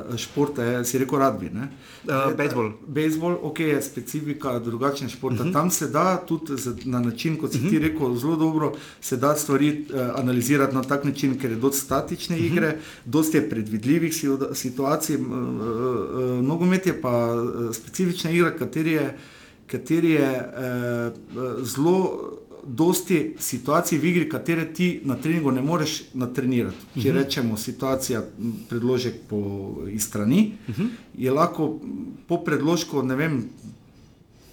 [0.08, 1.54] uh, športa, je, si rekel rugby.
[1.54, 1.68] ne?
[2.04, 2.72] Uh, bejzbol.
[2.88, 5.36] Bejzbol, ok, je specifika drugačne športa.
[5.36, 5.50] Uh Mhm.
[5.50, 5.54] -huh.
[5.54, 7.70] Tam se da tudi z, na način, kot si uh -huh.
[7.70, 8.72] ti rekel, zelo dobro
[9.02, 12.46] se da stvari uh, analizirati na tak način, ker je dosti statične uh -huh.
[12.48, 12.76] igre,
[13.06, 15.16] dosti je predvidljivih si- situacij.
[15.16, 15.28] Uh, uh,
[16.42, 17.34] nogomet je pa
[17.74, 19.18] specifična igra, kateri je,
[19.68, 20.52] kateri je
[21.28, 22.30] uh, zelo.
[22.66, 26.76] Dosti situacij v igri, katere ti na treningu ne moreš natrenirati.
[26.94, 27.18] Če Mhm.
[27.18, 28.24] rečemo, situacija,
[28.70, 29.40] predložek po
[29.88, 30.86] iz strani, Mhm.
[31.18, 31.80] je lahko
[32.28, 33.50] po predložku, ne vem,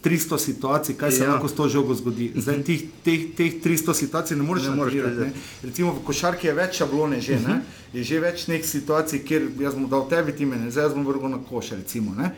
[0.01, 1.31] 300 situacij, kaj se Ja.
[1.31, 2.33] lahko s to žogo zgodi.
[2.35, 5.31] Zdaj teh, teh, teh 300 situacij ne moreš predvideti.
[5.63, 7.61] Recimo v košarki je več šablone že, ne?
[7.93, 11.29] je že več nekih situacij, kjer jaz bom dal tebi timene, zdaj jaz bom vrgel
[11.29, 11.71] na koš.
[11.73, 12.33] Recimo, ne?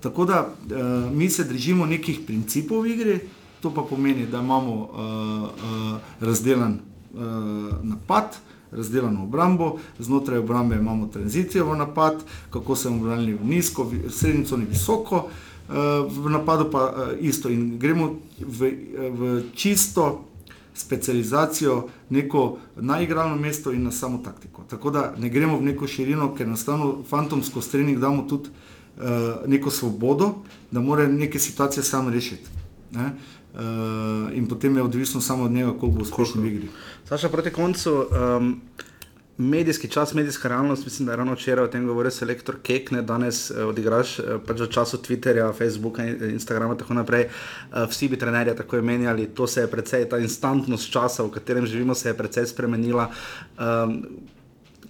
[0.00, 0.78] Tako da uh,
[1.12, 3.20] mi se držimo nekih principov v igri,
[3.62, 6.78] to pa pomeni, da imamo uh, uh, razdeljen
[7.14, 7.20] uh,
[7.82, 8.36] napad,
[8.72, 14.44] razdeljeno obrambo, znotraj obrambe imamo tranzicijo v napad, kako se bomo branili nizko, v srednjo
[14.44, 15.28] coni visoko,
[16.08, 17.48] v napadu pa isto.
[17.48, 18.72] In gremo v,
[19.10, 20.24] v čisto
[20.74, 24.64] specializacijo, neko naigralno mesto in na samo taktiko.
[24.70, 29.04] Tako da ne gremo v neko širino, ker enostavno fantomsko strening damo tudi uh,
[29.46, 30.34] neko svobodo,
[30.70, 32.61] da mora neke situacije sam rešiti.
[32.92, 33.12] Ne?
[33.52, 36.68] Uh, in potem je odvisno samo od njega, koliko bo uspešen v igri.
[37.08, 38.06] Saša, proti koncu,
[38.38, 38.60] um,
[39.38, 43.02] medijski čas, medijska realnost, mislim, da je ravno včeraj o tem govoril selektor Kek, ne
[43.02, 47.28] danes uh, odigraš uh, pač v času Twitterja, Facebooka, in- Instagrama in tako naprej.
[47.28, 51.66] Uh, vsi bi trenerje tako imenjali, to se je precej, ta instantnost časa, v katerem
[51.66, 53.10] živimo, se je precej spremenila.
[53.58, 54.02] Um,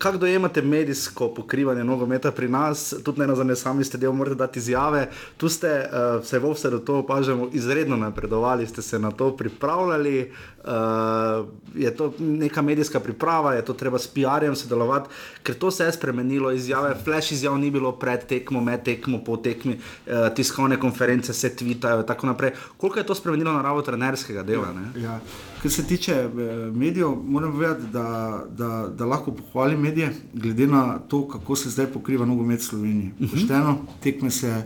[0.02, 4.34] Kako dojemate medijsko pokrivanje nogometa pri nas, tudi ne na zadnje, sami ste del, morate
[4.34, 5.04] dati izjave.
[5.36, 10.32] Tu ste, uh, se v Ovsedu to opažamo, izredno napredovali, ste se na to pripravljali.
[10.64, 15.08] Uh, je to neka medijska priprava, je to treba s PR-jem sodelovati,
[15.42, 16.50] ker to se je spremenilo.
[16.50, 21.56] Izjave, flash izjav ni bilo pred tekmo, med tekmo, po tekmi, uh, tiskovne konference se
[21.56, 22.52] tvitajo in tako naprej.
[22.76, 24.72] Koliko je to spremenilo naravo trenerskega dela?
[24.72, 25.02] Ne?
[25.02, 25.20] Ja.
[25.62, 26.30] Kar se tiče eh,
[26.74, 31.86] medijev, moram povedati, da, da, da lahko pohvalim medije, glede na to, kako se zdaj
[31.86, 33.10] pokriva nogomet v Sloveniji.
[33.20, 33.30] Mhm.
[33.30, 34.62] Pošteno, tekme se,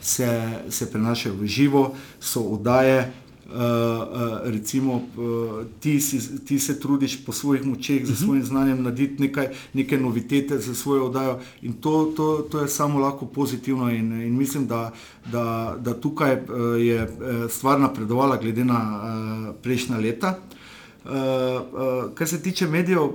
[0.00, 3.12] se, se prenašajo v živo, so oddaje.
[3.48, 8.82] Uh, uh, recimo, uh, ti, si, ti se trudiš po svojih močeh, za svojim znanjem,
[8.82, 13.90] narediti nekaj, neke novitete za svojo oddajo, in to, to, to je samo lahko pozitivno.
[13.90, 14.92] In, in mislim, da,
[15.32, 16.36] da, da tukaj
[16.80, 17.08] je
[17.48, 18.80] stvar napredovala, glede na
[19.62, 20.36] prejšnja leta.
[21.04, 23.12] Uh, uh, kar se tiče medijev, uh,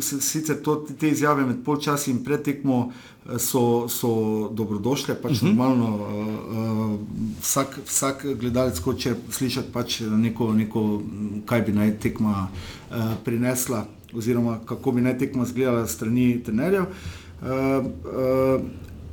[0.00, 4.10] sicer to, te izjave med polčasi in pretekmo uh, so, so
[4.52, 5.46] dobrodošle, pač uh -huh.
[5.46, 5.96] normalno.
[5.96, 7.00] Uh, uh,
[7.40, 11.02] vsak, vsak gledalec hoče slišati pač neko, neko,
[11.46, 12.48] kaj bi naj tekma
[12.90, 16.82] uh, prinesla, oziroma kako bi naj tekma izgledala strani trenerjev.
[16.82, 18.60] Uh, uh,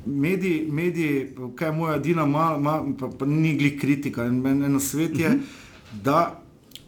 [0.06, 4.24] Mediji, mediji, kaj je moja edina, ma, ma, pa, pa ni gli kritika.
[4.24, 5.40] En, en svet je, uh -huh.
[6.04, 6.45] da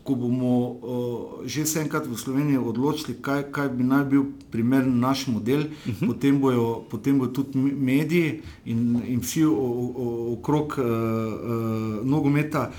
[0.08, 5.28] ko bomo uh, že enkrat v Sloveniji odločili, kaj, kaj bi naj bil primeren naš
[5.28, 6.08] model, uh -huh.
[6.08, 12.72] potem, bojo, potem bojo tudi mediji in, in vsi o, o, okrog uh, uh, nogometa.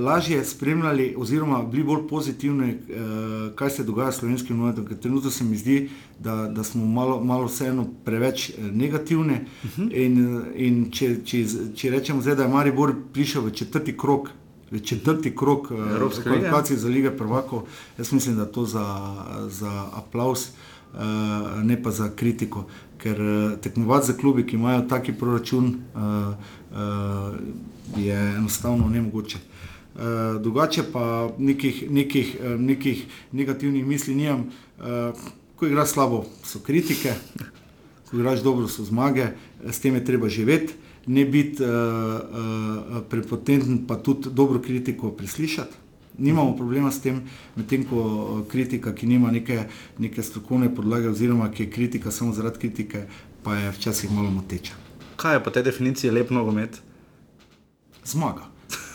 [0.00, 4.86] Lažje spremljali, oziroma bili bolj pozitivni, eh, kaj se dogaja s slovenskim novinom.
[4.86, 5.88] Ker trenutno se mi zdi,
[6.18, 9.34] da, da smo malo, malo vseeno preveč negativni.
[9.64, 10.04] Uh -huh.
[10.04, 14.30] In, in če, če, če rečemo, zdaj, da je Maribor prišel v četrti krok,
[14.78, 15.68] četrti krok
[16.22, 17.62] kvalifikacije za lige prvakov,
[17.98, 19.14] jaz mislim, da je to za,
[19.48, 20.98] za aplaus, uh,
[21.62, 22.66] ne pa za kritiko.
[22.98, 25.80] Ker uh, tekmovati za klubi, ki imajo taki proračun,
[27.96, 29.38] je enostavno nemogoče.
[29.94, 30.00] Uh,
[30.42, 34.46] drugače pa nekih, nekih, nekih negativnih misli nimam.
[34.78, 34.84] Uh,
[35.56, 37.12] ko igraš slabo, so kritike,
[38.10, 39.26] ko igraš dobro, so zmage,
[39.70, 40.74] s tem je treba živeti
[41.06, 45.76] ne biti uh, uh, prepotenten, pa tudi dobro kritiko preslišati.
[46.18, 47.22] Nimamo problema s tem,
[47.56, 49.64] medtem ko kritika, ki nima neke,
[49.98, 53.04] neke strokovne podlage, oziroma ki je kritika samo zaradi kritike,
[53.42, 54.72] pa je včasih malo moteča.
[55.16, 56.82] Kaj je po tej definiciji lep nogomet?
[58.04, 58.50] Zmaga.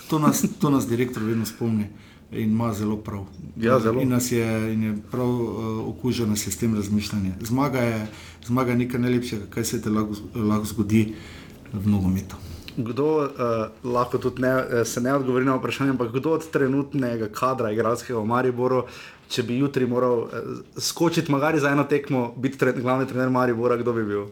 [0.10, 1.88] To nas, to nas direktor vedno spomni
[2.32, 3.26] in ima zelo prav.
[3.58, 4.02] Ja, zelo.
[4.02, 7.34] In nas je, in je prav uh, okužen s tem razmišljanjem.
[7.42, 8.08] Zmaga je,
[8.46, 11.14] zmaga je nekaj najlepšega, kar se ti lahko, lahko zgodi
[11.74, 12.36] v nogometu.
[12.78, 13.28] Kdo uh,
[13.84, 18.28] lahko tudi ne, se ne odgovori na vprašanje, ampak kdo od trenutnega kadra igralskega v
[18.28, 18.82] Mariboru,
[19.32, 23.78] če bi jutri moral uh, skočiti, magari za eno tekmo, biti tre, glavni trener Maribora,
[23.80, 24.26] kdo bi bil?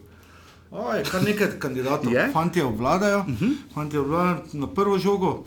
[0.74, 2.12] O, je kar nekaj kandidatov.
[2.32, 3.56] Fanti obvladajo, uh -huh.
[3.74, 5.44] fanti obvladajo na prvo žogo.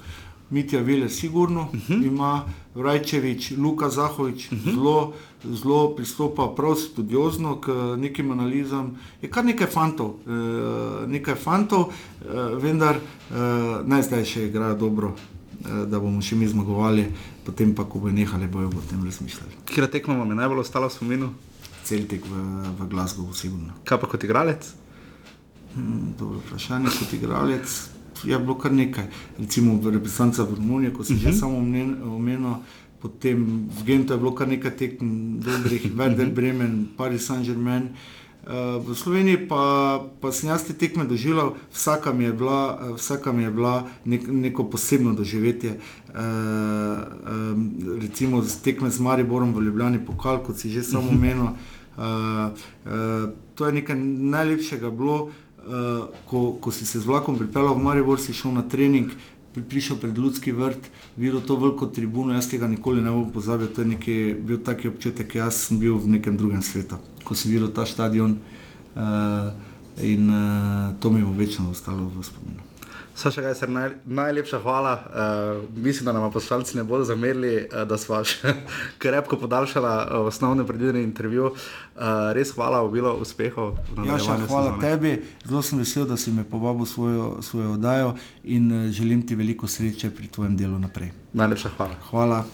[0.50, 2.06] Mitja Vile, sigurno uh -huh.
[2.06, 2.46] ima
[2.76, 4.74] Rajčevič, Luka Zahovič, uh -huh.
[4.74, 5.14] zelo,
[5.44, 7.68] zelo pristopa prav studiozno k
[7.98, 8.98] nekim analizam.
[9.22, 12.26] Je kar nekaj fantov, e, nekaj fantov, e,
[12.62, 13.00] vendar e,
[13.86, 15.16] naj zdaj še igrajo dobro,
[15.66, 17.06] e, da bomo še mi zmagovali,
[17.46, 19.52] potem pa, ko bo nehali, bojo o tem razmišljali.
[19.66, 21.30] Kje tekmo vam je najbolj ostalo v spominu?
[21.84, 22.32] Celtik v,
[22.80, 23.74] v Glasgowu, sigurno.
[23.84, 24.74] Kaj pa kot igralec?
[25.76, 29.06] Hmm, dobro vprašanje, kot igralec je bilo kar nekaj.
[29.40, 31.24] Recimo v reprezentanci v Romuniji, ko sem uh -huh.
[31.24, 31.40] že Mhm.
[31.40, 31.58] samo
[32.16, 32.56] omenil,
[33.02, 37.90] potem v Gentu je bilo kar nekaj tekem, dobrih, Werder Bremen, Paris Saint-Germain.
[38.48, 43.32] Uh, v Sloveniji pa, pa sem jaz te tekme doživel, vsaka mi je bila, vsaka
[43.36, 45.76] mi je bila nek, neko posebno doživetje.
[46.16, 51.44] Uh, um, recimo tekme z Mariborom v Ljubljani pokal, kot si že samo omenil.
[51.98, 52.56] Uh,
[52.88, 54.00] uh, to je nekaj
[54.32, 55.30] najlepšega bilo.
[55.68, 59.12] Uh, ko, ko si se z vlakom pripeljal v Maribor, si šel na trening,
[59.52, 60.88] pri, prišel pred Ljudski vrt,
[61.20, 64.88] videl to veliko tribuno, jaz tega nikoli ne bom pozabil, to je nekaj, bil taki
[64.88, 68.38] občutek, jaz sem bil v nekem drugem svetu, ko sem videl ta stadion
[68.96, 69.52] uh,
[70.00, 72.67] in uh, to mi bo večno ostalo v spominu.
[73.18, 74.94] Saša, kaj se naj, najlepša hvala.
[74.94, 78.54] Uh, mislim, da nam poslušalci ne bodo zamerili, uh, da smo še
[79.02, 81.46] krepko podaljšali uh, osnovne predvidene intervju.
[81.46, 81.54] Uh,
[82.38, 83.74] res hvala, bilo uspehov.
[84.06, 84.82] Ja, še hvala sezone.
[84.82, 85.16] tebi.
[85.46, 88.14] Zelo sem vesel, da si me povabil v svojo, svojo oddajo
[88.44, 91.10] in uh, želim ti veliko sreče pri tvojem delu naprej.
[91.34, 91.96] Najlepša hvala.
[92.12, 92.46] Hvala.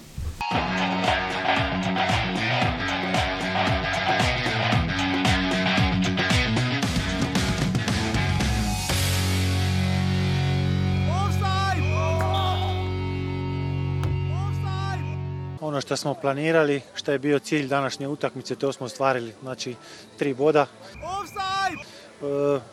[15.73, 19.33] Ono što smo planirali, što je bio cilj današnje utakmice, to smo ostvarili.
[19.41, 19.75] Znači,
[20.17, 20.67] tri boda.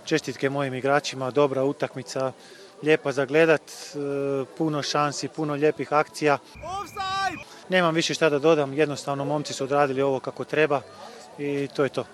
[0.04, 2.32] Čestitke mojim igračima, dobra utakmica,
[2.82, 3.62] lijepa za gledat,
[4.58, 6.38] puno šansi, puno lijepih akcija.
[7.68, 10.82] Nemam više šta da dodam, jednostavno momci su odradili ovo kako treba
[11.38, 12.04] i to je to.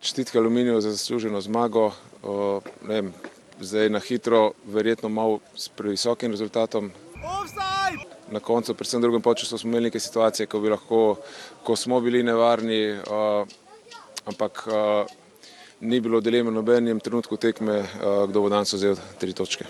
[0.00, 1.92] Čestitke Aluminiju za zasluženo zmago.
[2.82, 3.14] Ne vem,
[3.60, 6.92] zdaj na hitro, verjetno malo s previsokim rezultatom.
[8.30, 11.16] Na koncu, predvsem v drugem času, smo imeli neke situacije, ko, bi lahko,
[11.64, 13.46] ko smo bili nevarni, uh,
[14.26, 15.06] ampak uh,
[15.80, 19.64] ni bilo dileme v nobenem trenutku tekme, uh, kdo bo danes vzel tri točke.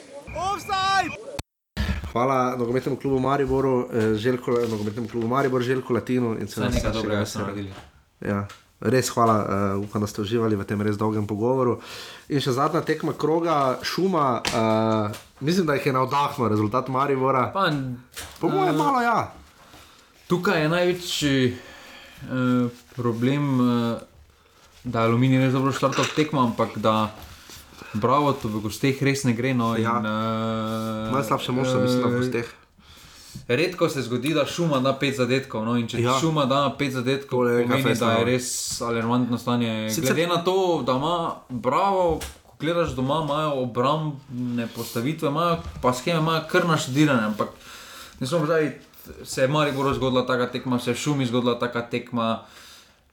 [2.13, 7.27] Hvala nogometnemu klubu Mariboru, eh, Željko, nogometnemu klubu Maribor, Željko Latino in Vse nekaj dobrega
[7.27, 7.71] ste naredili.
[8.21, 8.49] Ja.
[8.81, 9.35] Res hvala,
[9.77, 11.81] uh, upam, da ste uživali v tem res dolgem pogovoru.
[12.33, 15.13] In še zadnja tekma kroga, šuma, uh,
[15.45, 17.51] mislim, da jih je navdahnil rezultat Maribora.
[17.53, 17.69] Pa,
[18.41, 19.33] Po mojem, malo ja.
[20.33, 24.01] Tukaj je največji uh, problem, uh,
[24.85, 27.13] da aluminij res dobro štartal tekmo, ampak da
[27.93, 29.53] bravo, to v gosteh res ne gre.
[29.53, 30.01] No, Ja.
[30.01, 32.49] in, uh, Najslabše možno, mislim, v gosteh.
[33.49, 35.65] Redko se zgodi, da šuma da pet zadetkov.
[35.65, 36.19] No, in če Ja.
[36.21, 39.91] šuma da pet zadetkov, je pomeni, nekaj da je res alarmantno stanje.
[39.91, 40.15] Sicer-.
[40.15, 46.19] Glede na to, da ima bravo, ko gledaš doma, imajo obrambne postavitve, imajo pa scheme,
[46.19, 47.23] imajo kar naštudirane.
[47.25, 47.49] Ampak
[48.21, 48.79] ne smo zdaj,
[49.25, 52.43] se je Maribor zgodila taka tekma, se je šumi zgodila taka tekma.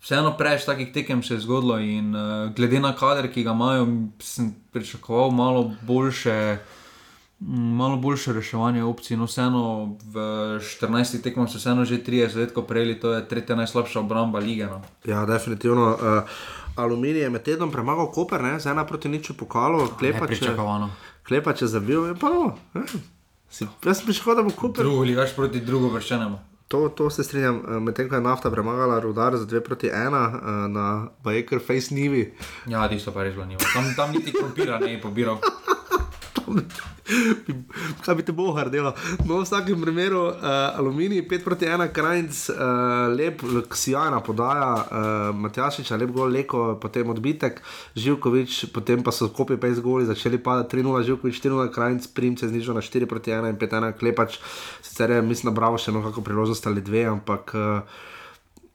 [0.01, 3.87] Vseeno preveč takih tekem se je zgodilo in uh, glede na kader, ki ga imajo,
[4.19, 6.57] sem pričakoval malo boljše.
[6.57, 6.76] Mm,
[7.39, 10.15] Malo boljše reševanje opcij, no vseeno v
[10.57, 14.65] 14 tekmah so vseeno že 30 zadetkov prejeli, to je tretja najslabša obramba lige.
[14.65, 14.81] No.
[15.05, 15.93] Ja, definitivno.
[15.93, 16.25] Uh,
[16.75, 18.59] aluminij je med tednom premagal Koper, ne?
[18.59, 20.89] z ena proti niču pokalo, klepa če, Nepričakovano.
[21.27, 22.05] klepa če zabil.
[22.05, 22.97] je Pa, no, eh.
[23.49, 24.85] si, jaz sem pričakoval, da bo Koper.
[24.85, 26.39] Drugo ligaš proti drugo vrščenemu.
[26.67, 30.09] To, to se strinjam, eh, medtem ko je nafta premagala rudar za 2 proti 1
[30.09, 32.33] uh, na Baker Face Nivi.
[32.65, 33.61] Ja, tisto pa je res bilo nivo.
[33.73, 35.37] Tam, tam niti krompira ne je pobiral.
[38.03, 38.95] Kaj bi te bohar delal?
[39.25, 42.57] No, v vsakem primeru, uh, aluminij 5 proti 1, krajc, uh,
[43.13, 47.61] lep, ksijana podaja, uh, Matjašič, lep gol, leko, potem odbitek,
[47.95, 52.79] Živkovič, potem pa so kopije 5 goli začeli padati 3-0, Živkovič 4-0, krajc, primce znižal
[52.79, 54.39] na 4 proti 1 in 5-1, klepač,
[54.81, 57.55] sicer je, mislim, bravo še eno kako priložnost ali dve, ampak.
[57.55, 58.05] Uh,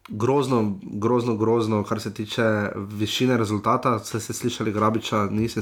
[0.09, 3.99] Grozno, grozno, grozno, kar se tiče višine rezultata.
[3.99, 5.61] Ste se slišali, Grabiča, niste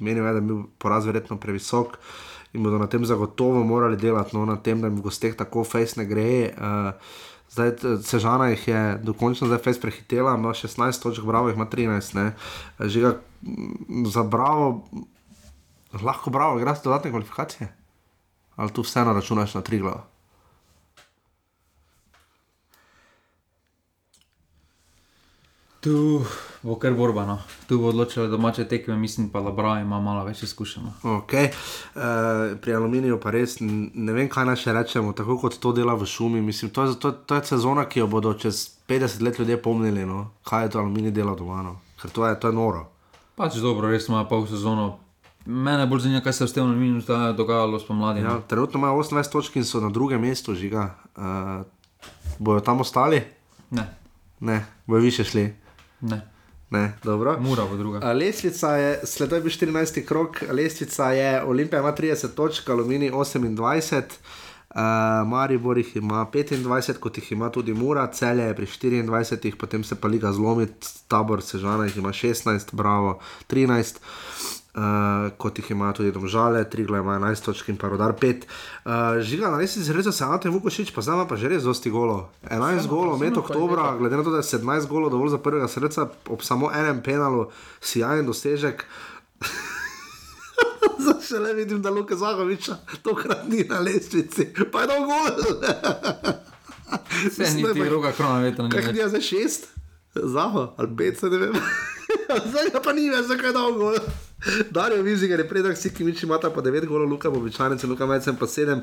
[0.00, 1.96] menili, da je bil poraz verjetno previsok
[2.52, 5.64] in bodo na tem zagotovo morali delati, no, na tem, da jim v gosteh tako
[5.64, 6.50] fejs ne gre.
[6.50, 6.90] Uh,
[7.50, 12.14] zdaj, Sežana jih je dokončno zdaj fejs prehitela, ima 16 točk, bravo jih ima 13.
[12.18, 12.32] Ne.
[12.80, 14.88] Žiga mm, za bravo,
[16.02, 17.72] lahko bravo, igraš dodatne kvalifikacije.
[18.56, 20.09] Ali tu vseeno računaš na tri glave?
[25.80, 26.20] Tu
[26.62, 27.24] bo kar borba.
[27.24, 27.38] No.
[27.68, 30.82] Tu bo odločilo domače tekme, mislim pa, da Bravo ima malo več izkušenj.
[30.82, 30.92] no.
[31.16, 31.48] Okay.
[31.94, 35.94] Uh, pri aluminiju pa res ne vem, kaj naj še rečemo, tako kot to dela
[35.96, 36.42] v šumi.
[36.44, 40.04] Mislim, to, je, to, to je sezona, ki jo bodo čez 50 let ljudje pomnili,
[40.04, 40.26] no?
[40.44, 41.62] kaj je to aluminij dela doma.
[41.64, 41.78] No?
[42.02, 42.84] Ker to je, to je noro.
[43.40, 44.98] Pač dobro, res ima pol sezono.
[45.46, 48.20] Mene bolj zanima, kaj se je v tem minus dogajalo spomladi.
[48.20, 48.44] Ja, no.
[48.44, 50.90] trenutno imajo 28 točk in so na drugem mestu, žiga.
[51.16, 51.64] Uh,
[52.38, 53.22] bojo tam ostali?
[53.72, 53.88] Ne.
[54.40, 55.48] Ne, bojo više šli.
[56.00, 56.20] Ne.
[56.70, 57.36] Ne, dobro.
[57.40, 58.00] Mura bo druga.
[58.02, 60.04] A Lestvica je, sledaj je bil 14.
[60.06, 64.02] krok, lestvica je, Olimpija ima 30 točk, Aluminij 28,
[64.70, 64.76] uh,
[65.26, 69.94] Maribor jih ima 25, kot jih ima tudi Mura, Celje je pri 24, potem se
[69.94, 70.66] pa liga zlomi,
[71.08, 73.18] tabor Sežana jih ima 16, Bravo
[73.48, 73.96] 13.
[74.70, 78.44] Uh, kot jih ima tudi Domžale, Trigla ima 11 točk in pa Rodar 5.
[78.84, 81.66] Uh, žiga, na resnici se reče, se Ante Vukošič, pa zdaj ima pa že res
[81.66, 82.28] dosti golo.
[82.46, 86.06] 11 golov, med oktobra, glede na to, da je 17 golov dovolj za prvega srca,
[86.30, 87.48] ob samo enem penalu,
[87.82, 88.86] sijajen dosežek.
[91.02, 95.26] Zdaj še le vidim, da Luka Zahoviča tokrat ni na lestvici, pa je dal gol.
[97.26, 98.96] Vse niti druga krona vetra ni Kaj več.
[98.96, 99.68] je zdaj šest?
[100.14, 101.54] Zaho ali pet, se ne vem.
[102.50, 103.98] zdaj pa ni več, zakaj je dal gol.
[104.76, 108.36] Darijo Viziger je predak, si ki miči imata po 9 golov, Luka Bobičanec, Luka Majcem
[108.36, 108.80] pa 7.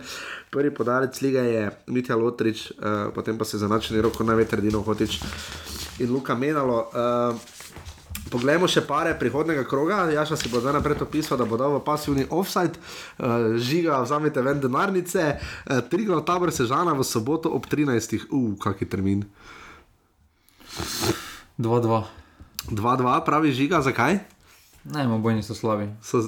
[0.50, 5.22] Prvi podarec lige je Mitja Lotrič, uh, potem pa se zanačeni roko največ Dino Hotič
[6.00, 6.90] in Luka Menalo.
[6.94, 7.56] Uh,
[8.28, 10.02] Poglejmo še pare prihodnega kroga.
[10.12, 14.44] Jaša si bo zdaj naprej opisal, da bo dal v pasivni offside, uh, žiga, vzamete
[14.44, 18.28] ven denarnice, uh, Triglav tabor Sežana v soboto ob 13.
[18.28, 19.24] Uf, kaki termin.
[21.56, 22.04] 2-2.
[22.68, 24.37] 2-2, pravi žiga, zakaj?
[24.94, 25.90] Ne, ima bojni so slabi.
[26.02, 26.24] So...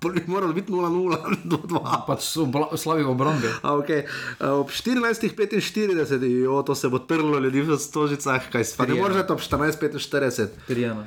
[0.00, 1.80] Prvi moral biti 0-0, 2-2.
[2.08, 3.48] Pač so slabi v obrambi.
[3.62, 4.04] A, Okay.
[4.40, 9.00] Uh, ob 14.45, jo, to se bo trlo ljudi v stožicah, kaj se ne 3:1.
[9.00, 10.48] moreš ob 14.45.
[10.68, 11.04] 3-1.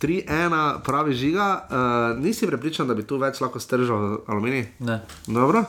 [0.00, 4.66] 3-1, pravi žiga, uh, nisi prepričan, da bi tu več lahko stržal aluminij?
[4.78, 5.00] Ne.
[5.26, 5.64] Dobro.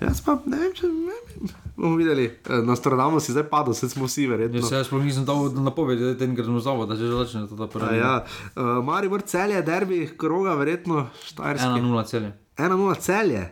[0.00, 1.48] Jaz pa ne vem, če ne vem.
[1.78, 4.60] Bomo videli, Eh, Nostradamus si zdaj padel, vse smo vsi verjetno.
[4.62, 7.98] Jaz jaz sploh nisem dal napovedi, da ten gremo zavod, da že začne to prvi.
[7.98, 11.82] Ja, uh, Maribor celje, derbi, kroga, verjetno štajerski.
[11.82, 12.32] 1-0 celje.
[12.56, 13.42] 1-0 celje.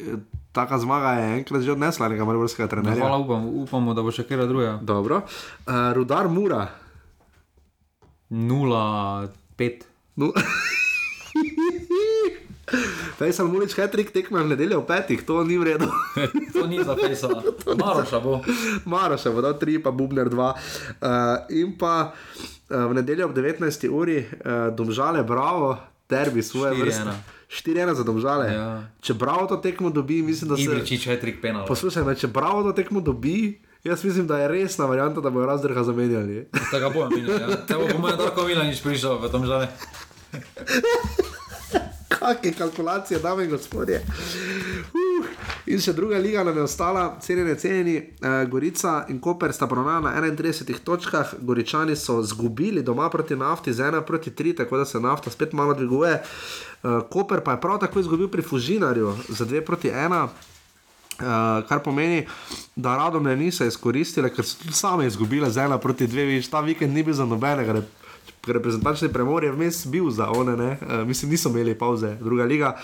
[0.00, 0.18] Eh,
[0.52, 3.02] taka zmaga je enkrat že odnesla nekega mariborskega trenerja.
[3.06, 4.78] Hvala, upam, upamo, da bo še kera druga.
[4.82, 5.22] Dobro.
[5.66, 6.66] Uh, rudar Mura.
[8.30, 9.86] 0-5.
[12.70, 12.78] No.
[13.18, 15.88] Fejsal Mulič, kaj trik tekme v nedeljo v petih, to ni v redu.
[16.54, 17.42] to ni za Fejsala.
[17.66, 18.40] Maroša bo.
[18.86, 20.54] Maroša bo dal tri, pa Bubner dva.
[21.02, 23.66] Uh, in pa uh, v nedeljo ob 19.
[23.90, 25.76] uri uh, domžale, bravo,
[26.08, 27.12] derbi svoje vrste.
[27.50, 28.46] 4-1 za domžale.
[28.54, 28.68] Ja.
[29.02, 30.70] Če bravo to tekmo dobi, mislim, da se.
[30.70, 31.66] Ibriči, če je trik penal.
[31.66, 33.58] Poslušaj, me, če bravo to tekmo dobi.
[33.82, 36.46] Jaz mislim, da je resna varianta, da bojo razdrha zamenjali.
[36.70, 37.48] Tako bo, ja.
[37.66, 39.66] Te bo pomeni, da lahko Milan nič prišel v tom žale.
[42.10, 44.02] Kakšne kalkulacije, dame in gospodje.
[44.02, 45.26] Uh,
[45.70, 47.96] in še druga liga nam je ostala, cenjeni, cenjeni.
[48.18, 53.72] Uh, Gorica in Koper sta ponovna na 31 točkah, Goričani so zgubili doma proti nafti
[53.72, 56.18] z 1 proti 3, tako da se nafta spet malo dviguje.
[56.82, 60.28] Uh, Koper pa je prav tako izgubil pri Fužinarju za 2 proti 1.
[61.20, 61.26] Uh,
[61.68, 62.26] kar pomeni,
[62.76, 66.48] da radom ne niso izkoristili, ker so tudi sami izgubili z ena proti dve, viš,
[66.50, 67.82] ta vikend ni bil za nobenega.
[68.26, 72.76] Rep reprezentančni premor je vmes bil za one, uh, mislim, niso imeli pauze, druga liga.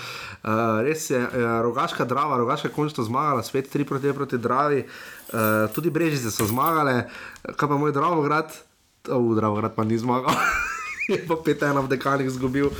[0.42, 0.50] Uh,
[0.84, 5.38] res je, uh, rogaška drava, rogaška končno zmagala, spet 3 proti 2 proti Dravi, uh,
[5.74, 7.08] tudi Brežice so zmagale,
[7.56, 8.52] kaj pa moj Dravograd,
[9.08, 10.34] oh, Dravograd pa ni zmagal,
[11.12, 12.70] je pa 5-1 v dekanih izgubil.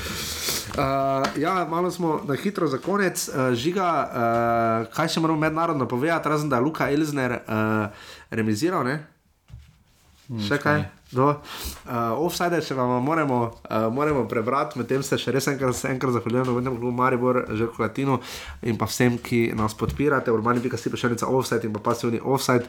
[0.77, 3.29] Uh, ja, malo smo na hitro za konec.
[3.29, 7.89] Uh, žiga, uh, kaj še moramo mednarodno povedati, razen da je Luka Elzner uh,
[8.31, 8.85] remiziral?
[8.85, 9.16] Ne?
[10.27, 10.81] Še kaj?
[11.15, 11.39] Uh,
[12.19, 13.39] offside, če vam moramo,
[13.71, 18.17] uh, moramo prebrati, medtem se še res enkrat, enkrat zahvaljujem, vedno Maribor, Željko Latino
[18.67, 22.67] in pa vsem, ki nas podpirate, urbani pika si pošiljnica offside in pa pasivni offside.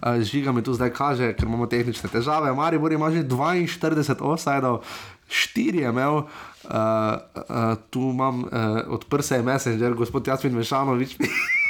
[0.00, 2.50] Uh, žiga mi tu zdaj kaže, ker imamo tehnične težave.
[2.58, 4.74] Maribor ima že 42 offside,
[5.30, 6.26] 4 je imel.
[6.66, 6.74] Uh,
[7.46, 11.14] uh, tu imam uh, odprt se je Messenger, gospod Jasmin Mešanovič.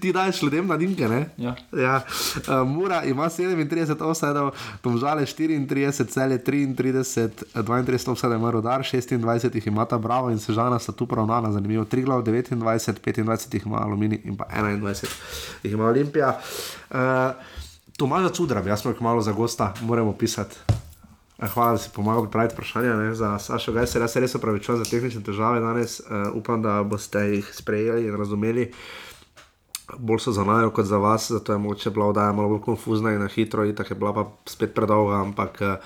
[0.00, 1.28] Ti daš ljudem na dimke, ne?
[1.36, 1.54] Ja.
[1.72, 2.00] ja.
[2.36, 9.66] Uh, Mura ima 37 osadov, Tomžale 34, Cele 33, 32 osadov ima Rodar, 26 jih
[9.66, 11.84] ima ta Bravo in Sežana sta tu pravnana, zanimivo.
[11.84, 15.06] Triglav 29, 25 jih ima Alumini in pa 21
[15.62, 16.38] jih ima Olimpija.
[16.90, 16.96] Uh,
[17.96, 20.56] Tomaža Cudra, jaz smo jih malo za gosta, moramo pisati.
[21.54, 24.02] Hvala, da si pomagal pripraviti vprašanje ne, za Sašo Gajser.
[24.02, 26.00] Jaz se res opravičujem za tehnične težave danes.
[26.00, 28.70] Uh, upam, da boste jih sprejeli in razumeli.
[29.86, 33.12] Bolj so za nami kot za vas, zato je moče bila oddaja malo bolj konfuzna
[33.14, 35.76] in na hitro, in tako je bila pa spet predolga, ampak uh,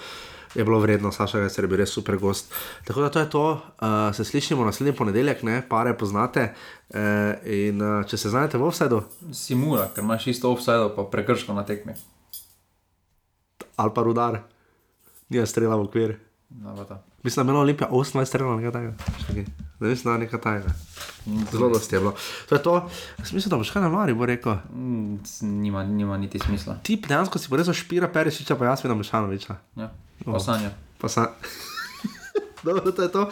[0.54, 2.52] je bilo vredno, Saša Gajser je bil res super gost.
[2.84, 6.54] Tako da to je to, uh, se slišimo naslednji ponedeljek, ne, pare poznate.
[6.88, 6.98] Uh,
[7.44, 9.02] in uh, če se znajdete v offsetu,
[9.32, 11.94] si mura, ker imaš isto offsetu, pa prekrško na tekmi.
[13.76, 14.40] Ali pa rudar
[15.28, 16.18] nije strela v okvir.
[16.50, 16.74] No,
[17.22, 18.94] mislim, da je bilo Olimpija 18 strela, nekaj takega.
[19.80, 20.72] Ne mislim, da je nekaj takega.
[21.52, 22.14] Zelo dosti je bilo.
[22.48, 22.90] To je to.
[23.24, 24.54] Smisel, da boš kaj na mari, bo rekel.
[24.74, 26.78] Mm, nima, nima niti smisla.
[26.82, 29.56] Ti dejansko si porezal špira Perišiča, pa jaz vidim Mešanoviča.
[29.76, 29.90] Ja,
[30.24, 30.70] pasanja.
[30.98, 31.26] Pa sa...
[32.62, 33.30] Dobro, to je to.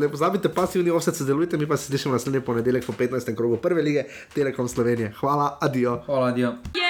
[0.00, 3.36] Ne pozabite, pasivni offset, sodelujte, mi pa se slišimo naslednji ponedeljek po 15.
[3.36, 4.04] krogu prve lige
[4.34, 5.14] Telekom Slovenije.
[5.20, 6.02] Hvala, adijo.
[6.06, 6.48] Hvala, adijo.
[6.48, 6.85] Yeah.